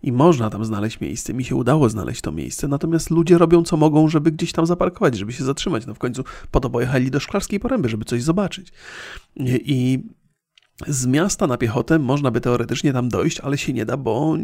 [0.03, 1.35] i można tam znaleźć miejsce.
[1.35, 5.19] Mi się udało znaleźć to miejsce, natomiast ludzie robią co mogą, żeby gdzieś tam zaparkować,
[5.19, 5.87] żeby się zatrzymać.
[5.87, 8.73] No w końcu po to pojechali do Szklarskiej Poręby, żeby coś zobaczyć.
[9.37, 10.03] I, i
[10.87, 14.37] z miasta na piechotę można by teoretycznie tam dojść, ale się nie da, bo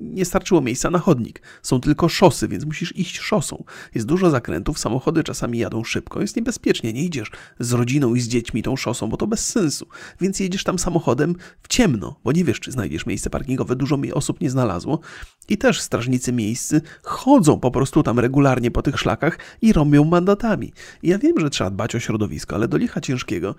[0.00, 1.42] nie starczyło miejsca na chodnik.
[1.62, 3.64] Są tylko szosy, więc musisz iść szosą.
[3.94, 6.92] Jest dużo zakrętów, samochody czasami jadą szybko, jest niebezpiecznie.
[6.92, 9.86] Nie idziesz z rodziną i z dziećmi tą szosą, bo to bez sensu.
[10.20, 13.76] Więc jedziesz tam samochodem w ciemno, bo nie wiesz, czy znajdziesz miejsce parkingowe.
[13.76, 15.00] Dużo mi osób nie znalazło.
[15.48, 20.72] I też strażnicy miejscy chodzą po prostu tam regularnie po tych szlakach i robią mandatami.
[21.02, 23.54] I ja wiem, że trzeba dbać o środowisko, ale do licha ciężkiego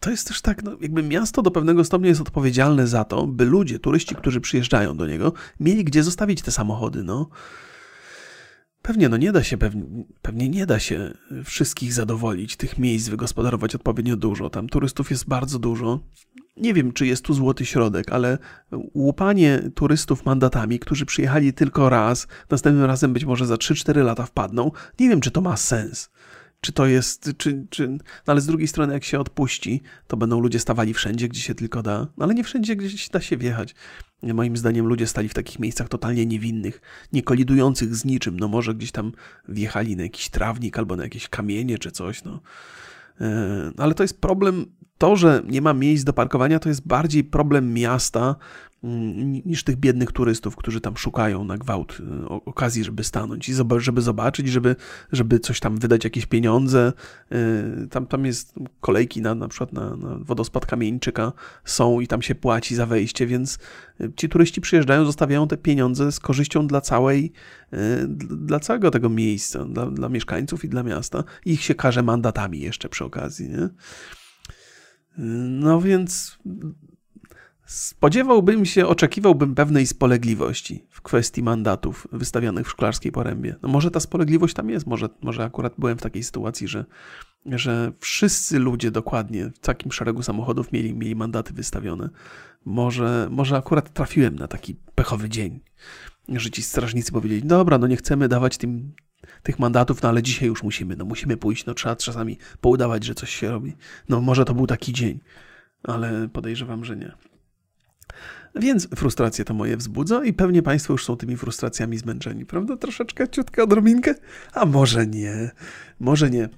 [0.00, 3.44] to jest też tak, no, jakby miasto do pewnego stopnia jest odpowiedzialne za to, by
[3.44, 7.28] ludzie, turyści, którzy przyjeżdżają do niego, mieli gdzie zostawić te samochody, no.
[8.82, 9.84] Pewnie, no nie da się, pewnie,
[10.22, 11.14] pewnie nie da się
[11.44, 14.50] wszystkich zadowolić, tych miejsc wygospodarować odpowiednio dużo.
[14.50, 16.00] Tam turystów jest bardzo dużo.
[16.56, 18.38] Nie wiem, czy jest tu złoty środek, ale
[18.94, 24.70] łupanie turystów mandatami, którzy przyjechali tylko raz, następnym razem być może za 3-4 lata wpadną,
[25.00, 26.10] nie wiem, czy to ma sens.
[26.60, 30.40] Czy to jest, czy, czy, no ale z drugiej strony, jak się odpuści, to będą
[30.40, 33.36] ludzie stawali wszędzie, gdzie się tylko da, no ale nie wszędzie, gdzie się da się
[33.36, 33.74] wjechać.
[34.22, 36.80] Moim zdaniem ludzie stali w takich miejscach totalnie niewinnych,
[37.12, 38.40] nie kolidujących z niczym.
[38.40, 39.12] No może gdzieś tam
[39.48, 42.40] wjechali na jakiś trawnik albo na jakieś kamienie czy coś, no.
[43.20, 44.66] E, ale to jest problem,
[45.00, 48.36] to, że nie ma miejsc do parkowania, to jest bardziej problem miasta,
[48.84, 53.54] Mm, niż tych biednych turystów, którzy tam szukają na gwałt y, okazji, żeby stanąć i
[53.78, 54.76] żeby zobaczyć, żeby,
[55.12, 56.92] żeby coś tam wydać, jakieś pieniądze.
[57.32, 61.32] Y, tam, tam jest kolejki na, na przykład na, na wodospad Kamieńczyka
[61.64, 63.58] są i tam się płaci za wejście, więc
[64.00, 67.32] y, ci turyści przyjeżdżają, zostawiają te pieniądze z korzyścią dla całej,
[68.20, 71.24] dla całego tego miejsca, dla, dla mieszkańców i dla miasta.
[71.44, 73.68] Ich się karze mandatami jeszcze przy okazji, nie?
[75.18, 76.38] No więc
[77.70, 83.56] Spodziewałbym się, oczekiwałbym pewnej spolegliwości w kwestii mandatów wystawianych w Szklarskiej Porębie.
[83.62, 86.84] No może ta spolegliwość tam jest, może, może akurat byłem w takiej sytuacji, że,
[87.46, 92.08] że wszyscy ludzie dokładnie w takim szeregu samochodów mieli, mieli mandaty wystawione.
[92.64, 95.60] Może, może akurat trafiłem na taki pechowy dzień,
[96.28, 98.92] że ci strażnicy powiedzieli, dobra, no nie chcemy dawać tym,
[99.42, 103.14] tych mandatów, no ale dzisiaj już musimy, no musimy pójść, no trzeba czasami poudawać, że
[103.14, 103.76] coś się robi.
[104.08, 105.20] No może to był taki dzień,
[105.82, 107.12] ale podejrzewam, że nie.
[108.54, 112.76] Więc frustracje to moje wzbudza i pewnie Państwo już są tymi frustracjami zmęczeni, prawda?
[112.76, 114.14] Troszeczkę, ciutkę, odrobinkę?
[114.52, 115.50] A może nie,
[116.00, 116.48] może nie.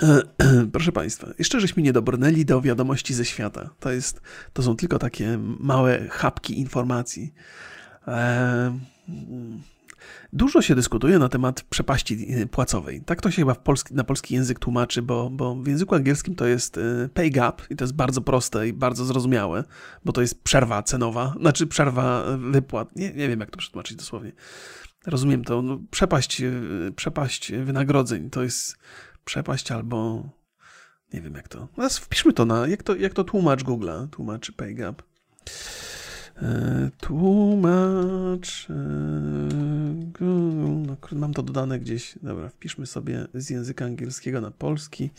[0.72, 3.70] Proszę Państwa, jeszcze żeśmy nie dobrnęli do wiadomości ze świata.
[3.80, 4.20] To, jest,
[4.52, 7.34] to są tylko takie małe chapki informacji.
[8.06, 8.80] Eee,
[10.32, 13.00] Dużo się dyskutuje na temat przepaści y, płacowej.
[13.00, 16.46] Tak to się chyba polski, na polski język tłumaczy, bo, bo w języku angielskim to
[16.46, 19.64] jest y, pay gap i to jest bardzo proste i bardzo zrozumiałe,
[20.04, 22.96] bo to jest przerwa cenowa, znaczy przerwa wypłat.
[22.96, 24.32] Nie, nie wiem, jak to przetłumaczyć dosłownie.
[25.06, 25.62] Rozumiem to.
[25.62, 28.76] No, przepaść, y, przepaść wynagrodzeń to jest
[29.24, 30.28] przepaść albo
[31.12, 31.68] nie wiem jak to.
[31.76, 35.02] No, wpiszmy to na, jak to, jak to tłumacz Google'a, tłumaczy pay gap.
[36.42, 38.66] E, tłumacz.
[40.20, 42.18] No, mam to dodane gdzieś.
[42.22, 45.10] Dobra, wpiszmy sobie z języka angielskiego na polski.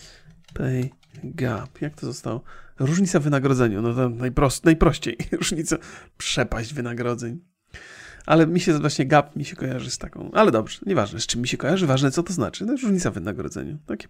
[0.53, 0.89] Pay
[1.24, 1.82] gap.
[1.82, 2.41] Jak to zostało?
[2.80, 3.82] Różnica w wynagrodzeniu.
[3.82, 5.18] No to najprost, najprościej.
[5.39, 5.78] Różnica,
[6.18, 7.39] przepaść wynagrodzeń.
[8.26, 10.32] Ale mi się właśnie gap mi się kojarzy z taką.
[10.32, 12.65] Ale dobrze, nieważne z czym mi się kojarzy, ważne co to znaczy.
[12.65, 13.78] No, różnica w wynagrodzeniu.
[13.86, 14.07] Takie,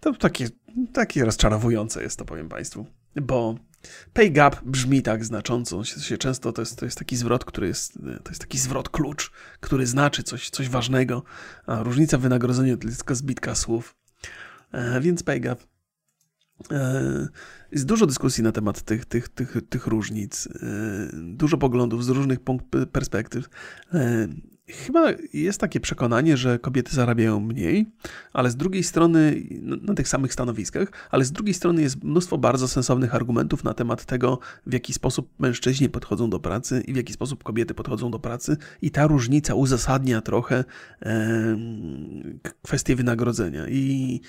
[0.00, 0.48] to takie,
[0.92, 2.86] takie rozczarowujące jest to, powiem Państwu.
[3.16, 3.54] Bo
[4.12, 7.92] Pay gap brzmi tak znacząco, się, często to jest, to jest taki zwrot, który jest,
[7.94, 11.22] to jest taki zwrot klucz, który znaczy coś, coś ważnego,
[11.66, 13.96] a różnica w wynagrodzeniu to tylko zbitka słów.
[14.72, 15.62] E, więc pay gap.
[16.70, 17.28] E,
[17.72, 20.50] jest dużo dyskusji na temat tych, tych, tych, tych różnic, e,
[21.12, 22.38] dużo poglądów z różnych
[22.92, 23.48] perspektyw.
[24.68, 27.86] Chyba jest takie przekonanie, że kobiety zarabiają mniej,
[28.32, 32.68] ale z drugiej strony, na tych samych stanowiskach, ale z drugiej strony jest mnóstwo bardzo
[32.68, 37.12] sensownych argumentów na temat tego, w jaki sposób mężczyźni podchodzą do pracy i w jaki
[37.12, 40.64] sposób kobiety podchodzą do pracy, i ta różnica uzasadnia trochę
[41.02, 41.56] e,
[42.62, 43.68] kwestię wynagrodzenia.
[43.68, 44.20] I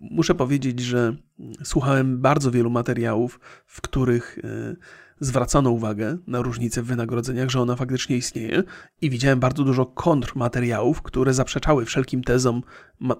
[0.00, 1.16] muszę powiedzieć, że
[1.64, 4.76] słuchałem bardzo wielu materiałów, w których e,
[5.20, 8.62] zwracano uwagę na różnicę w wynagrodzeniach, że ona faktycznie istnieje
[9.00, 12.62] i widziałem bardzo dużo kontrmateriałów, które zaprzeczały wszelkim tezom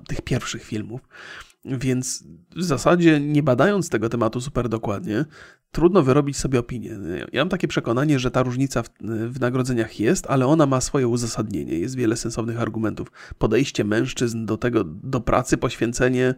[0.09, 1.01] tych pierwszych filmów.
[1.65, 2.25] Więc
[2.57, 5.25] w zasadzie, nie badając tego tematu super dokładnie,
[5.71, 6.99] trudno wyrobić sobie opinię.
[7.33, 8.89] Ja mam takie przekonanie, że ta różnica w
[9.33, 11.79] wynagrodzeniach jest, ale ona ma swoje uzasadnienie.
[11.79, 13.13] Jest wiele sensownych argumentów.
[13.39, 16.35] Podejście mężczyzn do tego, do pracy, poświęcenie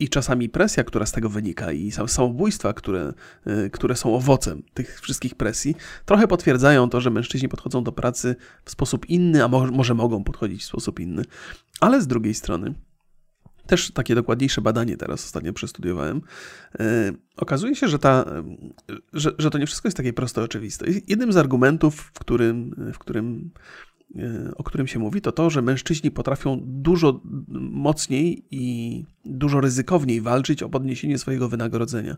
[0.00, 3.12] i czasami presja, która z tego wynika, i samobójstwa, które,
[3.46, 8.36] y, które są owocem tych wszystkich presji, trochę potwierdzają to, że mężczyźni podchodzą do pracy
[8.64, 11.22] w sposób inny, a może, mogą podchodzić w sposób inny.
[11.80, 12.74] Ale z drugiej strony,
[13.66, 16.20] też takie dokładniejsze badanie teraz ostatnio przestudiowałem.
[16.78, 16.86] Yy,
[17.36, 18.24] okazuje się, że, ta,
[19.12, 20.86] że, że to nie wszystko jest takie proste oczywiste.
[21.08, 23.50] Jednym z argumentów, w którym, w którym
[24.56, 27.20] o którym się mówi, to to, że mężczyźni potrafią dużo
[27.70, 32.16] mocniej i dużo ryzykowniej walczyć o podniesienie swojego wynagrodzenia.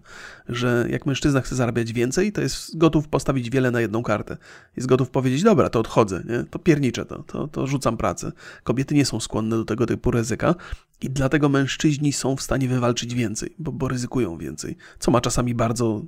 [0.49, 4.36] Że jak mężczyzna chce zarabiać więcej, to jest gotów postawić wiele na jedną kartę.
[4.76, 6.45] Jest gotów powiedzieć, dobra, to odchodzę, nie?
[6.51, 8.32] to pierniczę to, to, to rzucam pracę.
[8.64, 10.55] Kobiety nie są skłonne do tego typu ryzyka
[11.01, 15.55] i dlatego mężczyźni są w stanie wywalczyć więcej, bo, bo ryzykują więcej, co ma czasami
[15.55, 16.03] bardzo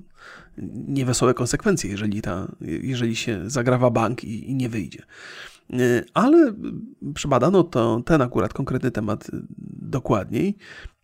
[0.89, 5.03] niewesołe konsekwencje, jeżeli, ta, jeżeli się zagrawa bank i, i nie wyjdzie.
[5.73, 6.55] E, ale
[7.15, 9.31] przebadano to, ten akurat konkretny temat
[9.83, 10.57] dokładniej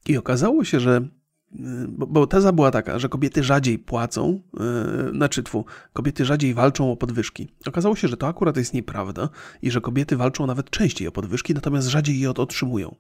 [0.09, 1.59] i okazało się, że e,
[1.89, 6.93] bo, bo teza była taka, że kobiety rzadziej płacą, yy, znaczy tfu, kobiety rzadziej walczą
[6.93, 7.49] o podwyżki.
[7.67, 9.29] Okazało się, że to akurat jest nieprawda
[9.63, 12.97] i że kobiety walczą nawet częściej o podwyżki, natomiast rzadziej je otrzymują.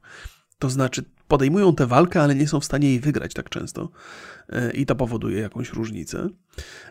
[0.58, 3.90] To znaczy, podejmują tę walkę, ale nie są w stanie jej wygrać tak często.
[4.48, 6.28] E, I to powoduje jakąś różnicę.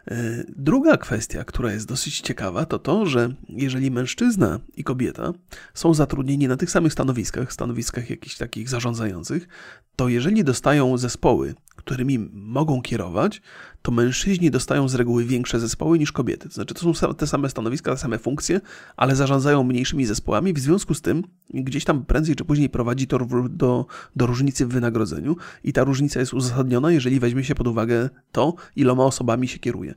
[0.07, 5.33] E, druga kwestia, która jest dosyć ciekawa, to to, że jeżeli mężczyzna i kobieta
[5.73, 9.47] są zatrudnieni na tych samych stanowiskach, stanowiskach jakichś takich zarządzających,
[9.95, 13.41] to jeżeli dostają zespoły, którymi mogą kierować,
[13.81, 16.49] to mężczyźni dostają z reguły większe zespoły niż kobiety.
[16.49, 18.61] To znaczy, to są te same stanowiska, te same funkcje,
[18.97, 20.53] ale zarządzają mniejszymi zespołami.
[20.53, 23.19] W związku z tym, gdzieś tam prędzej czy później prowadzi to
[23.49, 28.09] do, do różnicy w wynagrodzeniu, i ta różnica jest uzasadniona, jeżeli weźmie się pod uwagę
[28.31, 29.93] to, iloma osobami się kieruje.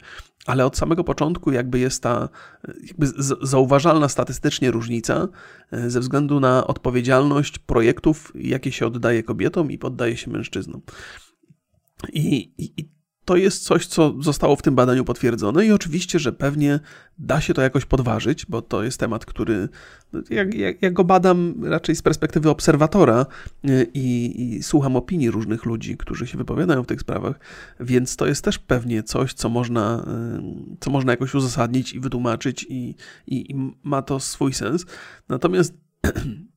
[0.47, 2.29] Ale od samego początku jakby jest ta
[2.87, 3.07] jakby
[3.43, 5.29] zauważalna statystycznie różnica
[5.71, 10.81] e, ze względu na odpowiedzialność projektów, jakie się oddaje kobietom i poddaje się mężczyznom.
[12.13, 12.93] I, i,
[13.25, 16.81] to jest coś, co zostało w tym badaniu potwierdzone, i oczywiście, że pewnie
[17.19, 19.69] da się to jakoś podważyć, bo to jest temat, który
[20.31, 23.27] jak, jak, jak go badam raczej z perspektywy obserwatora
[23.65, 27.41] y, i, i, słucham opinii różnych ludzi, którzy się wypowiadają w tych sprawach,
[27.81, 30.05] więc to jest też pewnie coś, co można,
[30.75, 32.95] y, co można jakoś uzasadnić i wytłumaczyć, i,
[33.27, 34.87] i, i ma to swój sens.
[35.29, 35.75] Natomiast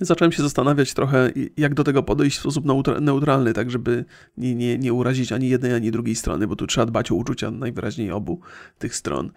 [0.00, 2.64] zacząłem się zastanawiać trochę, jak do tego podejść w sposób
[3.00, 4.04] neutralny, tak żeby
[4.36, 7.50] nie, nie, nie urazić ani jednej, ani drugiej strony, bo tu trzeba dbać o uczucia
[7.50, 8.40] najwyraźniej obu
[8.78, 9.30] tych stron.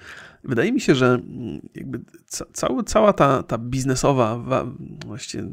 [0.44, 4.44] Wydaje mi się, że mm, jakby ca cała, cała ta, ta biznesowa
[5.06, 5.44] właściwie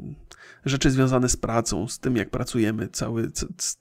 [0.64, 3.30] rzeczy związane z pracą, z tym jak pracujemy, cały,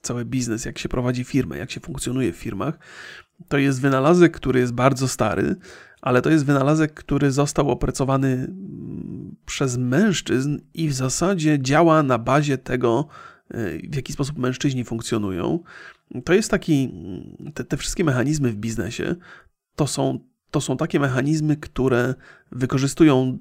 [0.02, 2.78] cały biznes, jak się prowadzi firmę, jak się funkcjonuje w firmach,
[3.48, 5.56] to jest wynalazek, który jest bardzo stary,
[6.02, 12.18] ale to jest wynalazek, który został opracowany mm, przez mężczyzn i w zasadzie działa na
[12.18, 13.06] bazie tego,
[13.54, 15.60] y, w jaki sposób mężczyźni funkcjonują.
[16.24, 19.14] To jest taki, mm, te, te wszystkie mechanizmy w biznesie
[19.76, 20.18] to są,
[20.50, 22.14] to są takie mechanizmy, które
[22.52, 23.38] wykorzystują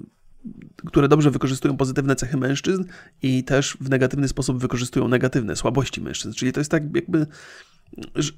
[0.00, 0.14] y,
[0.86, 2.84] które dobrze wykorzystują pozytywne cechy mężczyzn
[3.22, 6.34] i też w negatywny sposób wykorzystują negatywne słabości mężczyzn.
[6.34, 7.26] Czyli to jest tak jakby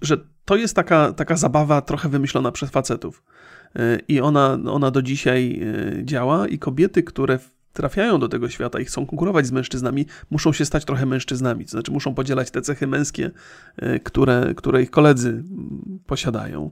[0.03, 3.23] że to jest taka, taka zabawa trochę wymyślona przez facetów.
[3.79, 5.61] Y, I ona, ona do dzisiaj
[5.99, 7.39] y, działa, i kobiety, które
[7.73, 11.65] trafiają do tego świata i chcą konkurować z mężczyznami, muszą się stać trochę mężczyznami.
[11.65, 13.31] To znaczy, muszą podzielać te cechy męskie,
[13.83, 15.45] y, które, które ich koledzy
[16.07, 16.71] posiadają.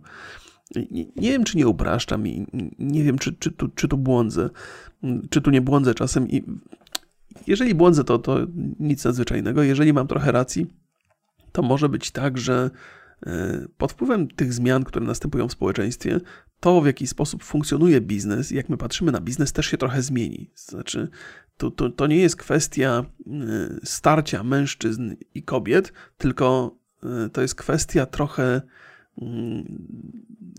[0.90, 2.46] Nie, nie wiem, czy nie upraszczam i
[2.78, 4.50] nie wiem, czy, czy, tu, czy tu błądzę,
[5.02, 6.28] mm, czy tu nie błądzę czasem.
[6.28, 6.42] I
[7.46, 8.38] jeżeli błądzę, to, to
[8.80, 9.62] nic nadzwyczajnego.
[9.62, 10.66] Jeżeli mam trochę racji,
[11.54, 12.70] to może być tak, że
[13.26, 16.20] e, pod wpływem tych zmian, które następują w społeczeństwie,
[16.60, 20.50] to w jaki sposób funkcjonuje biznes, jak my patrzymy na biznes, też się trochę zmieni.
[20.54, 21.08] Znaczy,
[21.56, 23.30] to, to, to nie jest kwestia e,
[23.84, 28.62] starcia mężczyzn i kobiet, tylko e, to jest kwestia trochę,
[29.22, 29.88] mm,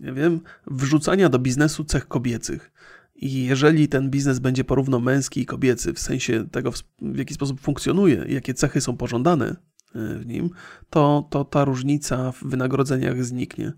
[0.00, 2.72] nie wiem, wrzucania do biznesu cech kobiecych.
[3.16, 6.72] I jeżeli ten biznes będzie porówno męski i kobiecy, w sensie tego,
[7.02, 9.56] w jaki sposób funkcjonuje, jakie cechy są pożądane
[9.96, 10.50] w nim,
[10.90, 13.72] to, to ta różnica w wynagrodzeniach zniknie.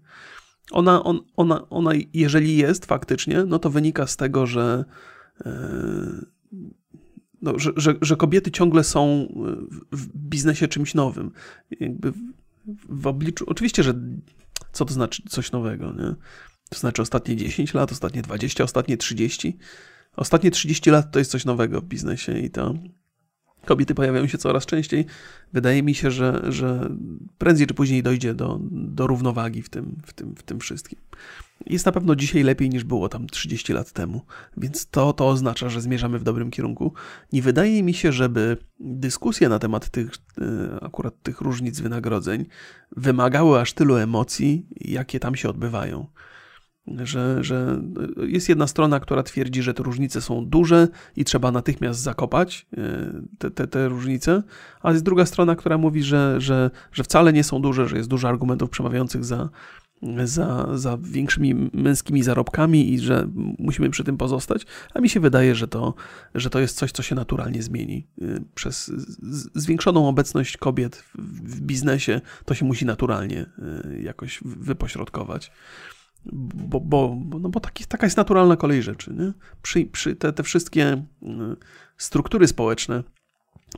[0.70, 4.84] Ona, on, ona, ona, jeżeli jest faktycznie, no to wynika z tego, że,
[5.46, 5.50] e,
[7.42, 9.28] no, że, że, że kobiety ciągle są
[9.92, 11.30] w biznesie czymś nowym.
[11.80, 12.12] Jakby
[12.88, 13.44] w obliczu.
[13.48, 13.94] Oczywiście, że
[14.72, 16.14] co to znaczy coś nowego, nie?
[16.70, 19.58] To znaczy ostatnie 10 lat, ostatnie 20, ostatnie 30.
[20.16, 22.74] Ostatnie 30 lat to jest coś nowego w biznesie i to
[23.68, 25.06] kobiety pojawiają się coraz częściej.
[25.52, 26.90] Wydaje mi się, że, że
[27.38, 30.98] prędzej czy później dojdzie do, do równowagi w tym, w, tym, w tym wszystkim.
[31.66, 34.22] Jest na pewno dzisiaj lepiej niż było tam 30 lat temu,
[34.56, 36.92] więc to, to oznacza, że zmierzamy w dobrym kierunku.
[37.32, 42.46] Nie wydaje mi się, żeby dyskusje na temat tych, e, akurat tych różnic wynagrodzeń
[42.96, 46.06] wymagały aż tylu emocji, jakie tam się odbywają
[47.05, 47.80] że, że
[48.16, 53.12] jest jedna strona, która twierdzi, że te różnice są duże i trzeba natychmiast zakopać e,
[53.39, 54.43] te, te, te różnice,
[54.82, 58.09] a jest druga strona, która mówi, że, że, że wcale nie są duże, że jest
[58.09, 59.49] dużo argumentów przemawiających za,
[60.24, 63.28] za, za większymi męskimi zarobkami i że
[63.59, 65.95] musimy przy tym pozostać, a mi się wydaje, że to,
[66.34, 68.07] że to jest coś, co się naturalnie zmieni.
[68.22, 68.24] E,
[68.55, 68.93] przez
[69.55, 75.51] zwiększoną obecność kobiet w, biznesie to się musi naturalnie e, jakoś wypośrodkować.
[76.32, 79.12] Bo, bo, no bo taki, taka jest naturalna kolej rzeczy.
[79.12, 79.32] Nie?
[79.62, 81.26] Przy, przy te, te wszystkie y,
[81.96, 83.02] struktury społeczne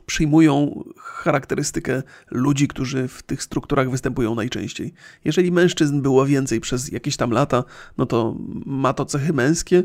[0.05, 4.93] przyjmują charakterystykę ludzi, którzy w tych strukturach występują najczęściej.
[5.25, 7.63] Jeżeli mężczyzn było więcej przez jakieś tam lata,
[7.97, 8.35] no to
[8.65, 9.83] ma to cechy męskie.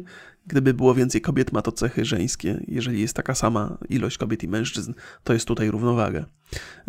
[0.48, 2.64] Gdyby było więcej kobiet, ma to cechy żeńskie.
[2.68, 4.92] Jeżeli jest taka sama ilość kobiet i mężczyzn,
[5.24, 6.26] to jest tutaj równowaga.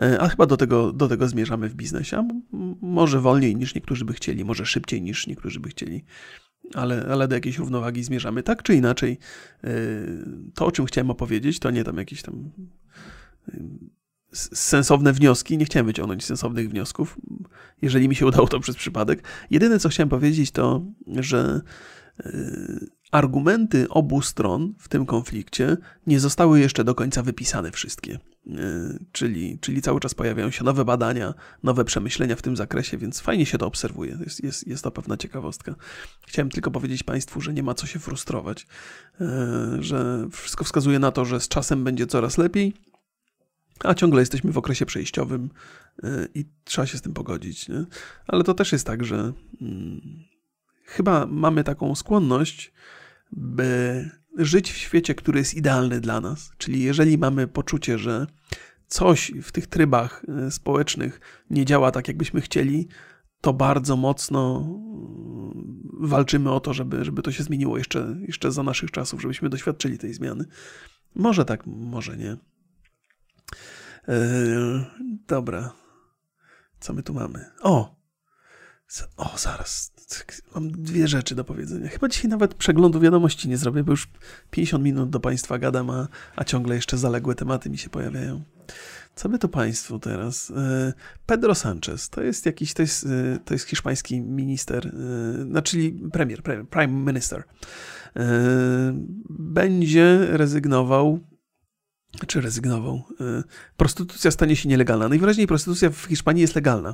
[0.02, 2.28] E, a chyba do tego, do tego zmierzamy w biznesie.
[2.82, 6.04] Może wolniej niż niektórzy by chcieli, może szybciej niż niektórzy by chcieli
[6.74, 8.44] ale, ale do jakiejś równowagi zmierzamy.
[8.44, 9.18] Tak czy inaczej,
[9.64, 9.70] e,
[10.54, 12.52] to o czym chciałem opowiedzieć, to nie tam jakiś tam
[14.34, 15.58] sensowne wnioski.
[15.58, 17.18] Nie chciałem wyciągnąć sensownych wniosków,
[17.82, 19.24] jeżeli mi się udało to przez przypadek.
[19.50, 21.62] Jedyne, co chciałem powiedzieć, to, że
[22.26, 25.78] y, argumenty obu stron w tym konflikcie
[26.08, 28.20] nie zostały jeszcze do końca wypisane wszystkie.
[28.48, 31.34] Y, czyli, czyli cały czas pojawiają się nowe badania,
[31.64, 34.18] nowe przemyślenia w tym zakresie, więc fajnie się to obserwuje.
[34.26, 35.76] Jest, jest, jest to pewna ciekawostka.
[36.28, 38.68] Chciałem tylko powiedzieć Państwu, że nie ma co się frustrować,
[39.22, 39.26] y,
[39.84, 42.74] że wszystko wskazuje na to, że z czasem będzie coraz lepiej,
[43.84, 45.50] a ciągle jesteśmy w okresie przejściowym
[46.34, 47.70] i trzeba się z tym pogodzić.
[47.70, 47.86] Nie?
[48.28, 49.34] Ale to też jest tak, że.
[49.60, 50.02] Hmm,
[50.86, 52.74] chyba mamy taką skłonność,
[53.32, 56.52] by żyć w świecie, który jest idealny dla nas.
[56.58, 58.28] Czyli jeżeli mamy poczucie, że
[58.88, 61.20] coś w tych trybach e, społecznych
[61.50, 62.88] nie działa tak, jakbyśmy chcieli,
[63.42, 68.64] to bardzo mocno mm, walczymy o to, żeby, żeby to się zmieniło jeszcze, jeszcze za
[68.64, 70.46] naszych czasów, żebyśmy doświadczyli tej zmiany.
[71.16, 72.38] Może tak, może nie.
[74.08, 74.86] Eee,
[75.28, 75.74] dobra.
[76.80, 77.46] Co my tu mamy?
[77.62, 77.98] O!
[79.18, 79.92] O, zaraz.
[80.56, 81.90] Mam dwie rzeczy do powiedzenia.
[81.90, 84.08] Chyba dzisiaj nawet przeglądu wiadomości nie zrobię, bo już
[84.52, 88.44] 50 minut do Państwa gadam, a, a ciągle jeszcze zaległe tematy mi się pojawiają.
[89.16, 90.52] Co by to Państwu teraz?
[90.52, 90.94] E,
[91.26, 94.92] Pedro Sanchez to jest jakiś, to jest, e, to jest hiszpański minister,
[95.50, 95.78] znaczy
[96.12, 97.44] premier, premier, prime minister.
[99.30, 101.20] Będzie rezygnował
[102.26, 103.04] czy rezygnował.
[103.78, 105.10] Prostytucja stanie się nielegalna.
[105.10, 106.94] Najwyraźniej prostytucja w Hiszpanii jest legalna.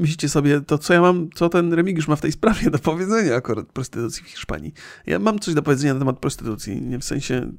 [0.00, 3.34] Myślicie sobie, to co ja mam, co ten Remigiusz ma w tej sprawie do powiedzenia
[3.34, 4.72] akurat prostytucji w Hiszpanii.
[5.06, 7.52] Ja mam coś do powiedzenia na temat prostytucji, w sensie,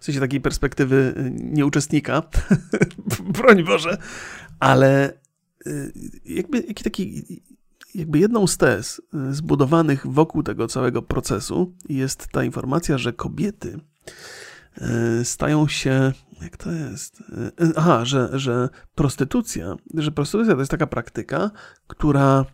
[0.00, 2.22] w sensie takiej perspektywy y, nieuczestnika,
[3.38, 3.98] broń Boże,
[4.60, 5.12] ale
[5.66, 5.92] y,
[6.24, 7.24] jakby jaki taki,
[7.94, 13.80] jakby jedną z tez y, zbudowanych wokół tego całego procesu jest ta informacja, że kobiety
[15.22, 16.12] stają się
[16.42, 17.22] jak to jest?
[17.60, 21.50] E, aha, że, że prostytucja, że prostytucja to jest taka praktyka,
[21.86, 22.44] która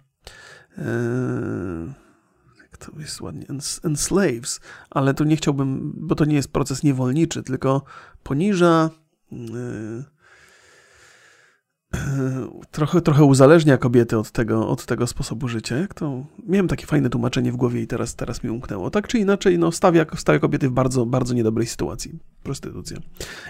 [2.63, 3.47] jak to jest ładnie,
[3.85, 4.61] enslaves,
[4.91, 7.83] ale tu nie chciałbym, bo to nie jest proces niewolniczy, tylko
[8.23, 8.91] poniża
[12.71, 15.77] trochę, trochę uzależnia kobiety od tego, od tego sposobu życia.
[15.77, 16.27] Jak to?
[16.47, 18.91] Miałem takie fajne tłumaczenie w głowie i teraz, teraz mi umknęło.
[18.91, 22.19] Tak czy inaczej, no, stawia, stawia kobiety w bardzo, bardzo niedobrej sytuacji.
[22.43, 22.97] Prostytucja.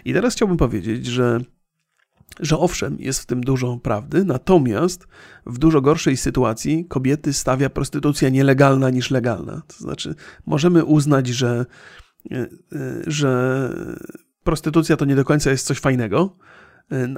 [0.04, 1.40] I teraz chciałbym powiedzieć, że
[2.40, 5.06] że owszem, jest w tym dużo prawdy, natomiast
[5.46, 9.62] w dużo gorszej sytuacji kobiety stawia prostytucja nielegalna niż legalna.
[9.66, 10.14] To znaczy,
[10.46, 11.66] możemy uznać, że,
[12.30, 12.48] e, e,
[13.06, 13.70] że
[14.44, 16.36] prostytucja to nie do końca jest coś fajnego,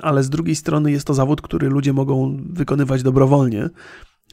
[0.02, 3.70] ale z drugiej strony jest to zawód, który ludzie mogą wykonywać dobrowolnie,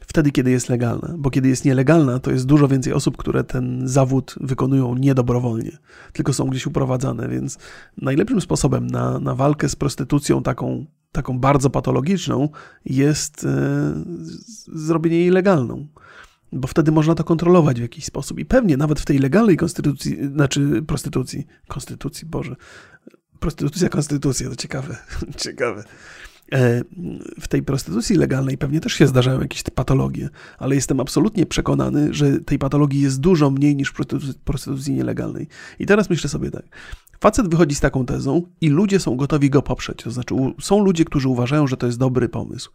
[0.06, 1.14] wtedy, kiedy jest legalna.
[1.18, 5.78] Bo kiedy jest nielegalna, to jest dużo więcej osób, które ten zawód wykonują niedobrowolnie,
[6.12, 7.58] tylko są gdzieś uprowadzane, więc
[7.96, 12.48] najlepszym sposobem na, na walkę z prostytucją taką, taką bardzo patologiczną
[12.84, 14.04] jest e,
[14.72, 15.86] zrobienie jej legalną
[16.52, 18.38] bo wtedy można to kontrolować w jakiś sposób.
[18.38, 22.56] I pewnie nawet w tej legalnej konstytucji, znaczy prostytucji, konstytucji, Boże,
[23.40, 24.96] Prostytucja, konstytucja, to ciekawe,
[25.44, 25.84] ciekawe.
[26.52, 26.82] E,
[27.40, 30.28] w tej prostytucji legalnej pewnie też się zdarzają jakieś patologie,
[30.58, 35.48] ale jestem absolutnie przekonany, że tej patologii jest dużo mniej niż w prostytucji nielegalnej.
[35.78, 36.64] I teraz myślę sobie tak.
[37.20, 40.02] Facet wychodzi z taką tezą i ludzie są gotowi go poprzeć.
[40.02, 42.70] To znaczy, są ludzie, którzy uważają, że to jest dobry pomysł.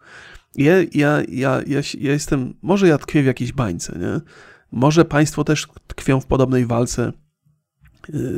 [0.56, 4.22] Ja, ja, ja, ja, ja jestem, może ja tkwię w jakiejś bańce, nie?
[4.72, 7.14] Może państwo też tkwią w podobnej walce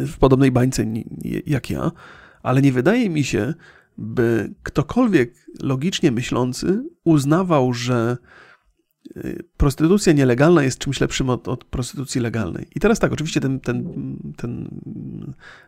[0.05, 0.86] w podobnej bańce
[1.45, 1.91] jak ja,
[2.43, 3.53] ale nie wydaje mi się,
[3.97, 8.18] by ktokolwiek logicznie myślący uznawał, że
[9.18, 12.68] y, prostytucja nielegalna jest czymś lepszym od, od, prostytucji legalnej.
[12.76, 13.93] I teraz tak, oczywiście ten, ten,
[14.38, 14.70] ten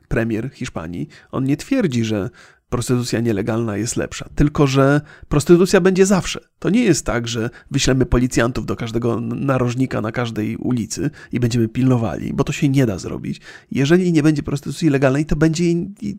[0.07, 2.29] premier Hiszpanii, on nie twierdzi, że
[2.75, 4.29] prostytucja nielegalna jest lepsza.
[4.35, 6.39] Tylko, że prostytucja będzie zawsze.
[6.59, 11.67] To nie jest tak, że wyślemy policjantów do każdego narożnika na każdej ulicy i będziemy
[11.67, 13.41] pilnowali, bo to się nie da zrobić.
[13.71, 15.63] Jeżeli nie będzie prostytucji legalnej, to będzie,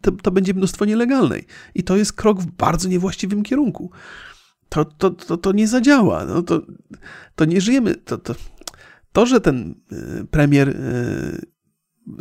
[0.01, 1.47] to, to będzie mnóstwo nielegalnej.
[1.75, 3.91] I to jest krok w bardzo niewłaściwym kierunku.
[4.69, 6.25] To, to, to, to nie zadziała.
[6.25, 6.63] No to,
[7.35, 7.95] to nie żyjemy.
[7.95, 8.35] To, to,
[9.13, 11.56] to, że ten y, premier y,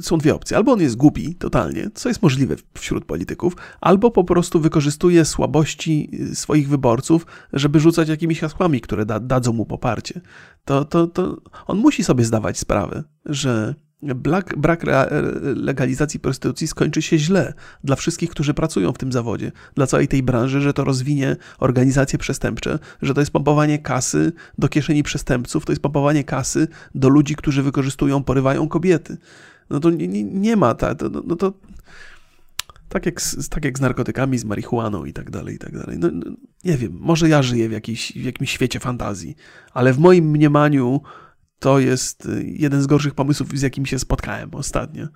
[0.01, 0.57] są dwie opcje.
[0.57, 6.09] Albo on jest głupi totalnie, co jest możliwe wśród polityków, albo po prostu wykorzystuje słabości
[6.31, 10.21] y, swoich wyborców, żeby rzucać jakimiś hasłami, które da, dadzą mu poparcie.
[10.65, 14.85] To, to, to on musi sobie zdawać sprawę, że brak, brak
[15.55, 20.23] legalizacji prostytucji skończy się źle dla wszystkich, którzy pracują w tym zawodzie, dla całej tej
[20.23, 25.71] branży, że to rozwinie organizacje przestępcze, że to jest pompowanie kasy do kieszeni przestępców, to
[25.71, 29.17] jest pompowanie kasy do ludzi, którzy wykorzystują, porywają kobiety
[29.69, 31.53] no to nie, nie, ma, tak, to, no to
[32.89, 35.97] Tak jak, z, tak jak z narkotykami, z marihuaną i tak dalej, i tak dalej.
[35.99, 36.31] No, no,
[36.63, 39.35] nie wiem, może ja żyję w, jakiejś, w jakimś świecie fantazji,
[39.73, 41.01] ale w moim mniemaniu
[41.59, 45.07] to jest y, jeden z gorszych pomysłów, z jakim się spotkałem ostatnio.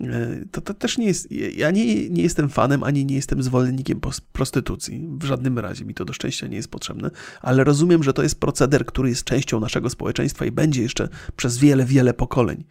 [0.00, 1.32] E, to, to też nie jest.
[1.56, 4.00] Ja nie, nie jestem fanem, ani nie jestem zwolennikiem
[4.32, 5.08] prostytucji.
[5.20, 8.40] W żadnym razie mi to do szczęścia nie jest potrzebne, ale rozumiem, że to jest
[8.40, 12.64] proceder, który jest częścią naszego społeczeństwa i będzie jeszcze przez wiele, wiele pokoleń.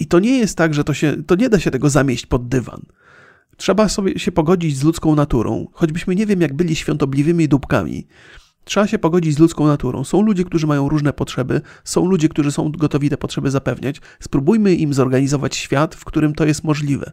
[0.00, 1.22] I to nie jest tak, że to się.
[1.26, 2.82] To nie da się tego zamieść pod dywan.
[3.56, 8.06] Trzeba sobie się pogodzić z ludzką naturą, choćbyśmy nie wiem, jak byli świątobliwymi dupkami
[8.68, 10.04] Trzeba się pogodzić z ludzką naturą.
[10.04, 14.00] Są ludzie, którzy mają różne potrzeby, są ludzie, którzy są gotowi te potrzeby zapewniać.
[14.20, 17.12] Spróbujmy im zorganizować świat, w którym to jest możliwe.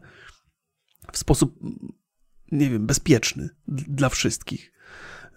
[1.12, 1.60] W sposób,
[2.51, 4.72] nie wiem, bezpieczny dla wszystkich.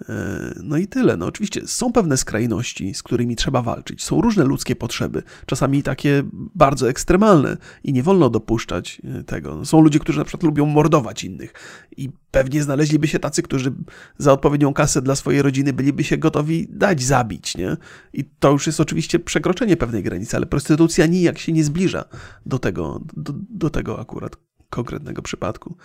[0.08, 1.16] E, no i tyle.
[1.16, 4.04] No oczywiście są pewne skrajności, z którymi trzeba walczyć.
[4.04, 9.64] Są różne ludzkie potrzeby, czasami takie bardzo ekstremalne i nie wolno dopuszczać e, tego.
[9.64, 11.52] Są ludzie, którzy na przykład lubią mordować innych
[11.96, 13.72] i pewnie znaleźliby się tacy, którzy
[14.18, 17.76] za odpowiednią kasę dla swojej rodziny byliby się gotowi dać zabić, nie?
[18.12, 22.04] I to już jest oczywiście przekroczenie pewnej granicy, ale prostytucja nijak się nie zbliża
[22.46, 24.36] do tego, do, do tego akurat
[24.70, 25.76] konkretnego przypadku.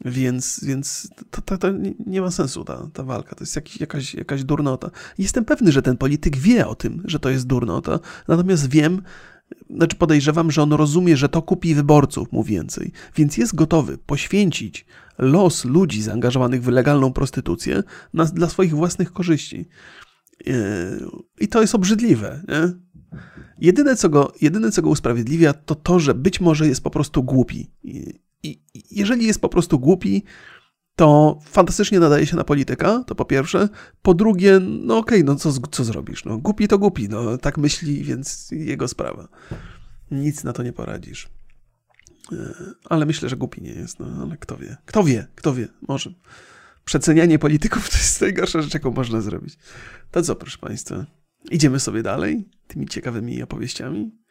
[0.00, 1.68] Więc, więc to, to, to,
[2.06, 3.34] nie ma sensu ta, ta walka.
[3.34, 4.90] To jest jakaś, jakaś durnota.
[5.18, 9.02] Jestem pewny, że ten polityk wie o tym, że to jest durnota, natomiast wiem,
[9.70, 14.86] znaczy podejrzewam, że on rozumie, że to kupi wyborców mu więcej, więc jest gotowy poświęcić
[15.18, 17.82] los ludzi zaangażowanych w legalną prostytucję
[18.14, 19.68] na, dla swoich własnych korzyści.
[20.46, 20.54] Yy,
[21.40, 22.42] I to jest obrzydliwe.
[22.48, 22.72] Nie?
[23.58, 27.22] Jedyne, co go, jedyne, co go usprawiedliwia, to to, że być może jest po prostu
[27.22, 27.70] głupi.
[28.90, 30.24] Jeżeli jest po prostu głupi,
[30.96, 33.68] to fantastycznie nadaje się na polityka, to po pierwsze.
[34.02, 36.24] Po drugie, no okej, okay, no co, co zrobisz?
[36.24, 39.28] No, głupi to głupi, no tak myśli, więc jego sprawa.
[40.10, 41.28] Nic na to nie poradzisz.
[42.32, 44.76] E, ale myślę, że głupi nie jest, no ale kto wie?
[44.86, 45.26] Kto wie?
[45.34, 45.68] Kto wie?
[45.88, 46.14] Może.
[46.84, 49.58] Przecenianie polityków to jest najgorsza rzecz, jaką można zrobić.
[50.10, 51.06] To co, proszę Państwa?
[51.50, 54.23] Idziemy sobie dalej tymi ciekawymi opowieściami.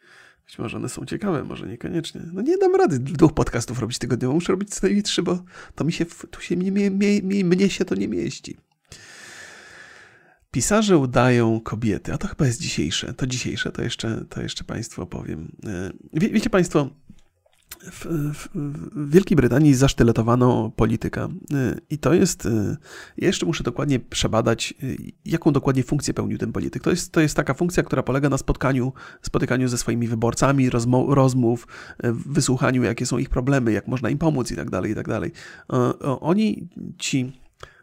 [0.46, 2.20] Być może one są ciekawe, może niekoniecznie.
[2.32, 4.34] No nie dam rady dwóch podcastów robić tygodniowo.
[4.34, 7.84] Muszę robić co najmniej trzy, bo to mi się, tu się, mnie, mnie, mnie się
[7.84, 8.56] to nie mieści.
[10.50, 13.14] Pisarze udają kobiety, a to chyba jest dzisiejsze.
[13.14, 15.56] To dzisiejsze, to jeszcze, to jeszcze Państwu opowiem.
[15.66, 16.90] E, wie, wiecie Państwo,
[17.80, 22.76] w, w, w, Wielkiej Brytanii zasztyletowano polityka y, i to jest, y,
[23.16, 26.82] ja jeszcze muszę dokładnie przebadać, y, jaką dokładnie funkcję pełnił ten polityk.
[26.82, 31.14] To jest, to jest taka funkcja, która polega na spotkaniu, spotykaniu ze swoimi wyborcami, rozmo,
[31.14, 31.66] rozmów,
[32.26, 35.32] wysłuchaniu, jakie są ich problemy, jak można im pomóc i tak dalej, i tak dalej.
[36.00, 36.68] Oni,
[36.98, 37.32] ci,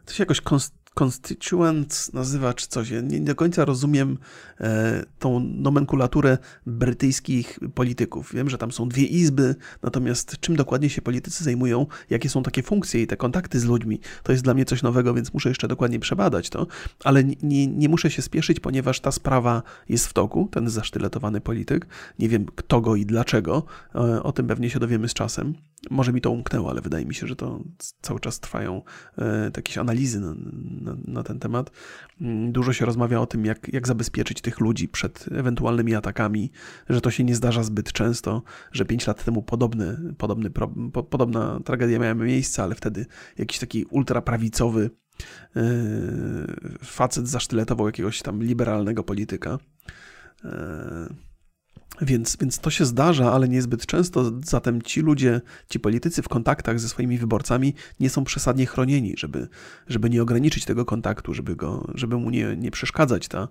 [0.04, 2.90] to się jakoś konst constituent nazywa czy coś.
[3.02, 4.18] Nie do końca rozumiem
[4.60, 8.34] e, tą nomenklaturę brytyjskich polityków.
[8.34, 12.62] Wiem, że tam są dwie izby, natomiast czym dokładnie się politycy zajmują, jakie są takie
[12.62, 15.68] funkcje i te kontakty z ludźmi, to jest dla mnie coś nowego, więc muszę jeszcze
[15.68, 16.66] dokładnie przebadać to,
[17.04, 21.86] ale nie, nie muszę się spieszyć, ponieważ ta sprawa jest w toku, ten zasztyletowany polityk.
[22.18, 23.64] Nie wiem kto go i dlaczego,
[23.94, 25.54] e, o tym pewnie się dowiemy z czasem.
[25.90, 27.60] Może mi to umknęło, ale wydaje mi się, że to
[28.02, 28.82] cały czas trwają
[29.18, 30.20] e, jakieś analizy
[30.82, 31.70] na, na, ten temat.
[32.20, 36.50] Mm, dużo się rozmawia o tym, jak, jak zabezpieczyć tych ludzi przed ewentualnymi atakami,
[36.88, 41.60] że to się nie zdarza zbyt często, że pięć lat temu podobny, podobny, po, podobna
[41.64, 43.06] tragedia miała miejsce, ale wtedy
[43.38, 44.90] jakiś taki ultraprawicowy
[45.56, 45.62] e,
[46.84, 49.58] facet zasztyletował jakiegoś tam liberalnego polityka.
[50.44, 51.31] E,
[52.00, 54.32] więc, więc to się zdarza, ale niezbyt często.
[54.44, 59.48] Zatem ci ludzie, ci politycy w kontaktach ze swoimi wyborcami nie są przesadnie chronieni, żeby,
[59.86, 63.28] żeby nie ograniczyć tego kontaktu, żeby, go, żeby mu nie, nie przeszkadzać.
[63.28, 63.48] Ta,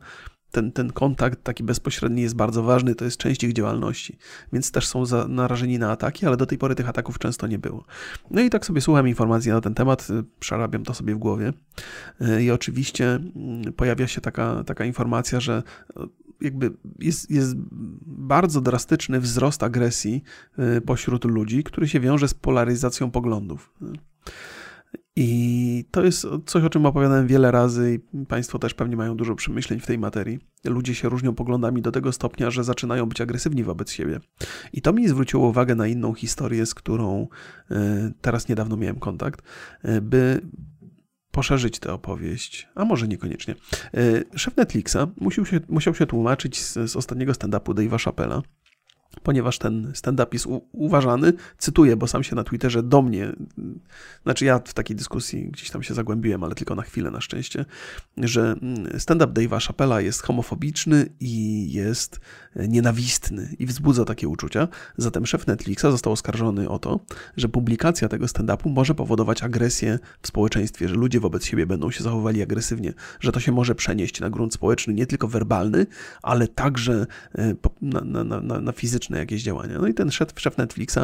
[0.52, 4.18] ten, ten kontakt taki bezpośredni jest bardzo ważny, to jest część ich działalności,
[4.54, 7.60] więc też są za, narażeni na ataki, ale do tej pory tych ataków często nie
[7.60, 7.86] było.
[8.32, 10.08] No i tak sobie słucham informacji na ten temat,
[10.40, 11.54] przerabiam to sobie w głowie
[12.42, 15.64] i oczywiście mm, pojawia się taka, taka informacja, że
[16.42, 17.56] jakby jest, jest
[18.06, 20.24] bardzo drastyczny wzrost agresji
[20.78, 23.74] y, pośród ludzi, który się wiąże z polaryzacją poglądów.
[25.16, 29.36] I to jest coś, o czym opowiadałem wiele razy, i Państwo też pewnie mają dużo
[29.36, 30.40] przemyśleń w tej materii.
[30.66, 34.20] Ludzie się różnią poglądami do tego stopnia, że zaczynają być agresywni wobec siebie.
[34.74, 37.28] I to mi zwróciło uwagę na inną historię, z którą
[37.72, 37.76] y,
[38.22, 39.42] teraz niedawno miałem kontakt,
[39.86, 40.42] y, by
[41.32, 43.56] poszerzyć tę opowieść, a może niekoniecznie.
[43.94, 48.42] E, szef Netflixa musiał się, musiał się tłumaczyć z, z ostatniego stand-upu Dave'a Chappella,
[49.24, 53.32] ponieważ ten stand-up jest uważany, cytuję, bo sam się na Twitterze do mnie,
[54.24, 57.66] znaczy ja w takiej dyskusji gdzieś tam się zagłębiłem, ale tylko na chwilę na szczęście,
[58.18, 62.20] że mm, stand-up Dave'a Chappella jest homofobiczny i jest
[62.56, 64.68] nienawistny i wzbudza takie uczucia.
[64.98, 67.00] Zatem szef Netflixa został oskarżony o to,
[67.38, 72.04] że publikacja tego stand-upu może powodować agresję w społeczeństwie, że ludzie wobec siebie będą się
[72.04, 75.86] zachowywali agresywnie, że to się może przenieść na grunt społeczny, nie tylko werbalny,
[76.22, 79.78] ale także e, na, na, na, na fizyczny jakieś działania.
[79.80, 81.00] No i ten szef, szef Netflixa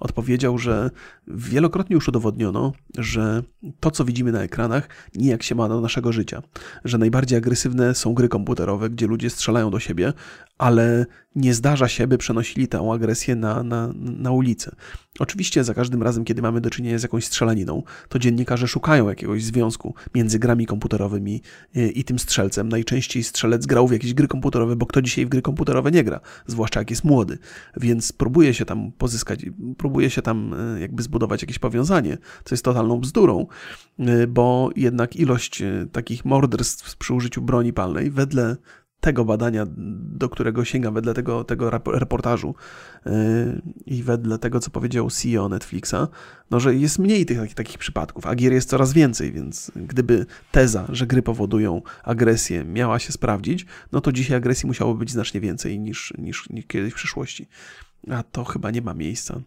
[0.00, 0.90] odpowiedział, że
[1.26, 3.42] wielokrotnie już udowodniono, że
[3.80, 6.42] to, co widzimy na ekranach, nijak się ma do naszego życia.
[6.84, 10.12] Że najbardziej agresywne są gry komputerowe, gdzie ludzie strzelają do siebie,
[10.58, 14.76] ale nie zdarza się, by przenosili tę agresję na, na, na ulicę.
[15.18, 19.44] Oczywiście za każdym razem, kiedy mamy do czynienia z jakąś strzelaniną, to dziennikarze szukają jakiegoś
[19.44, 21.42] związku między grami komputerowymi
[21.74, 22.68] i, i tym strzelcem.
[22.68, 26.20] Najczęściej strzelec grał w jakieś gry komputerowe, bo kto dzisiaj w gry komputerowe nie gra,
[26.46, 27.38] zwłaszcza jak jest młody.
[27.76, 29.46] Więc próbuje się tam pozyskać,
[29.78, 33.46] próbuje się tam e, jakby zbudować jakieś powiązanie, co jest totalną bzdurą,
[33.98, 38.56] e, bo jednak ilość takich morderstw przy użyciu broni palnej wedle
[39.00, 39.66] tego badania,
[40.18, 42.54] do którego sięgam, wedle tego, tego reportażu
[43.06, 43.12] yy,
[43.86, 46.08] i wedle tego, co powiedział CEO Netflixa,
[46.50, 50.86] no, że jest mniej tych takich przypadków, a gier jest coraz więcej, więc gdyby teza,
[50.88, 55.80] że gry powodują agresję, miała się sprawdzić, no to dzisiaj agresji musiało być znacznie więcej
[55.80, 57.48] niż, niż, niż kiedyś w przyszłości.
[58.10, 59.40] A to chyba nie ma miejsca.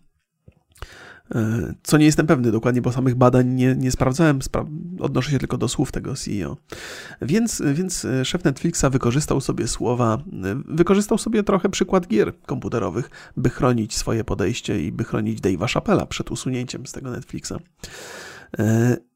[1.35, 4.65] E, co nie jestem pewny dokładnie, bo samych badań nie, nie sprawdzałem, spra
[4.99, 6.57] odnoszę się tylko do słów tego CEO.
[7.21, 10.17] Więc, więc szef Netflixa wykorzystał sobie słowa,
[10.65, 16.05] wykorzystał sobie trochę przykład gier komputerowych, by chronić swoje podejście i by chronić Dave'a Chappella
[16.05, 17.53] przed usunięciem z tego Netflixa.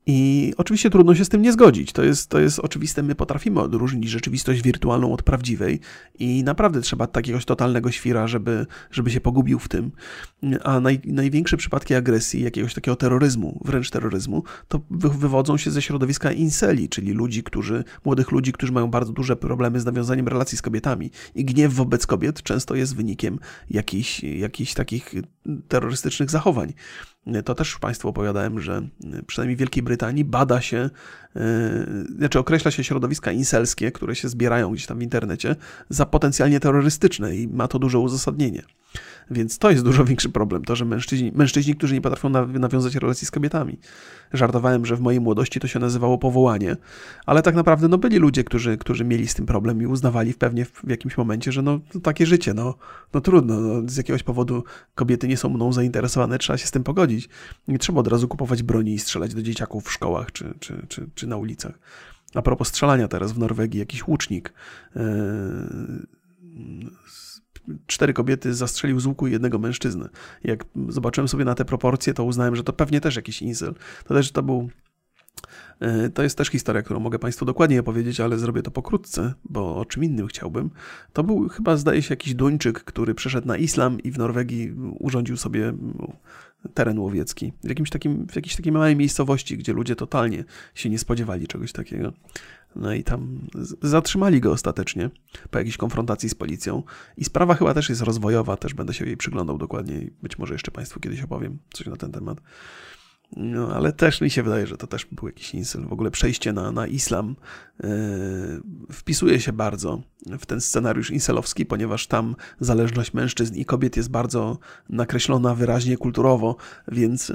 [0.05, 1.91] I oczywiście trudno się z tym nie zgodzić.
[1.91, 5.79] To jest, to jest oczywiste, my potrafimy odróżnić rzeczywistość wirtualną od prawdziwej
[6.19, 9.91] i naprawdę trzeba takiegoś totalnego świra, żeby, żeby się pogubił w tym.
[10.63, 15.81] A naj, największe przypadki agresji, jakiegoś takiego terroryzmu, wręcz terroryzmu, to wy, wywodzą się ze
[15.81, 20.57] środowiska inceli, czyli ludzi, którzy, młodych ludzi, którzy mają bardzo duże problemy z nawiązaniem relacji
[20.57, 21.11] z kobietami.
[21.35, 23.39] I gniew wobec kobiet często jest wynikiem
[23.69, 25.13] jakichś, jakichś takich
[25.67, 26.73] terrorystycznych zachowań.
[27.45, 28.81] To też Państwu opowiadałem, że
[29.27, 30.89] przynajmniej w Wielkiej Brytanii bada się,
[31.35, 31.41] yy,
[32.17, 35.55] znaczy określa się środowiska inselskie, które się zbierają gdzieś tam w internecie,
[35.89, 38.63] za potencjalnie terrorystyczne i ma to duże uzasadnienie.
[39.33, 43.27] Więc to jest dużo większy problem, to, że mężczyźni, mężczyźni którzy nie potrafią nawiązać relacji
[43.27, 43.77] z kobietami.
[44.33, 46.77] Żartowałem, że w mojej młodości to się nazywało powołanie,
[47.25, 50.65] ale tak naprawdę no, byli ludzie, którzy, którzy mieli z tym problem i uznawali pewnie
[50.65, 52.75] w, w jakimś momencie, że no, takie życie, no,
[53.13, 54.63] no trudno, no, z jakiegoś powodu
[54.95, 57.29] kobiety nie są mną zainteresowane, trzeba się z tym pogodzić.
[57.67, 61.09] Nie trzeba od razu kupować broni i strzelać do dzieciaków w szkołach czy, czy, czy,
[61.15, 61.79] czy na ulicach.
[62.33, 64.53] A propos strzelania teraz w Norwegii, jakiś łucznik
[64.95, 65.01] yy,
[67.87, 70.09] cztery kobiety zastrzelił z łuku jednego mężczyznę.
[70.43, 73.73] Jak zobaczyłem sobie na te proporcje, to uznałem, że to pewnie też jakiś incel.
[74.05, 74.69] To też to był
[75.79, 79.77] e, to jest też historia, którą mogę Państwu dokładniej opowiedzieć, ale zrobię to pokrótce, bo
[79.77, 80.69] o czym innym chciałbym.
[81.13, 85.37] To był chyba, zdaje się, jakiś Duńczyk, który przeszedł na islam i w Norwegii urządził
[85.37, 85.73] sobie
[86.73, 87.53] teren łowiecki.
[87.63, 90.43] W, jakimś takim, w jakiejś takiej małej miejscowości, gdzie ludzie totalnie
[90.75, 92.13] się nie spodziewali czegoś takiego.
[92.75, 93.39] No i tam
[93.81, 95.09] zatrzymali go ostatecznie
[95.51, 96.83] po jakiejś konfrontacji z policją.
[97.17, 100.13] I sprawa chyba też jest rozwojowa, też będę się jej przyglądał dokładniej.
[100.23, 102.41] Być może jeszcze Państwu kiedyś opowiem coś na ten temat.
[103.37, 105.85] No, ale też mi się wydaje, że to też był jakiś insel.
[105.85, 107.35] W ogóle przejście na, na islam
[107.83, 107.89] yy,
[108.91, 110.01] wpisuje się bardzo
[110.39, 114.57] w ten scenariusz inselowski, ponieważ tam zależność mężczyzn i kobiet jest bardzo
[114.89, 116.55] nakreślona wyraźnie kulturowo,
[116.87, 117.29] więc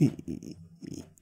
[0.00, 0.10] yy,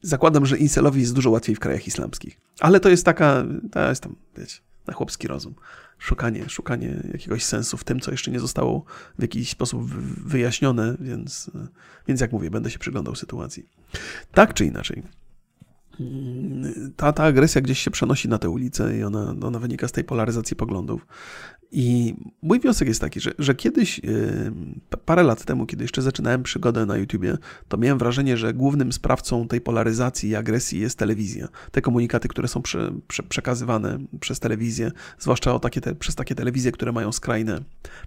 [0.03, 2.40] zakładam, że inselowi jest dużo łatwiej w krajach islamskich.
[2.61, 5.55] Ale to jest taka, to jest tam, wiecie, na chłopski rozum.
[5.98, 8.84] Szukanie, szukanie jakiegoś sensu w tym, co jeszcze nie zostało
[9.18, 9.84] w jakiś sposób
[10.26, 11.51] wyjaśnione, więc,
[12.09, 13.68] więc jak mówię, będę się przyglądał sytuacji.
[14.32, 15.03] Tak czy inaczej,
[16.96, 20.05] ta, ta agresja gdzieś się przenosi na tę ulicę i ona, ona wynika z tej
[20.05, 21.07] polaryzacji poglądów.
[21.72, 24.53] I mój wniosek jest taki, że, że kiedyś, yy,
[25.05, 27.38] parę lat temu, kiedy jeszcze zaczynałem przygodę na YouTubie,
[27.68, 31.48] to miałem wrażenie, że głównym sprawcą tej polaryzacji i agresji jest telewizja.
[31.70, 36.72] Te komunikaty, które są prze, prze, przekazywane przez telewizję, zwłaszcza takie te, przez takie telewizje,
[36.72, 37.61] które mają skrajne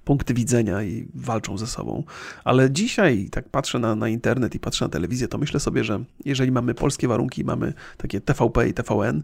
[0.06, 2.04] punkty widzenia i walczą ze sobą.
[2.44, 6.04] Ale dzisiaj, tak patrzę na, na internet i patrzę na telewizję, to myślę sobie, że
[6.26, 9.24] jeżeli mamy polskie warunki, mamy takie TVP i TVN,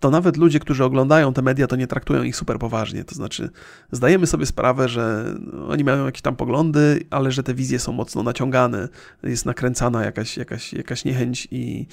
[0.00, 3.04] to nawet ludzie, którzy oglądają te media, to nie traktują ich super poważnie.
[3.04, 3.50] To znaczy,
[3.92, 5.34] zdajemy sobie sprawę, że
[5.68, 8.88] oni mają jakieś tam poglądy, ale że te wizje są mocno naciągane,
[9.22, 11.86] jest nakręcana jakaś, jakaś, jakaś niechęć i,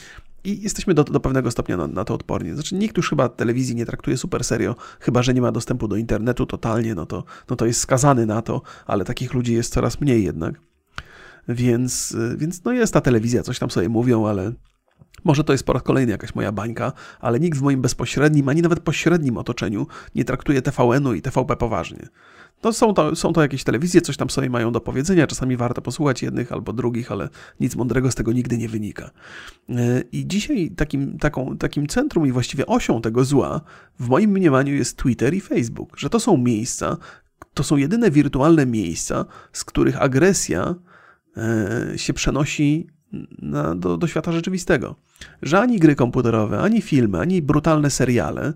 [0.43, 2.53] I jesteśmy do, do pewnego stopnia na, na, to odporni.
[2.53, 5.95] Znaczy, nikt już chyba telewizji nie traktuje super serio, chyba że nie ma dostępu do
[5.95, 10.01] internetu totalnie, no to, no to jest skazany na to, ale takich ludzi jest coraz
[10.01, 10.59] mniej jednak.
[11.47, 14.51] Więc, więc no jest ta telewizja, coś tam sobie mówią, ale
[15.27, 18.61] może to jest po raz kolejny jakaś moja bańka, ale nikt w moim bezpośrednim, ani
[18.61, 22.07] nawet pośrednim otoczeniu nie traktuje TVN-u i TVP poważnie.
[22.63, 25.81] No są, to, są to jakieś telewizje, coś tam sobie mają do powiedzenia, czasami warto
[25.81, 29.11] posłuchać jednych albo drugich, ale nic mądrego z tego nigdy nie wynika.
[29.69, 33.61] E, I dzisiaj takim, taką, takim centrum i właściwie osią tego zła
[33.99, 36.97] w moim mniemaniu jest Twitter i Facebook, że to są miejsca,
[37.53, 40.75] to są jedyne wirtualne miejsca, z których agresja
[41.37, 42.87] e, się przenosi
[43.39, 44.95] na, do, do świata rzeczywistego.
[45.41, 48.53] Że ani gry komputerowe, ani filmy, ani brutalne seriale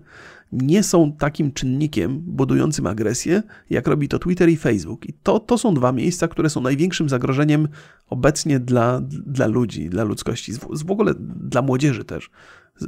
[0.52, 5.06] nie są takim czynnikiem budującym agresję, jak robi to Twitter i Facebook.
[5.08, 7.68] I to, to są dwa miejsca, które są największym zagrożeniem
[8.08, 10.52] obecnie dla, dla ludzi, dla ludzkości,
[10.84, 12.30] w ogóle dla młodzieży też,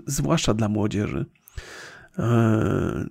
[0.06, 1.26] zwłaszcza dla młodzieży.
[2.18, 3.06] Eee,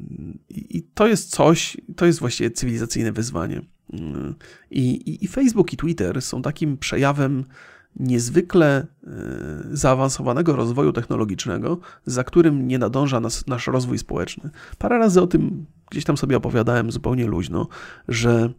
[0.49, 3.61] I to jest coś, to jest właściwie cywilizacyjne wyzwanie.
[3.93, 3.99] Eee,
[4.71, 7.45] I, i, I Facebook i Twitter są takim przejawem
[7.95, 9.07] niezwykle e,
[9.71, 14.49] zaawansowanego rozwoju technologicznego, za którym nie nadąża nas, nasz rozwój społeczny.
[14.77, 17.67] Parę razy o tym gdzieś tam sobie opowiadałem zupełnie luźno,
[18.07, 18.49] że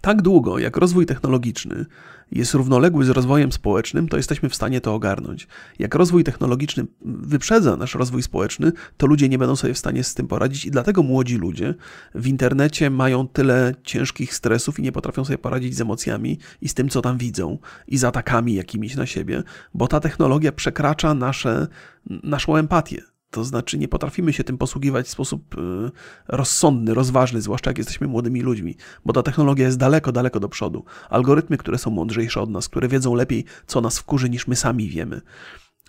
[0.00, 1.86] tak długo jak rozwój technologiczny
[2.32, 5.46] jest równoległy z rozwojem społecznym, to jesteśmy w stanie to ogarnąć.
[5.78, 10.14] Jak rozwój technologiczny wyprzedza nasz rozwój społeczny, to ludzie nie będą sobie w stanie z
[10.14, 11.74] tym poradzić i dlatego młodzi ludzie
[12.14, 16.74] w internecie mają tyle ciężkich stresów i nie potrafią sobie poradzić z emocjami i z
[16.74, 17.58] tym, co tam widzą
[17.88, 19.42] i z atakami jakimiś na siebie,
[19.74, 21.66] bo ta technologia przekracza nasze,
[22.06, 23.17] naszą empatię.
[23.30, 25.90] To znaczy, nie potrafimy się tym posługiwać w sposób y,
[26.28, 30.84] rozsądny, rozważny, zwłaszcza jak jesteśmy młodymi ludźmi, bo ta technologia jest daleko, daleko do przodu.
[31.10, 34.88] Algorytmy, które są mądrzejsze od nas, które wiedzą lepiej, co nas wkurzy, niż my sami
[34.88, 35.20] wiemy.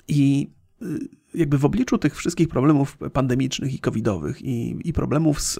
[0.08, 5.60] I y, jakby w obliczu tych wszystkich problemów pandemicznych i covidowych i, i problemów z,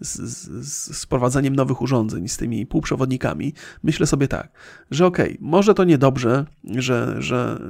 [0.00, 3.52] z, z, z prowadzeniem nowych urządzeń, z tymi półprzewodnikami,
[3.82, 4.48] myślę sobie tak,
[4.90, 7.60] że okej, okay, może to niedobrze, że, że,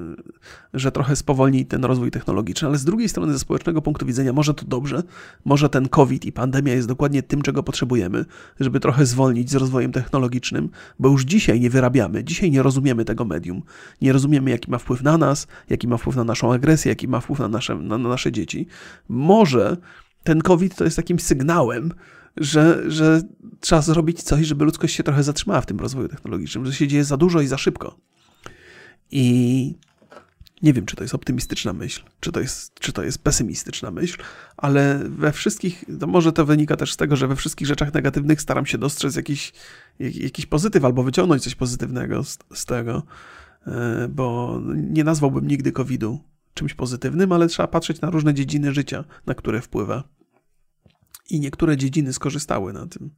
[0.74, 4.54] że trochę spowolni ten rozwój technologiczny, ale z drugiej strony ze społecznego punktu widzenia może
[4.54, 5.02] to dobrze,
[5.44, 8.24] może ten COVID i pandemia jest dokładnie tym, czego potrzebujemy,
[8.60, 10.68] żeby trochę zwolnić z rozwojem technologicznym,
[10.98, 13.62] bo już dzisiaj nie wyrabiamy, dzisiaj nie rozumiemy tego medium,
[14.02, 17.20] nie rozumiemy jaki ma wpływ na nas, jaki ma wpływ na naszą agresję, jaki ma
[17.24, 18.66] wpływ na nasze, na, na nasze dzieci.
[19.08, 19.76] Może
[20.24, 21.92] ten COVID to jest takim sygnałem,
[22.36, 23.22] że, że
[23.60, 27.04] trzeba zrobić coś, żeby ludzkość się trochę zatrzymała w tym rozwoju technologicznym, że się dzieje
[27.04, 27.98] za dużo i za szybko.
[29.10, 29.74] I
[30.62, 34.22] nie wiem, czy to jest optymistyczna myśl, czy to jest, czy to jest pesymistyczna myśl,
[34.56, 38.40] ale we wszystkich, to może to wynika też z tego, że we wszystkich rzeczach negatywnych
[38.40, 39.52] staram się dostrzec jakiś,
[39.98, 43.02] jakiś pozytyw albo wyciągnąć coś pozytywnego z, z tego,
[43.66, 49.04] e, bo nie nazwałbym nigdy COVID-u czymś pozytywnym, ale trzeba patrzeć na różne dziedziny życia,
[49.26, 50.04] na które wpływa.
[51.30, 53.10] I niektóre dziedziny skorzystały na tym,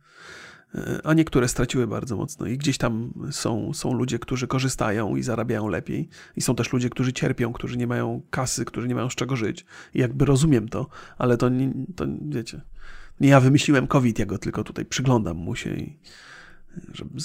[0.75, 2.47] e, a niektóre straciły bardzo mocno.
[2.47, 6.09] I gdzieś tam są, są ludzie, którzy korzystają i zarabiają lepiej.
[6.37, 9.37] I są też ludzie, którzy cierpią, którzy nie mają kasy, którzy nie mają z czego
[9.37, 9.67] żyć.
[9.95, 12.61] I jakby rozumiem to, ale to, nie, to wiecie,
[13.21, 15.99] nie ja wymyśliłem COVID, ja go tylko tutaj przyglądam mu się i,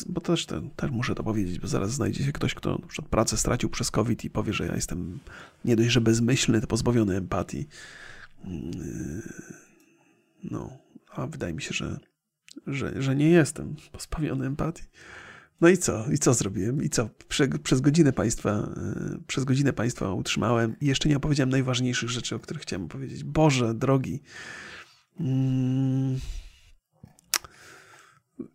[0.10, 0.46] bo też,
[0.76, 4.26] też muszę to powiedzieć, bo zaraz znajdzie się ktoś, kto na pracę stracił przez COVID
[4.26, 5.20] i powie, że ja jestem
[5.66, 7.68] nie dość, że bezmyślny, to pozbawiony empatii.
[8.44, 9.22] Mm,
[10.44, 10.78] no,
[11.12, 12.00] a wydaje mi się, że,
[12.68, 14.84] że, że nie jestem pozbawiony empatii.
[15.62, 16.12] No i co?
[16.12, 16.84] I co zrobiłem?
[16.84, 17.10] I co?
[17.28, 22.36] Prze, przez godzinę państwa, e, przez godzinę państwa utrzymałem i jeszcze nie opowiedziałem najważniejszych rzeczy,
[22.36, 23.24] o których chciałem powiedzieć.
[23.24, 24.22] Boże, drogi.
[25.18, 26.20] Hmm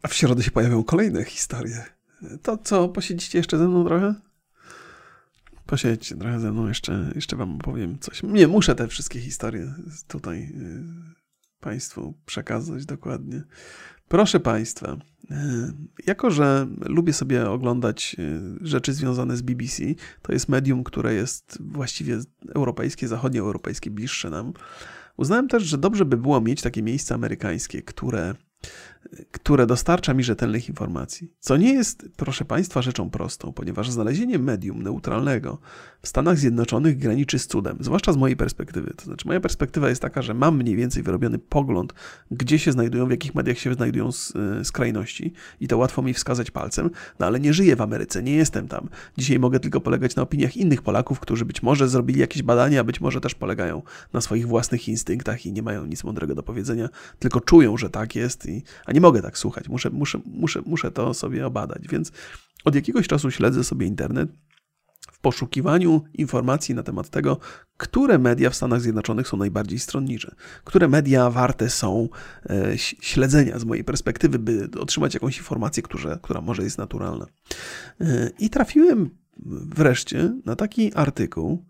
[0.02, 1.84] a w środę się pojawią kolejne historie.
[2.42, 4.14] To co, posiedzicie jeszcze ze mną trochę?
[5.66, 8.22] Posiedźcie trochę ze mną, jeszcze, jeszcze wam opowiem coś.
[8.22, 9.74] Nie, muszę te wszystkie historie
[10.08, 10.84] tutaj y,
[11.60, 13.42] Państwu przekazać dokładnie.
[14.08, 15.36] Proszę Państwa, y,
[16.06, 19.82] jako że lubię sobie oglądać y, rzeczy związane z BBC,
[20.22, 22.18] to jest medium, które jest właściwie
[22.54, 24.52] europejskie, zachodnioeuropejskie, bliższe nam,
[25.16, 28.34] uznałem też, że dobrze by było mieć takie miejsce amerykańskie, które
[29.32, 31.32] które dostarcza mi rzetelnych informacji.
[31.40, 35.58] Co nie jest, proszę Państwa, rzeczą prostą, ponieważ znalezienie medium neutralnego
[36.02, 38.94] w Stanach Zjednoczonych graniczy z cudem, zwłaszcza z mojej perspektywy.
[38.96, 41.94] To znaczy, moja perspektywa jest taka, że mam mniej więcej wyrobiony pogląd,
[42.30, 46.50] gdzie się znajdują, w jakich mediach się znajdują e, skrajności i to łatwo mi wskazać
[46.50, 48.88] palcem, no ale nie żyję w Ameryce, nie jestem tam.
[49.18, 53.00] Dzisiaj mogę tylko polegać na opiniach innych Polaków, którzy być może zrobili jakieś badania, być
[53.00, 53.82] może też polegają
[54.12, 56.88] na swoich własnych instynktach i nie mają nic mądrego do powiedzenia,
[57.18, 60.90] tylko czują, że tak jest, i, a nie mogę tak słuchać, muszę, muszę, muszę, muszę
[60.90, 61.88] to sobie obadać.
[61.88, 62.12] Więc
[62.64, 64.30] od jakiegoś czasu śledzę sobie internet
[65.20, 67.38] poszukiwaniu informacji na temat tego,
[67.76, 70.34] które media w Stanach Zjednoczonych są najbardziej stronnicze,
[70.64, 72.08] które media warte są
[72.50, 77.26] e, śledzenia z mojej perspektywy, by otrzymać jakąś informację, która, która może jest naturalna.
[78.00, 79.10] E, I trafiłem
[79.76, 81.64] wreszcie na taki artykuł,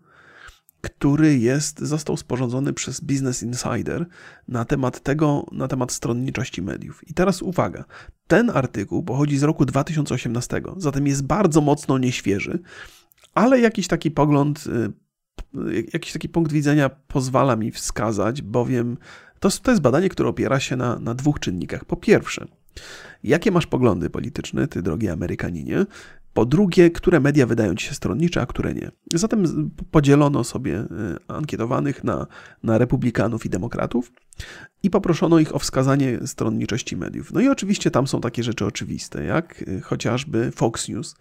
[0.81, 4.05] który jest, został sporządzony przez Business Insider
[4.47, 7.09] na temat tego, na temat stronniczości mediów.
[7.09, 7.85] I teraz uwaga,
[8.27, 12.59] ten artykuł pochodzi z roku 2018, zatem jest bardzo mocno nieświeży,
[13.33, 18.97] ale jakiś taki pogląd, y, jakiś taki punkt widzenia pozwala mi wskazać, bowiem
[19.39, 21.85] to, to jest badanie, które opiera się na, na dwóch czynnikach.
[21.85, 22.47] Po pierwsze,
[23.23, 25.85] jakie masz poglądy polityczne, ty drogi Amerykaninie?
[26.37, 28.91] Po drugie, które media wydają ci się stronnicze, a które nie.
[29.13, 30.85] Zatem podzielono sobie y,
[31.27, 32.27] ankietowanych na,
[32.63, 34.11] na republikanów i demokratów
[34.83, 37.33] i poproszono ich o wskazanie stronniczości mediów.
[37.33, 41.15] No i oczywiście tam są takie rzeczy oczywiste, jak y, chociażby Fox News,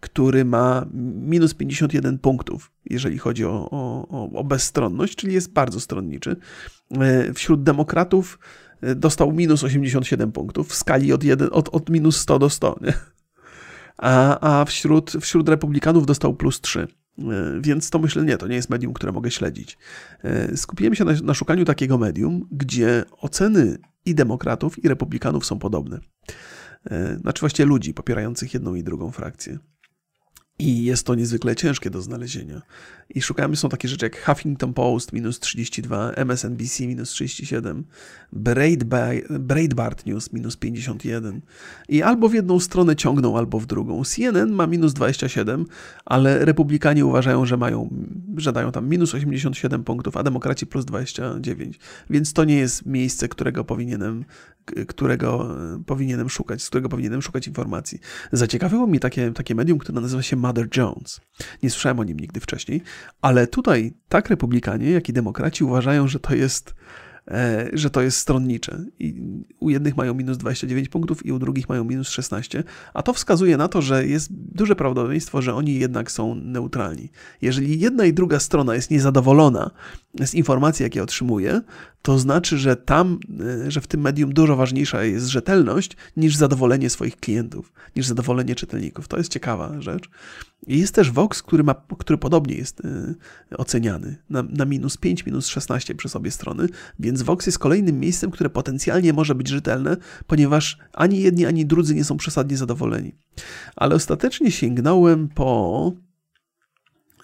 [0.00, 6.36] który ma minus 51 punktów, jeżeli chodzi o, o, o bezstronność, czyli jest bardzo stronniczy.
[7.28, 8.38] Y, wśród demokratów
[8.96, 12.78] dostał minus 87 punktów w skali od, 1, od, od minus 100 do 100.
[12.80, 13.15] Nie?
[13.98, 16.88] A, a wśród, wśród republikanów dostał plus 3.
[17.18, 17.24] E,
[17.60, 19.78] więc to myślę, nie, to nie jest medium, które mogę śledzić.
[20.22, 25.58] E, skupiłem się na, na szukaniu takiego medium, gdzie oceny i demokratów, i republikanów są
[25.58, 25.98] podobne.
[26.90, 29.58] E, znaczy właściwie ludzi popierających jedną i drugą frakcję.
[30.58, 32.62] I jest to niezwykle ciężkie do znalezienia.
[33.14, 37.84] I szukamy, są takie rzeczy jak Huffington Post minus 32, MSNBC minus 37,
[39.38, 41.40] Breitbart News minus 51.
[41.88, 44.04] I albo w jedną stronę ciągną, albo w drugą.
[44.04, 45.66] CNN ma minus 27,
[46.04, 47.90] ale republikanie uważają, że mają,
[48.36, 51.78] że dają tam minus 87 punktów, a demokraci plus 29.
[52.10, 54.24] Więc to nie jest miejsce, którego powinienem,
[54.88, 55.56] którego
[55.86, 58.00] powinienem szukać, z którego powinienem szukać informacji.
[58.32, 61.20] Zaciekawiło mnie takie, takie medium, które nazywa się Mother Jones.
[61.62, 62.82] Nie słyszałem o nim nigdy wcześniej,
[63.20, 66.74] ale tutaj tak republikanie, jak i demokraci uważają, że to jest
[67.30, 68.84] E, że to jest stronnicze.
[68.98, 69.22] I
[69.60, 72.64] u jednych mają minus 29 punktów i u drugich mają minus 16,
[72.94, 77.10] a to wskazuje na to, że jest duże prawdopodobieństwo, że oni jednak są neutralni.
[77.42, 79.70] Jeżeli jedna i druga strona jest niezadowolona
[80.24, 81.60] z informacji, jakie otrzymuje,
[82.02, 83.18] to znaczy, że tam,
[83.66, 88.54] e, że w tym medium dużo ważniejsza jest rzetelność niż zadowolenie swoich klientów, niż zadowolenie
[88.54, 89.08] czytelników.
[89.08, 90.10] To jest ciekawa rzecz.
[90.66, 93.16] Jest też Vox, który, ma, który podobnie jest y,
[93.56, 96.68] oceniany na, na minus 5, minus 16 przez obie strony,
[96.98, 101.94] więc Vox jest kolejnym miejscem, które potencjalnie może być rzetelne, ponieważ ani jedni, ani drudzy
[101.94, 103.14] nie są przesadnie zadowoleni.
[103.76, 105.92] Ale ostatecznie sięgnąłem po.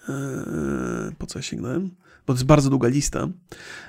[0.09, 1.91] Yy, po co sięgnąłem?
[2.27, 3.27] Bo to jest bardzo długa lista,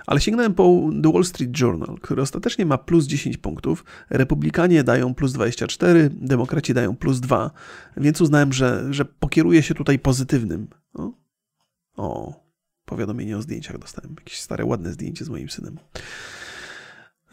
[0.07, 5.15] ale sięgnąłem po The Wall Street Journal, który ostatecznie ma plus 10 punktów, republikanie dają
[5.15, 7.51] plus 24, demokraci dają plus 2,
[7.97, 10.69] więc uznałem, że, że pokieruję się tutaj pozytywnym.
[10.95, 11.13] O,
[11.97, 12.35] o
[12.85, 15.79] powiadomienie o zdjęciach dostałem, jakieś stare, ładne zdjęcie z moim synem.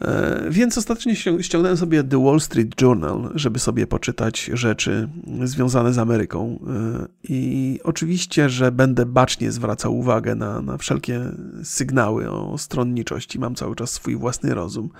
[0.02, 5.08] E, więc ostatecznie ściągnąłem sobie The Wall Street Journal, żeby sobie poczytać rzeczy
[5.44, 6.58] związane z Ameryką.
[6.66, 11.20] E, I oczywiście, że będę bacznie zwracał uwagę na, na wszelkie
[11.62, 13.38] sygnały o stronniczości.
[13.38, 14.90] Mam cały czas swój własny rozum,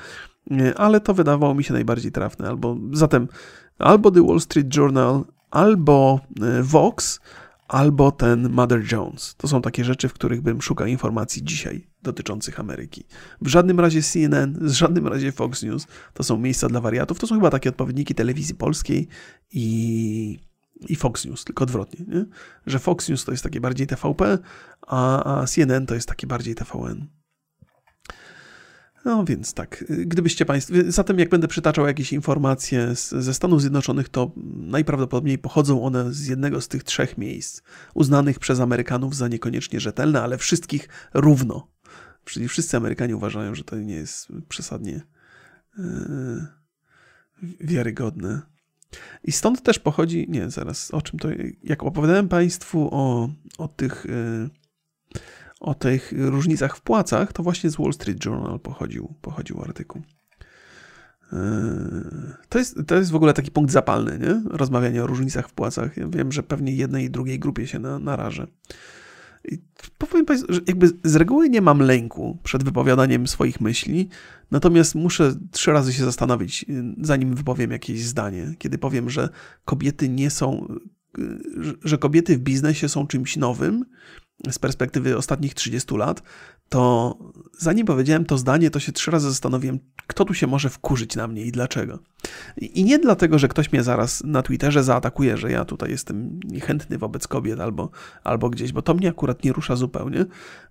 [0.50, 2.48] e, ale to wydawało mi się najbardziej trafne.
[2.48, 3.28] Albo zatem
[3.78, 6.20] albo The Wall Street Journal, albo
[6.62, 7.20] Vox,
[7.68, 9.34] albo ten Mother Jones.
[9.36, 13.04] To są takie rzeczy, w których bym szukał informacji dzisiaj dotyczących Ameryki.
[13.40, 15.86] W żadnym razie CNN, w żadnym razie Fox News.
[16.14, 17.18] To są miejsca dla wariatów.
[17.18, 19.08] To są chyba takie odpowiedniki telewizji polskiej
[19.52, 20.38] i,
[20.88, 22.04] i Fox News, tylko odwrotnie.
[22.08, 22.24] Nie?
[22.66, 24.38] Że Fox News to jest takie bardziej TVP,
[24.86, 27.06] a, a CNN to jest takie bardziej TVN.
[29.04, 34.08] No więc tak, gdybyście Państwo, zatem jak będę przytaczał jakieś informacje z, ze Stanów Zjednoczonych,
[34.08, 37.62] to najprawdopodobniej pochodzą one z jednego z tych trzech miejsc,
[37.94, 41.71] uznanych przez Amerykanów za niekoniecznie rzetelne, ale wszystkich równo.
[42.24, 45.00] Czyli wszyscy Amerykanie uważają, że to nie jest przesadnie
[45.78, 46.46] yy,
[47.60, 48.42] wiarygodne.
[49.24, 51.28] I stąd też pochodzi, nie, zaraz, o czym to,
[51.62, 54.06] jak opowiadałem Państwu o, o tych...
[54.08, 54.50] Yy,
[55.62, 60.02] o tych różnicach w płacach, to właśnie z Wall Street Journal pochodził, pochodził artykuł.
[61.32, 61.38] Yy,
[62.48, 64.42] to jest, to jest w ogóle taki punkt zapalny, nie?
[64.50, 65.96] rozmawianie o różnicach w płacach.
[65.96, 68.46] Ja wiem, że pewnie jednej i drugiej grupie się na, narażę.
[69.98, 74.08] Powiem Państwu, że jakby z reguły nie mam lęku przed wypowiadaniem swoich myśli,
[74.50, 76.64] natomiast muszę trzy razy się zastanowić,
[77.00, 78.54] zanim wypowiem jakieś zdanie.
[78.58, 79.28] Kiedy powiem, że
[79.64, 80.74] kobiety nie są,
[81.84, 83.84] że kobiety w biznesie są czymś nowym,
[84.50, 86.22] z perspektywy ostatnich 30 lat,
[86.68, 87.18] to
[87.58, 91.28] zanim powiedziałem to zdanie, to się trzy razy zastanowiłem, kto tu się może wkurzyć na
[91.28, 91.98] mnie i dlaczego.
[92.56, 96.98] I nie dlatego, że ktoś mnie zaraz na Twitterze zaatakuje, że ja tutaj jestem niechętny
[96.98, 97.90] wobec kobiet albo,
[98.24, 100.24] albo gdzieś, bo to mnie akurat nie rusza zupełnie.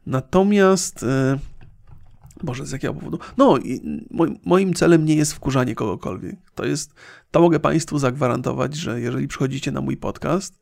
[0.05, 1.01] Natomiast.
[1.01, 1.39] Yy,
[2.43, 3.19] Boże, z jakiego powodu?
[3.37, 3.57] No,
[4.45, 6.35] moim celem nie jest wkurzanie kogokolwiek.
[6.55, 6.93] To jest,
[7.31, 10.59] to mogę Państwu zagwarantować, że jeżeli przychodzicie na mój podcast,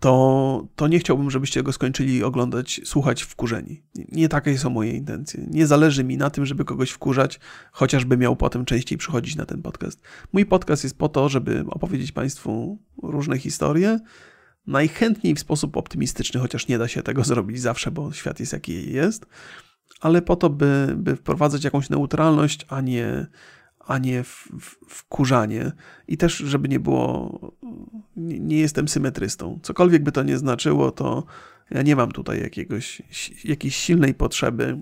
[0.00, 3.82] to, to nie chciałbym, żebyście go skończyli oglądać, słuchać wkurzeni.
[4.12, 5.46] Nie takie są moje intencje.
[5.50, 7.40] Nie zależy mi na tym, żeby kogoś wkurzać,
[7.72, 10.00] chociażby miał potem częściej przychodzić na ten podcast.
[10.32, 14.00] Mój podcast jest po to, żeby opowiedzieć Państwu różne historie,
[14.66, 18.92] najchętniej w sposób optymistyczny, chociaż nie da się tego zrobić zawsze, bo świat jest jaki
[18.92, 19.26] jest,
[20.00, 23.26] ale po to, by, by wprowadzać jakąś neutralność, a nie
[23.90, 25.72] a nie w, w, wkurzanie.
[26.08, 27.40] I też, żeby nie było,
[28.16, 29.58] nie, nie, jestem symetrystą.
[29.62, 31.24] Cokolwiek by to nie znaczyło, to
[31.70, 33.02] ja nie mam tutaj jakiegoś,
[33.44, 34.80] jakiejś silnej potrzeby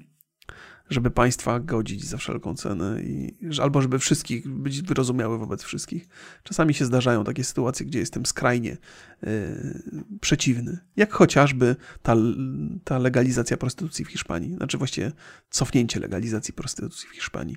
[0.90, 6.09] żeby państwa godzić za wszelką cenę i albo żeby wszystkich być wyrozumiały wobec wszystkich.
[6.43, 8.77] Czasami się zdarzają takie sytuacje, gdzie jestem skrajnie
[9.23, 9.28] yy,
[10.20, 12.16] przeciwny, jak chociażby ta,
[12.85, 15.12] ta legalizacja prostytucji w Hiszpanii, znaczy właściwie
[15.51, 17.56] cofnięcie legalizacji prostytucji w Hiszpanii.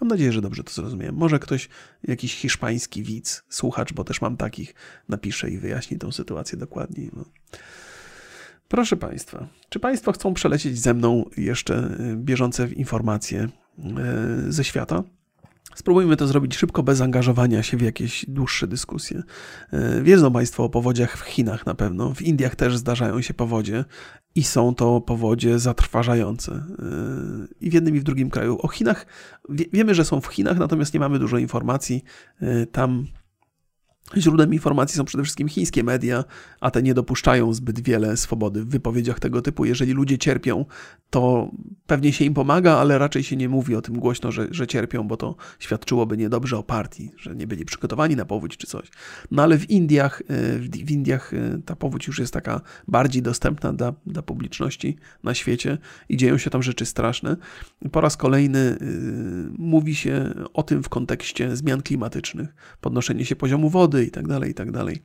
[0.00, 1.14] Mam nadzieję, że dobrze to zrozumiałem.
[1.14, 1.68] Może ktoś,
[2.02, 4.74] jakiś hiszpański widz, słuchacz, bo też mam takich,
[5.08, 7.10] napisze i wyjaśni tą sytuację dokładniej.
[7.12, 7.24] No.
[8.70, 13.48] Proszę Państwa, czy Państwo chcą przelecieć ze mną jeszcze y, bieżące informacje
[14.48, 15.02] y, ze świata?
[15.74, 19.22] Spróbujmy to zrobić szybko, bez angażowania się w jakieś dłuższe dyskusje.
[19.72, 22.14] Y, wiedzą Państwo o powodziach w Chinach na pewno.
[22.14, 23.84] W Indiach też zdarzają się powodzie
[24.34, 26.64] i są to powodzie zatrważające.
[27.60, 28.58] I w jednym i w drugim kraju.
[28.62, 29.06] O Chinach
[29.48, 32.04] wiemy, że są w Chinach, natomiast nie mamy dużo informacji.
[32.72, 33.06] Tam
[34.16, 36.24] Źródłem informacji są przede wszystkim chińskie media,
[36.60, 39.64] a te nie dopuszczają zbyt wiele swobody w wypowiedziach tego typu.
[39.64, 40.64] Jeżeli ludzie cierpią,
[41.10, 41.50] to
[41.86, 45.08] pewnie się im pomaga, ale raczej się nie mówi o tym głośno, że, że cierpią,
[45.08, 48.88] bo to świadczyłoby niedobrze o partii, że nie byli przygotowani na powódź czy coś.
[49.30, 53.72] No ale w Indiach, e, w Indiach e, ta powódź już jest taka bardziej dostępna
[53.72, 55.78] dla, dla publiczności na świecie
[56.08, 57.36] i dzieją się tam rzeczy straszne.
[57.92, 58.76] Po raz kolejny e,
[59.58, 64.50] mówi się o tym w kontekście zmian klimatycznych, podnoszenie się poziomu wody, i tak dalej,
[64.50, 65.02] i tak dalej,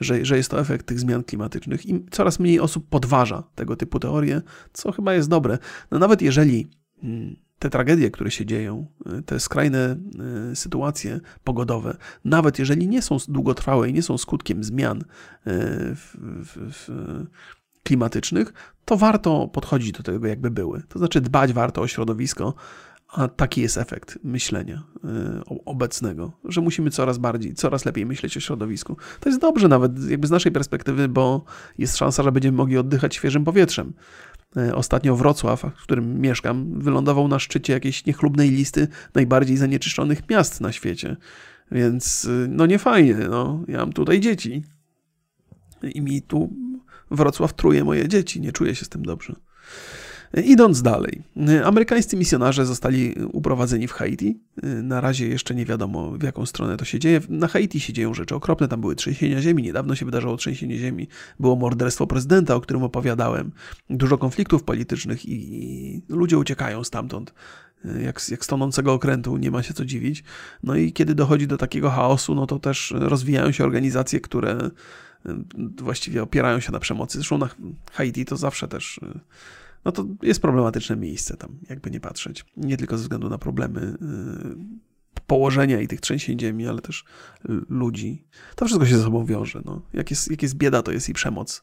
[0.00, 3.98] że, że jest to efekt tych zmian klimatycznych i coraz mniej osób podważa tego typu
[3.98, 4.42] teorie,
[4.72, 5.58] co chyba jest dobre.
[5.90, 6.70] No nawet jeżeli
[7.02, 8.86] mm, te tragedie, które się dzieją,
[9.18, 9.96] y, te skrajne
[10.52, 15.04] y, sytuacje pogodowe, nawet jeżeli nie są długotrwałe i nie są skutkiem zmian y,
[15.94, 16.90] w, w, w
[17.82, 18.52] klimatycznych,
[18.84, 20.82] to warto podchodzić do tego, jakby były.
[20.88, 22.54] To znaczy dbać warto o środowisko,
[23.12, 25.08] a taki jest efekt myślenia y,
[25.64, 28.96] obecnego, że musimy coraz bardziej, coraz lepiej myśleć o środowisku.
[29.20, 31.44] To jest dobrze nawet jakby z naszej perspektywy, bo
[31.78, 33.92] jest szansa, że będziemy mogli oddychać świeżym powietrzem.
[34.56, 40.60] Y, ostatnio Wrocław, w którym mieszkam, wylądował na szczycie jakiejś niechlubnej listy najbardziej zanieczyszczonych miast
[40.60, 41.16] na świecie.
[41.70, 43.64] Więc y, no nie fajnie, no.
[43.68, 44.64] Ja mam tutaj dzieci.
[45.94, 46.52] I mi tu
[47.10, 48.40] Wrocław truje moje dzieci.
[48.40, 49.36] Nie czuję się z tym dobrze.
[50.44, 51.22] Idąc dalej,
[51.64, 54.40] amerykańscy misjonarze zostali uprowadzeni w Haiti.
[54.62, 57.20] Na razie jeszcze nie wiadomo, w jaką stronę to się dzieje.
[57.28, 61.08] Na Haiti się dzieją rzeczy okropne, tam były trzęsienia ziemi, niedawno się wydarzyło trzęsienie ziemi,
[61.40, 63.52] było morderstwo prezydenta, o którym opowiadałem,
[63.90, 67.34] dużo konfliktów politycznych i, ludzie uciekają stamtąd.
[67.84, 70.24] Jak, jak z tonącego okrętu, nie ma się co dziwić.
[70.62, 74.70] No i kiedy dochodzi do takiego chaosu, no to też rozwijają się organizacje, które
[75.78, 77.18] właściwie opierają się na przemocy.
[77.18, 77.48] Zresztą na
[77.92, 79.00] Haiti to zawsze też
[79.84, 82.44] no to jest problematyczne miejsce tam, jakby nie patrzeć.
[82.56, 84.92] Nie tylko ze względu na problemy y,
[85.26, 87.04] położenia i tych trzęsień ziemi, ale też
[87.68, 88.24] ludzi.
[88.56, 89.62] To wszystko się ze sobą wiąże.
[89.64, 89.82] No.
[89.92, 91.62] Jak, jest, jak jest bieda, to jest i przemoc,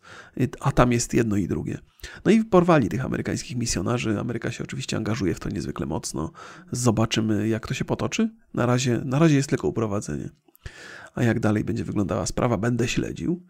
[0.60, 1.78] a tam jest jedno i drugie.
[2.26, 4.20] No i porwali tych amerykańskich misjonarzy.
[4.20, 6.32] Ameryka się oczywiście angażuje w to niezwykle mocno.
[6.72, 8.30] Zobaczymy, jak to się potoczy.
[8.54, 10.30] Na razie, na razie jest tylko uprowadzenie.
[11.16, 13.46] A jak dalej będzie wyglądała sprawa, będę śledził.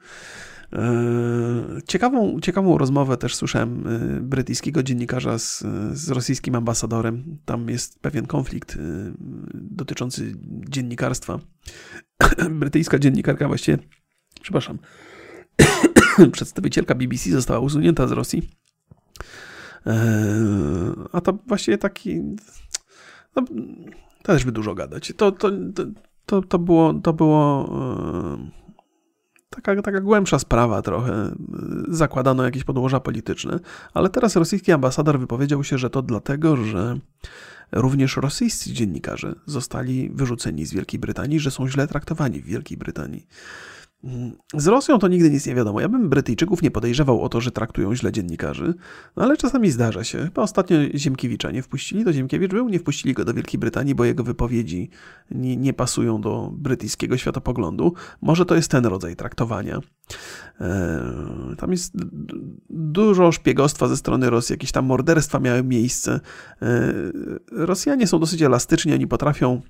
[0.74, 5.64] E, ciekawą, ciekawą rozmowę też słyszałem e, brytyjskiego dziennikarza z,
[5.94, 7.38] z rosyjskim ambasadorem.
[7.46, 8.78] Tam jest pewien konflikt e,
[9.54, 10.36] dotyczący
[10.70, 11.40] dziennikarstwa.
[12.60, 13.78] Brytyjska dziennikarka właściwie,
[14.42, 14.80] przepraszam,
[16.32, 18.50] przedstawicielka BBC została usunięta z Rosji.
[21.12, 22.22] A to właściwie taki.
[23.36, 23.44] No,
[24.24, 25.14] też by dużo gadać.
[25.18, 25.50] To, to,
[26.26, 26.94] to, to było.
[26.94, 27.70] To było
[29.50, 31.32] taka, taka głębsza sprawa trochę.
[31.88, 33.60] Zakładano jakieś podłoża polityczne,
[33.94, 37.00] ale teraz rosyjski ambasador wypowiedział się, że to dlatego, że
[37.72, 43.28] również rosyjscy dziennikarze zostali wyrzuceni z Wielkiej Brytanii, że są źle traktowani w Wielkiej Brytanii.
[44.54, 45.82] Z Rosją to nigdy nic nie wiadomo.
[45.82, 48.74] Ja bym Brytyjczyków nie podejrzewał o to, że traktują źle dziennikarzy,
[49.16, 50.18] no ale czasami zdarza się.
[50.18, 54.06] Chyba ostatnio Ziemkiewicza nie wpuścili do Ziemkiewicz był, nie wpuścili go do Wielkiej Brytanii, bo
[54.06, 54.90] jego wypowiedzi
[55.32, 57.94] nie, nie pasują do brytyjskiego światopoglądu.
[58.22, 59.80] Może to jest ten rodzaj traktowania.
[60.60, 61.94] Eee, tam jest
[62.70, 66.20] dużo szpiegostwa ze strony Rosji, jakieś tam morderstwa miały miejsce.
[66.62, 66.70] Eee,
[67.52, 69.62] Rosjanie są dosyć elastyczni, oni potrafią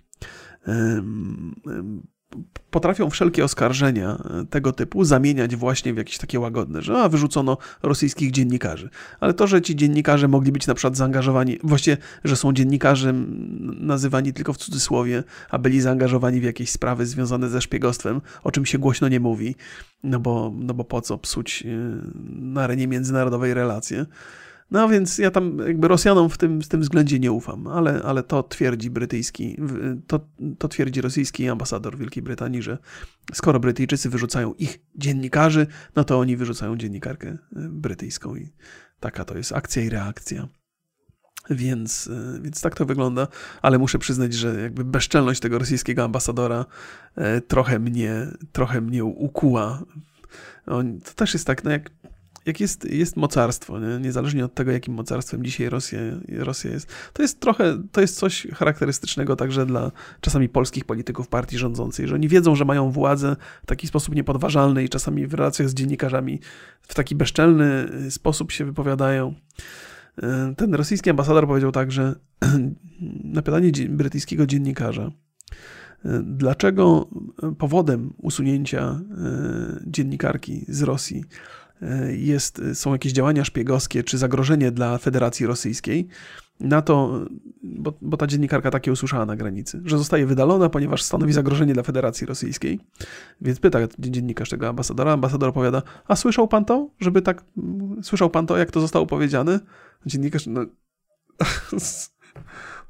[2.72, 7.58] potrafią wszelkie oskarżenia e, tego typu zamieniać właśnie w jakieś takie łagodne, że a, wyrzucono
[7.84, 8.90] rosyjskich dziennikarzy.
[9.20, 13.14] Ale to, że ci dziennikarze mogli być na przykład zaangażowani, właściwie, że są dziennikarzy
[13.80, 18.66] nazywani tylko w cudzysłowie, a byli zaangażowani w jakieś sprawy związane ze szpiegostwem, o czym
[18.66, 19.56] się głośno nie mówi,
[20.04, 21.68] no bo, no bo po co psuć e,
[22.40, 24.06] na arenie międzynarodowej relacje.
[24.72, 28.24] No więc ja tam jakby Rosjanom w tym, w tym względzie nie ufam, ale, ale
[28.24, 29.58] to twierdzi brytyjski,
[30.08, 30.20] to,
[30.58, 32.78] to twierdzi rosyjski ambasador Wielkiej Brytanii, że
[33.34, 38.50] skoro Brytyjczycy wyrzucają ich dziennikarzy, no to oni wyrzucają dziennikarkę e, brytyjską i
[39.00, 40.48] taka to jest akcja i reakcja.
[41.50, 43.28] Więc, e, więc tak to wygląda,
[43.62, 46.66] ale muszę przyznać, że jakby bezczelność tego rosyjskiego ambasadora
[47.16, 49.84] e, trochę mnie, trochę mnie ukuła.
[51.06, 51.92] To też jest tak, no jak
[52.50, 54.00] jak jest, jest mocarstwo, nie?
[54.00, 58.48] niezależnie od tego, jakim mocarstwem dzisiaj Rosja, Rosja jest, to jest trochę, to jest coś
[58.54, 63.66] charakterystycznego także dla czasami polskich polityków partii rządzącej, że oni wiedzą, że mają władzę w
[63.66, 66.40] taki sposób niepodważalny i czasami w relacjach z dziennikarzami
[66.82, 69.34] w taki bezczelny sposób się wypowiadają.
[70.58, 72.16] Ten rosyjski ambasador powiedział tak, że
[73.24, 75.12] na pytanie brytyjskiego dziennikarza,
[76.24, 77.10] dlaczego
[77.58, 79.02] powodem usunięcia
[79.88, 81.24] dziennikarki z Rosji
[82.18, 86.08] jest, są jakieś działania szpiegowskie czy zagrożenie dla Federacji Rosyjskiej,
[86.60, 87.26] na to,
[87.64, 91.84] bo, bo, ta dziennikarka takie usłyszała na granicy, że zostaje wydalona, ponieważ stanowi zagrożenie dla
[91.84, 92.80] Federacji Rosyjskiej.
[93.42, 96.90] Więc pyta dziennikarz tego ambasadora, ambasador opowiada, a słyszał pan to?
[97.00, 97.44] Żeby tak,
[98.02, 99.60] słyszał pan to, jak to zostało powiedziane?
[100.06, 100.66] Dziennikarz, no...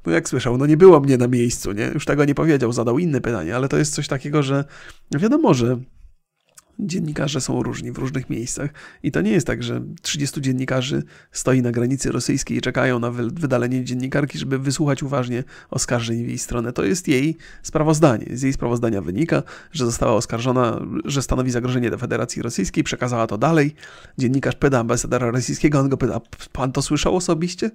[0.06, 1.90] No jak słyszał, no nie było mnie na miejscu, nie?
[1.94, 4.64] Już tego nie powiedział, zadał inne pytanie, ale to jest coś takiego, że
[5.10, 5.78] wiadomo, że
[6.86, 8.70] dziennikarze są różni w różnych miejscach
[9.02, 11.02] i to nie jest tak, że 30 dziennikarzy
[11.32, 16.38] stoi na granicy rosyjskiej i czekają na wydalenie dziennikarki, żeby wysłuchać uważnie oskarżeń w jej
[16.38, 16.72] stronę.
[16.72, 18.26] To jest jej sprawozdanie.
[18.30, 19.42] Z jej sprawozdania wynika,
[19.72, 23.74] że została oskarżona, że stanowi zagrożenie dla Federacji Rosyjskiej, przekazała to dalej.
[24.18, 26.20] Dziennikarz pyta ambasadora rosyjskiego, on go pyta,
[26.52, 27.70] pan to słyszał osobiście?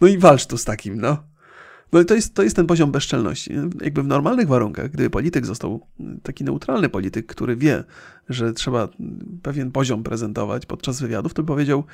[0.00, 1.37] No i walcz tu z takim, no.
[1.92, 3.52] No to jest, to jest ten poziom bezczelności.
[3.80, 5.86] Jakby w normalnych warunkach, gdyby polityk został
[6.22, 7.84] taki neutralny polityk, który wie,
[8.28, 8.88] że trzeba
[9.42, 11.84] pewien poziom prezentować podczas wywiadów, to by powiedział,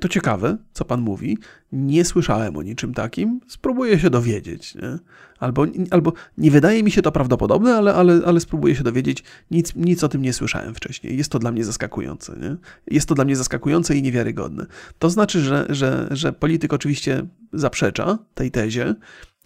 [0.00, 1.38] to ciekawe, co pan mówi.
[1.72, 3.40] Nie słyszałem o niczym takim.
[3.48, 4.74] Spróbuję się dowiedzieć.
[4.74, 4.98] Nie?
[5.38, 9.24] Albo, albo nie wydaje mi się to prawdopodobne, ale, ale, ale spróbuję się dowiedzieć.
[9.50, 11.16] Nic, nic o tym nie słyszałem wcześniej.
[11.16, 12.36] Jest to dla mnie zaskakujące.
[12.36, 12.56] Nie?
[12.86, 14.66] Jest to dla mnie zaskakujące i niewiarygodne.
[14.98, 18.94] To znaczy, że, że, że polityk oczywiście zaprzecza tej tezie,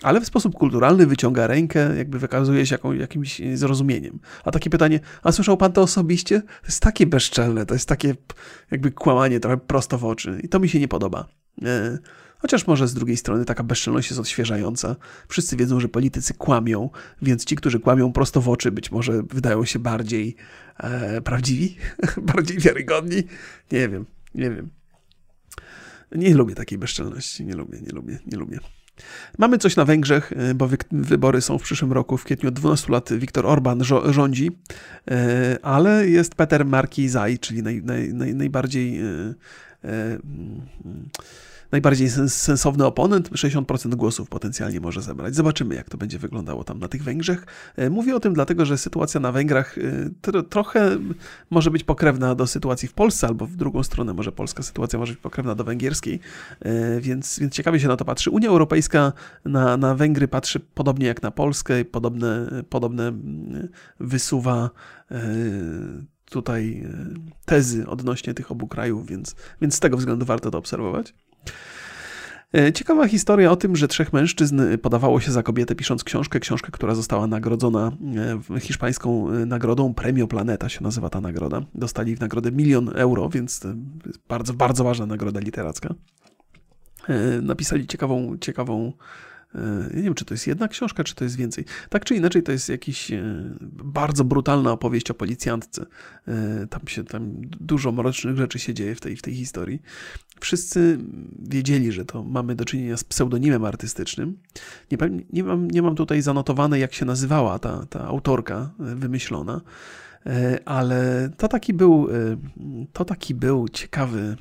[0.03, 4.21] ale w sposób kulturalny wyciąga rękę, jakby wykazuje się jakimś zrozumieniem.
[4.45, 6.41] A takie pytanie, a słyszał pan to osobiście?
[6.41, 8.15] To jest takie bezczelne, to jest takie
[8.71, 11.29] jakby kłamanie trochę prosto w oczy i to mi się nie podoba.
[11.63, 11.99] E,
[12.39, 14.97] chociaż może z drugiej strony taka bezczelność jest odświeżająca.
[15.29, 16.91] Wszyscy wiedzą, że politycy kłamią,
[17.23, 20.37] więc ci, którzy kłamią prosto w oczy, być może wydają się bardziej
[20.79, 21.77] e, prawdziwi,
[22.35, 23.23] bardziej wiarygodni.
[23.73, 24.71] Nie wiem, nie wiem.
[26.13, 28.61] Nie lubię takiej bezczelności, nie lubię, nie lubię, nie lubię.
[29.39, 32.17] Mamy coś na Węgrzech, e, bo wybory są w przyszłym roku.
[32.17, 34.51] W kwietniu od 12 lat Viktor Orban rządzi,
[35.11, 39.35] e, ale jest Peter Markizaj, czyli naj, naj, naj, najbardziej e,
[41.73, 45.35] najbardziej sensowny oponent, 60% głosów potencjalnie może zebrać.
[45.35, 47.47] Zobaczymy, jak to będzie wyglądało tam na tych Węgrzech.
[47.77, 50.99] E, mówię o tym dlatego, że sytuacja na Węgrach e, trochę
[51.51, 55.13] może być pokrewna do sytuacji w Polsce, albo w drugą stronę może polska sytuacja może
[55.13, 56.21] być pokrewna do węgierskiej,
[56.61, 58.31] e, więc, więc ciekawie się na to patrzy.
[58.31, 59.13] Unia Europejska
[59.45, 63.13] na, na Węgry patrzy podobnie jak na Polskę, podobne, podobne
[64.01, 64.71] wysuwa
[66.31, 66.89] tutaj
[67.45, 71.15] tezy odnośnie tych obu krajów, więc, więc z tego względu warto to obserwować.
[72.53, 76.73] E, ciekawa historia o tym, że trzech mężczyzn podawało się za kobietę pisząc książkę, książkę,
[76.73, 77.93] która została nagrodzona
[78.57, 81.63] e, hiszpańską e, nagrodą Premio Planeta się nazywa ta nagroda.
[81.75, 83.67] Dostali w nagrodę milion euro, więc
[84.29, 85.95] bardzo, bardzo ważna nagroda literacka.
[87.43, 88.93] Napisali ciekawą, ciekawą
[89.55, 91.65] E, nie wiem, czy to jest jedna książka, czy to jest więcej.
[91.89, 93.23] Tak czy inaczej, to jest jakiś e,
[93.85, 95.87] bardzo brutalna opowieść o policjantce.
[96.29, 99.83] E, tam się tam dużo mrocznych rzeczy się dzieje w tej, w tej historii.
[100.41, 100.99] Wszyscy
[101.39, 104.39] wiedzieli, że to mamy do czynienia z pseudonimem artystycznym.
[104.91, 104.99] Nie,
[105.33, 109.61] nie, mam, nie mam tutaj zanotowane, jak się nazywała ta, ta autorka wymyślona.
[110.27, 112.37] E, ale to taki był, e,
[112.93, 114.37] to taki był ciekawy,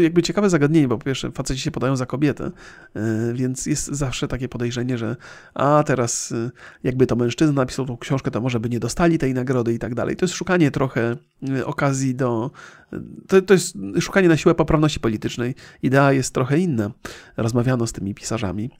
[0.00, 2.50] jakby ciekawe zagadnienie, bo po pierwsze faceci się podają za kobietę,
[2.96, 5.16] e, więc jest zawsze takie podejrzenie, że
[5.54, 6.34] a teraz
[6.84, 9.94] jakby to mężczyzna napisał tą książkę, to może by nie dostali tej nagrody i tak
[9.94, 10.16] dalej.
[10.16, 11.16] To jest szukanie trochę
[11.64, 12.50] okazji do,
[13.28, 15.54] to, to jest szukanie na siłę poprawności politycznej.
[15.82, 16.90] Idea jest trochę inna.
[17.36, 18.70] Rozmawiano z tymi pisarzami.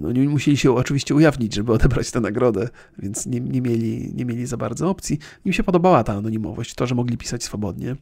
[0.00, 4.24] No, oni musieli się oczywiście ujawnić, żeby odebrać tę nagrodę, więc nie, nie, mieli, nie
[4.24, 5.18] mieli za bardzo opcji.
[5.44, 7.96] Im się podobała ta anonimowość, to, że mogli pisać swobodnie.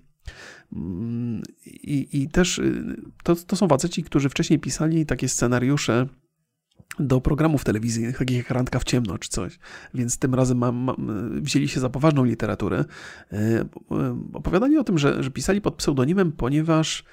[0.73, 6.07] Mm, I, i też y, to, to są faceci, którzy wcześniej pisali takie scenariusze
[6.99, 9.59] do programów telewizyjnych, takich jak Randka w ciemno czy coś.
[9.95, 12.85] Więc tym razem mam, mam, wzięli się za poważną literaturę.
[13.33, 13.65] E,
[14.33, 17.05] opowiadanie o tym, że, że pisali pod pseudonimem, ponieważ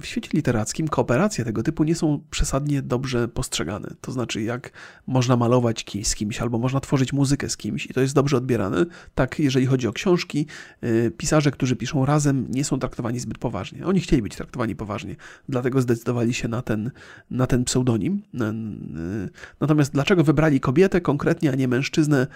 [0.00, 3.94] w świecie literackim kooperacje tego typu nie są przesadnie dobrze postrzegane.
[4.00, 4.72] To znaczy, jak
[5.06, 8.86] można malować z kimś, albo można tworzyć muzykę z kimś i to jest dobrze odbierane,
[9.14, 10.46] tak jeżeli chodzi o książki,
[10.84, 13.86] y, pisarze, którzy piszą razem, nie są traktowani zbyt poważnie.
[13.86, 15.16] Oni chcieli być traktowani poważnie,
[15.48, 16.90] dlatego zdecydowali się na ten,
[17.30, 18.22] na ten pseudonim.
[18.34, 19.30] Y,
[19.60, 22.26] natomiast dlaczego wybrali kobietę konkretnie, a nie mężczyznę,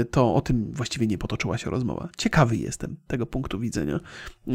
[0.00, 2.08] y, to o tym właściwie nie potoczyła się rozmowa.
[2.16, 4.00] Ciekawy jestem tego punktu widzenia.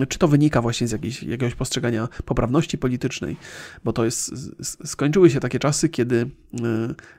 [0.10, 1.87] Czy to wynika właśnie z jakiegoś postrzegania
[2.26, 3.38] poprawności politycznej,
[3.84, 4.32] bo to jest,
[4.86, 6.30] skończyły się takie czasy, kiedy y,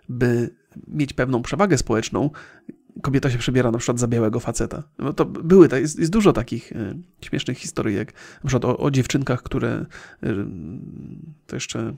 [0.08, 0.50] by
[0.88, 2.30] mieć pewną przewagę społeczną,
[3.02, 4.82] kobieta się przebiera na przykład za białego faceta.
[4.98, 8.12] No to były, jest, jest dużo takich y, śmiesznych historii, jak
[8.44, 9.86] na przykład o, o dziewczynkach, które
[10.24, 10.34] y,
[11.46, 11.94] to jeszcze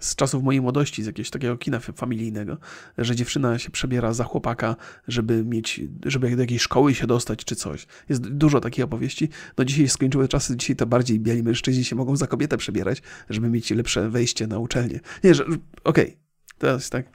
[0.00, 2.58] z czasów mojej młodości, z jakiegoś takiego kina familijnego,
[2.98, 4.76] że dziewczyna się przebiera za chłopaka,
[5.08, 7.86] żeby mieć, żeby do jakiejś szkoły się dostać czy coś.
[8.08, 9.28] Jest dużo takich opowieści.
[9.58, 13.48] No dzisiaj skończyły czasy, dzisiaj to bardziej biali mężczyźni się mogą za kobietę przebierać, żeby
[13.48, 15.00] mieć lepsze wejście na uczelnię.
[15.24, 16.16] Nie, że okej, okay,
[16.58, 17.06] to jest tak.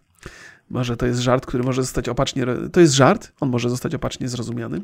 [0.69, 2.45] Może to jest żart, który może zostać opacznie.
[2.71, 4.81] To jest żart, on może zostać opacznie zrozumiany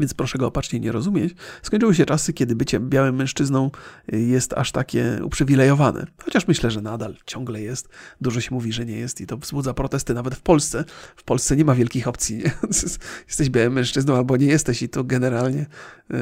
[0.00, 3.70] więc proszę go opacznie nie rozumieć, skończyły się czasy, kiedy bycie białym mężczyzną
[4.12, 6.06] jest aż takie uprzywilejowane.
[6.24, 7.88] Chociaż myślę, że nadal ciągle jest.
[8.20, 10.84] Dużo się mówi, że nie jest i to wzbudza protesty nawet w Polsce.
[11.16, 12.36] W Polsce nie ma wielkich opcji.
[12.36, 12.52] Nie?
[13.28, 15.66] Jesteś białym mężczyzną albo nie jesteś i to generalnie
[16.10, 16.18] yy,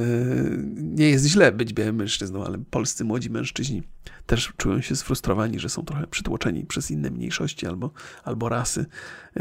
[0.76, 3.82] nie jest źle być białym mężczyzną, ale polscy młodzi mężczyźni
[4.26, 7.90] też czują się sfrustrowani, że są trochę przytłoczeni przez inne mniejszości albo,
[8.24, 8.86] albo rasy,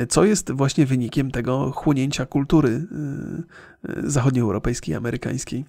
[0.09, 2.87] co jest właśnie wynikiem tego chłonięcia kultury
[4.03, 5.65] zachodnioeuropejskiej amerykańskiej.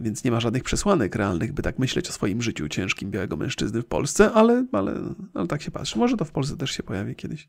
[0.00, 3.82] Więc nie ma żadnych przesłanek realnych, by tak myśleć o swoim życiu ciężkim białego mężczyzny
[3.82, 4.94] w Polsce, ale, ale,
[5.34, 5.98] ale tak się patrzy.
[5.98, 7.48] Może to w Polsce też się pojawi kiedyś.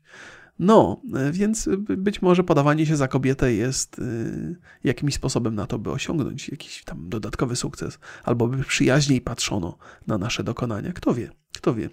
[0.58, 1.02] No,
[1.32, 6.48] więc być może podawanie się za kobietę jest y, jakimś sposobem na to, by osiągnąć
[6.48, 10.92] jakiś tam dodatkowy sukces, albo by przyjaźniej patrzono na nasze dokonania.
[10.92, 11.90] Kto wie, kto wie.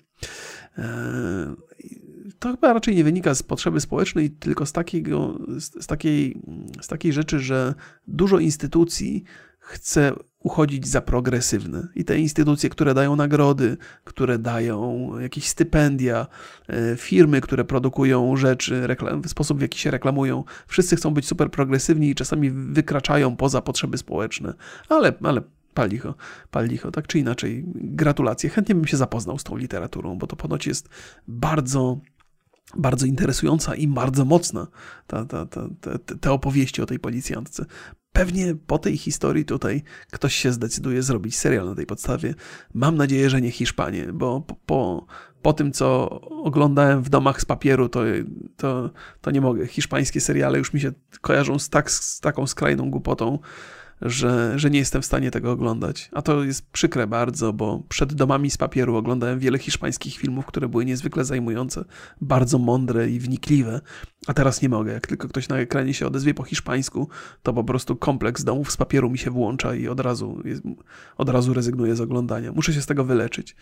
[2.40, 6.42] To chyba raczej nie wynika z potrzeby społecznej, tylko z, takiego, z, takiej,
[6.82, 7.74] z takiej rzeczy, że
[8.08, 9.24] dużo instytucji
[9.60, 11.88] chce uchodzić za progresywne.
[11.96, 16.28] I te instytucje, które dają nagrody, które dają jakieś stypendia,
[16.68, 18.88] e, firmy, które produkują rzeczy,
[19.24, 23.62] w sposób w jaki się reklamują, wszyscy chcą być super progresywni i czasami wykraczają poza
[23.62, 24.54] potrzeby społeczne.
[24.90, 25.42] Ale, ale
[26.52, 27.64] pal licho, tak czy inaczej.
[27.76, 28.50] Gratulacje.
[28.50, 30.90] Chętnie bym się zapoznał z tą literaturą, bo to ponoć jest
[31.28, 32.00] bardzo
[32.76, 34.68] bardzo interesująca i bardzo mocna
[35.08, 35.70] ta, ta, ta,
[36.22, 37.66] te, opowieści o tej policjantce.
[38.12, 42.34] Pewnie po tej historii tutaj ktoś się zdecyduje zrobić serial na tej podstawie.
[42.74, 45.06] Mam nadzieję, że nie Hiszpanie, bo po, po,
[45.42, 48.00] po tym, co oglądałem w domach z papieru, to,
[48.58, 48.90] to,
[49.22, 49.68] to nie mogę.
[49.68, 50.92] Hiszpańskie seriale już mi się
[51.22, 53.40] kojarzą z, tak, z taką skrajną głupotą,
[54.02, 56.10] że, że nie jestem w stanie tego oglądać.
[56.14, 60.68] A to jest przykre bardzo, bo przed domami z papieru oglądałem wiele hiszpańskich filmów, które
[60.68, 61.86] były niezwykle zajmujące,
[62.22, 63.82] bardzo mądre i wnikliwe.
[64.28, 64.94] A teraz nie mogę.
[64.94, 67.10] Jak tylko ktoś na ekranie się odezwie po hiszpańsku,
[67.44, 70.42] to po prostu kompleks domów z papieru mi się włącza i od razu,
[71.18, 72.52] od razu rezygnuję z oglądania.
[72.52, 73.56] Muszę się z tego wyleczyć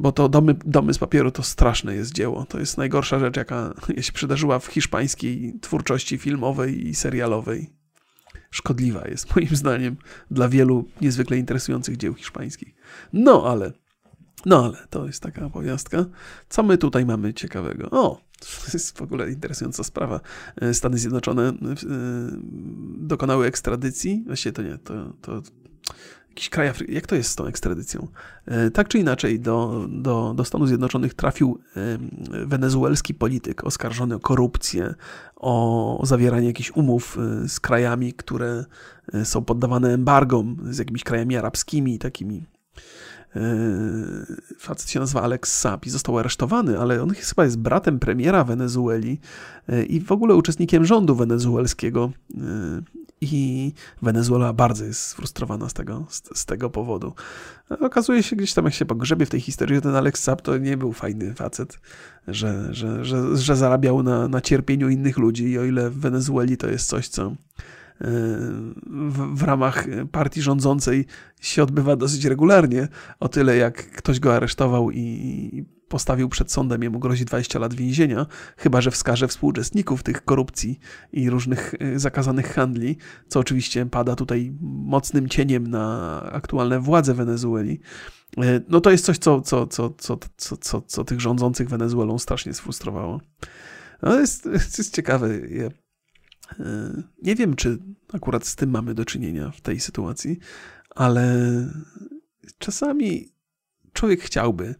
[0.00, 2.46] bo to domy, domy z papieru to straszne jest dzieło.
[2.48, 7.77] To jest najgorsza rzecz, jaka się przydarzyła w hiszpańskiej twórczości filmowej i serialowej
[8.50, 9.96] szkodliwa jest, moim zdaniem,
[10.30, 12.74] dla wielu niezwykle interesujących dzieł hiszpańskich.
[13.12, 13.72] No ale,
[14.46, 16.04] no ale to jest taka opowiastka.
[16.48, 17.90] Co my tutaj mamy ciekawego?
[17.90, 20.20] O, to jest w ogóle interesująca sprawa.
[20.56, 21.54] E, Stany Zjednoczone e,
[22.98, 24.24] dokonały ekstradycji.
[24.26, 25.42] Właściwie to nie, to, to
[26.38, 26.94] jakiś kraj Afryki.
[26.94, 28.08] Jak to jest z tą ekstradycją?
[28.46, 31.60] E, tak czy inaczej, do, do, do Stanów Zjednoczonych trafił
[32.46, 34.94] wenezuelski polityk oskarżony o korupcję,
[35.36, 38.64] o zawieranie jakichś umów e, z krajami, które
[39.12, 42.46] e, są poddawane embargom, z jakimiś krajami arabskimi, takimi
[44.58, 49.20] Facet się nazywa Alex Saab i został aresztowany, ale on chyba jest bratem premiera Wenezueli
[49.88, 52.10] i w ogóle uczestnikiem rządu wenezuelskiego
[53.20, 53.72] i
[54.02, 57.12] Wenezuela bardzo jest sfrustrowana z tego, z, z, tego powodu.
[57.80, 60.58] Okazuje się gdzieś tam, jak się pogrzebie w tej historii, że ten Alex Saab to
[60.58, 61.80] nie był fajny facet,
[62.28, 66.56] że, że, że, że zarabiał na, na cierpieniu innych ludzi i o ile w Wenezueli
[66.56, 67.32] to jest coś, co
[68.00, 71.06] w, w, ramach partii rządzącej
[71.40, 72.88] się odbywa dosyć regularnie,
[73.20, 78.26] o tyle jak ktoś go aresztował i postawił przed sądem, jemu grozi 20 lat więzienia,
[78.56, 80.78] chyba że wskaże współuczestników tych korupcji
[81.12, 82.96] i różnych y, zakazanych handli,
[83.28, 87.80] co oczywiście pada tutaj mocnym cieniem na aktualne władze Wenezueli.
[88.38, 92.18] Y, no to jest coś, co, co, co, co, co, co, co tych rządzących Wenezuelą
[92.18, 93.20] strasznie sfrustrowało.
[94.02, 94.48] No jest,
[94.78, 95.28] jest ciekawe.
[96.52, 97.78] Y, nie wiem, czy
[98.12, 100.38] akurat z tym mamy do czynienia w tej sytuacji,
[100.90, 101.34] ale
[102.58, 103.28] czasami
[103.92, 104.74] człowiek chciałby,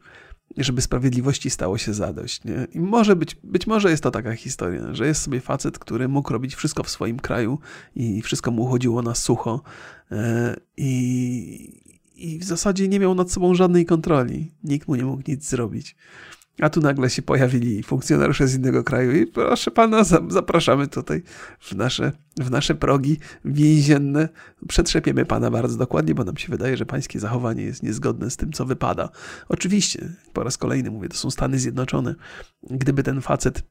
[0.57, 2.45] żeby sprawiedliwości stało się zadość.
[2.45, 2.67] Nie?
[2.73, 6.33] I może być, być może jest to taka historia, że jest sobie facet, który mógł
[6.33, 7.59] robić wszystko w swoim kraju
[7.95, 9.63] i wszystko mu chodziło na sucho
[10.11, 11.83] e, i,
[12.15, 14.55] i w zasadzie nie miał nad sobą żadnej kontroli.
[14.65, 15.97] Nikt mu nie mógł nic zrobić.
[16.63, 21.23] A tu nagle się pojawili funkcjonariusze z innego kraju i proszę pana, zapraszamy tutaj
[21.61, 24.29] w nasze, w nasze progi więzienne.
[24.69, 28.53] Przetrzepiemy pana bardzo dokładnie, bo nam się wydaje, że pańskie zachowanie jest niezgodne z tym,
[28.53, 29.09] co wypada.
[29.49, 32.15] Oczywiście, po raz kolejny mówię, to są Stany Zjednoczone.
[32.63, 33.63] Gdyby ten facet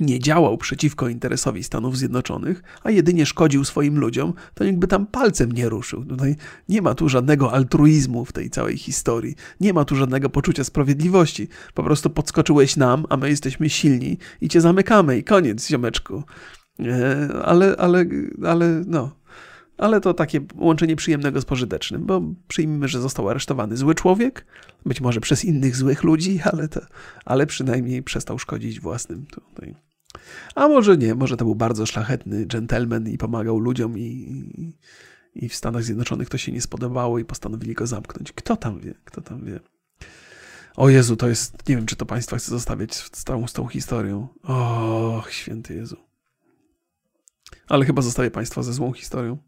[0.00, 5.06] nie działał przeciwko interesowi Stanów Zjednoczonych, a jedynie szkodził swoim ludziom, to nikt by tam
[5.06, 6.04] palcem nie ruszył.
[6.04, 6.36] Tutaj
[6.68, 9.34] nie ma tu żadnego altruizmu w tej całej historii.
[9.60, 11.48] Nie ma tu żadnego poczucia sprawiedliwości.
[11.74, 16.22] Po prostu podskoczyłeś nam, a my jesteśmy silni i cię zamykamy i koniec, ziomeczku.
[16.80, 18.04] E, ale, ale,
[18.44, 19.23] ale, no.
[19.78, 24.46] Ale to takie łączenie przyjemnego z pożytecznym, bo przyjmijmy, że został aresztowany zły człowiek,
[24.86, 26.80] być może przez innych złych ludzi, ale, to,
[27.24, 29.74] ale przynajmniej przestał szkodzić własnym tutaj.
[30.54, 34.72] A może nie, może to był bardzo szlachetny dżentelmen i pomagał ludziom i,
[35.34, 38.32] i w Stanach Zjednoczonych to się nie spodobało i postanowili go zamknąć.
[38.32, 39.60] Kto tam wie, kto tam wie.
[40.76, 43.66] O Jezu, to jest, nie wiem, czy to Państwa chce zostawiać z tą, z tą
[43.66, 44.28] historią.
[44.42, 45.96] Och, święty Jezu.
[47.68, 49.38] Ale chyba zostawię Państwa ze złą historią.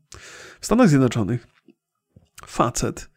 [0.60, 1.46] W Stanach Zjednoczonych
[2.46, 3.10] facet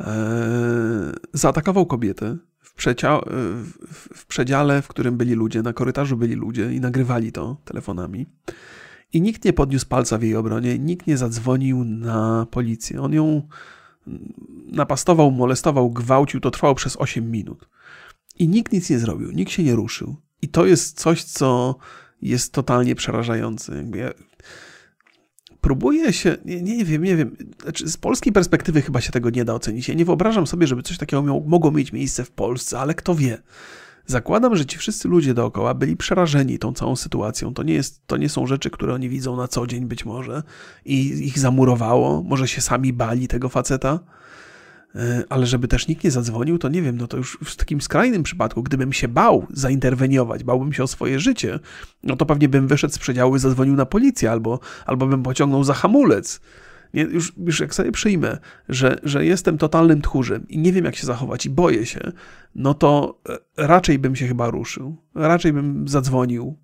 [0.00, 6.34] e, zaatakował kobietę w, przecia- w, w przedziale, w którym byli ludzie, na korytarzu byli
[6.34, 8.26] ludzie i nagrywali to telefonami.
[9.12, 13.02] I nikt nie podniósł palca w jej obronie, nikt nie zadzwonił na policję.
[13.02, 13.42] On ją
[14.66, 16.40] napastował, molestował, gwałcił.
[16.40, 17.68] To trwało przez 8 minut.
[18.38, 20.16] I nikt nic nie zrobił, nikt się nie ruszył.
[20.42, 21.76] I to jest coś, co
[22.22, 23.76] jest totalnie przerażające.
[23.76, 24.10] Jakby ja
[25.60, 29.44] próbuję się, nie, nie wiem, nie wiem, znaczy z polskiej perspektywy chyba się tego nie
[29.44, 29.88] da ocenić.
[29.88, 33.14] Ja nie wyobrażam sobie, żeby coś takiego miało, mogło mieć miejsce w Polsce, ale kto
[33.14, 33.38] wie.
[34.06, 37.54] Zakładam, że ci wszyscy ludzie dookoła byli przerażeni tą całą sytuacją.
[37.54, 40.42] To nie, jest, to nie są rzeczy, które oni widzą na co dzień być może
[40.84, 42.22] i ich zamurowało.
[42.22, 44.00] Może się sami bali tego faceta.
[44.94, 47.80] E, ale żeby też nikt nie zadzwonił, to nie wiem, no to już w takim
[47.80, 51.58] skrajnym przypadku, gdybym się bał zainterweniować, bałbym się o swoje życie,
[52.02, 55.64] no to pewnie bym wyszedł z przedziału i zadzwonił na policję, albo, albo bym pociągnął
[55.64, 56.40] za hamulec.
[56.94, 58.38] Nie, już, już jak sobie przyjmę,
[58.68, 62.00] że, że jestem totalnym tchórzem i nie wiem, jak się zachować i boję się,
[62.54, 64.96] no to e, raczej bym się chyba ruszył.
[65.14, 66.56] Raczej bym zadzwonił.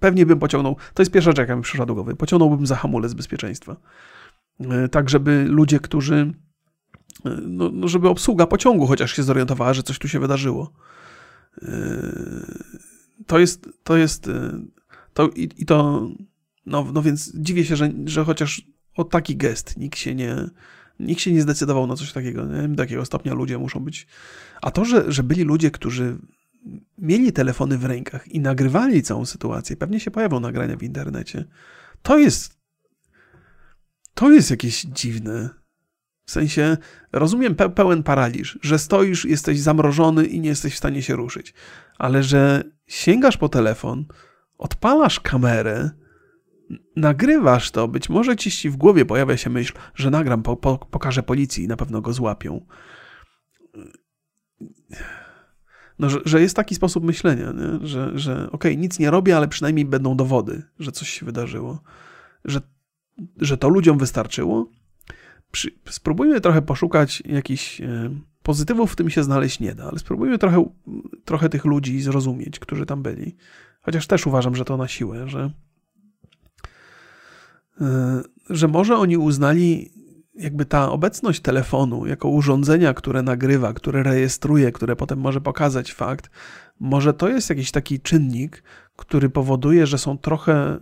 [0.00, 0.76] Pewnie bym pociągnął.
[0.94, 2.16] To jest pierwsza rzecz, jaka mi przyszła do głowy.
[2.16, 3.76] Pociągnąłbym za hamulec bezpieczeństwa.
[4.60, 6.34] E, tak, żeby ludzie, którzy
[7.24, 10.72] no, no, żeby obsługa pociągu chociaż się zorientowała, że coś tu się wydarzyło.
[11.62, 11.68] Yy,
[13.26, 14.60] to jest, to jest, yy,
[15.14, 16.08] to i, i to,
[16.66, 18.62] no, no więc dziwię się, że, że chociaż
[18.96, 20.36] o taki gest nikt się nie,
[21.00, 22.44] nikt się nie zdecydował na coś takiego.
[22.44, 22.68] Nie?
[22.68, 24.06] Do takiego stopnia ludzie muszą być.
[24.62, 26.18] A to, że, że byli ludzie, którzy
[26.98, 31.44] mieli telefony w rękach i nagrywali całą sytuację, pewnie się pojawią nagrania w internecie,
[32.02, 32.58] to jest,
[34.14, 35.63] to jest jakieś dziwne.
[36.26, 36.76] W sensie,
[37.12, 41.54] rozumiem pe pełen paraliż, że stoisz, jesteś zamrożony i nie jesteś w stanie się ruszyć,
[41.98, 44.04] ale że sięgasz po telefon,
[44.58, 45.90] odpalasz kamerę,
[46.96, 51.22] nagrywasz to, być może ci w głowie pojawia się myśl, że nagram, po, po, pokażę
[51.22, 52.66] policji i na pewno go złapią.
[55.98, 57.86] No, że, że jest taki sposób myślenia, nie?
[57.86, 61.82] że, że okej, okay, nic nie robię, ale przynajmniej będą dowody, że coś się wydarzyło.
[62.44, 62.60] Że,
[63.36, 64.70] że to ludziom wystarczyło,
[65.54, 68.10] przy, spróbujmy trochę poszukać jakichś e,
[68.42, 70.64] pozytywów, w tym się znaleźć nie da, ale spróbujmy trochę,
[71.24, 73.36] trochę tych ludzi zrozumieć, którzy tam byli.
[73.82, 75.50] Chociaż też uważam, że to na siłę, że,
[77.80, 79.92] e, że może oni uznali
[80.34, 86.30] jakby ta obecność telefonu jako urządzenia, które nagrywa, które rejestruje, które potem może pokazać fakt,
[86.80, 88.62] może to jest jakiś taki czynnik,
[88.96, 90.78] który powoduje, że są trochę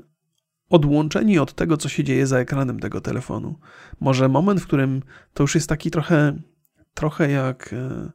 [0.72, 3.58] odłączeni od tego, co się dzieje za ekranem tego telefonu.
[4.00, 5.02] Może moment, w którym
[5.34, 6.36] to już jest taki trochę,
[6.94, 8.10] trochę jak e,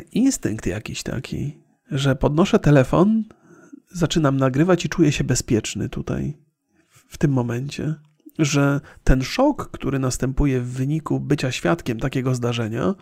[0.00, 3.24] instynkt jakiś taki, że podnoszę telefon,
[3.90, 6.38] zaczynam nagrywać i czuję się bezpieczny tutaj,
[6.88, 7.94] w tym momencie.
[8.38, 12.94] Że ten szok, który następuje w wyniku bycia świadkiem takiego zdarzenia,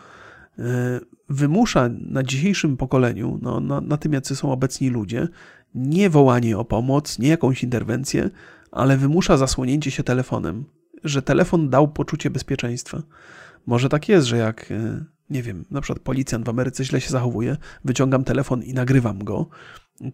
[0.59, 5.29] e, wymusza na dzisiejszym pokoleniu, no, na, na tym, jacy są obecni ludzie,
[5.75, 8.31] nie wołanie o pomoc, nie jakąś interwencję,
[8.73, 10.65] ale wymusza zasłonięcie się telefonem,
[11.05, 13.03] że telefon dał poczucie bezpieczeństwa.
[13.67, 17.11] Może tak jest, że jak, e, nie wiem, na przykład policjant w Ameryce źle się
[17.11, 19.47] zachowuje, wyciągam telefon i nagrywam go,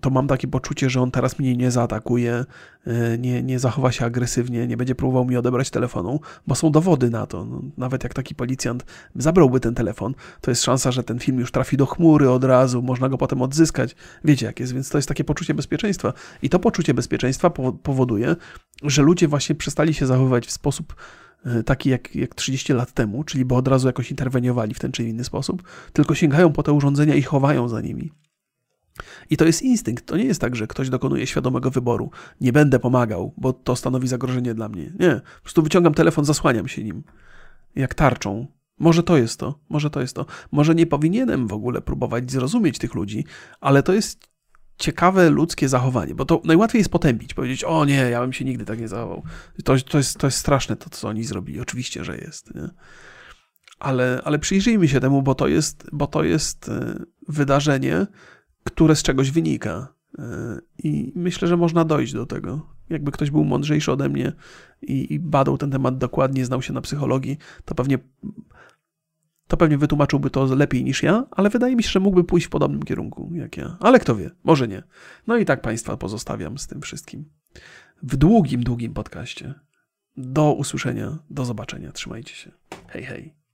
[0.01, 2.45] to mam takie poczucie, że on teraz mnie nie zaatakuje,
[2.87, 7.11] e, nie, nie zachowa się agresywnie, nie będzie próbował mi odebrać telefonu, bo są dowody
[7.11, 7.45] na to.
[7.45, 8.85] No, nawet jak taki policjant
[9.17, 12.83] zabrałby ten telefon, to jest szansa, że ten film już trafi do chmury od razu,
[12.83, 13.97] można go potem odzyskać.
[14.25, 16.13] Wiecie jak jest, więc to jest takie poczucie bezpieczeństwa.
[16.43, 17.51] I to poczucie bezpieczeństwa
[17.83, 18.37] powoduje,
[18.83, 20.95] że ludzie właśnie przestali się zachowywać w sposób
[21.45, 24.93] e, taki jak, jak 30 lat temu, czyli bo od razu jakoś interweniowali w ten
[24.93, 28.26] czy inny sposób, tylko sięgają po te urządzenia i chowają za nimi.
[29.31, 30.07] I to jest instynkt.
[30.07, 32.11] To nie jest tak, że ktoś dokonuje świadomego wyboru.
[32.41, 34.93] Nie będę pomagał, bo to stanowi zagrożenie dla mnie.
[34.99, 35.21] Nie.
[35.37, 37.03] Po prostu wyciągam telefon, zasłaniam się nim.
[37.77, 38.47] Jak tarczą.
[38.79, 39.59] Może to jest to.
[39.69, 40.27] Może to jest to.
[40.53, 43.25] Może nie powinienem w ogóle próbować zrozumieć tych ludzi,
[43.61, 44.37] ale to jest
[44.79, 48.65] ciekawe ludzkie zachowanie, bo to najłatwiej jest potępić, powiedzieć, o nie, ja bym się nigdy
[48.65, 49.23] tak nie zachował.
[49.65, 51.61] To, to, jest, to jest straszne to, co oni zrobili.
[51.61, 52.55] Oczywiście, że jest.
[52.55, 52.69] Nie?
[53.79, 58.07] Ale, ale przyjrzyjmy się temu, bo to jest, bo to jest e, wydarzenie,
[58.67, 59.95] które z czegoś wynika.
[60.19, 62.67] E, I myślę, że można dojść do tego.
[62.91, 64.33] Jakby ktoś był mądrzejszy ode mnie
[64.83, 67.99] i, i badał ten temat dokładnie, znał się na psychologii, to pewnie,
[69.47, 72.51] to pewnie wytłumaczyłby to lepiej niż ja, ale wydaje mi się, że mógłby pójść w
[72.51, 73.77] podobnym kierunku jak ja.
[73.81, 74.83] Ale kto wie, może nie.
[75.27, 77.25] No i tak Państwa pozostawiam z tym wszystkim.
[78.03, 79.55] W długim, długim podcaście.
[80.17, 81.93] Do usłyszenia, do zobaczenia.
[81.93, 82.51] Trzymajcie się.
[82.89, 83.46] Hej, hej.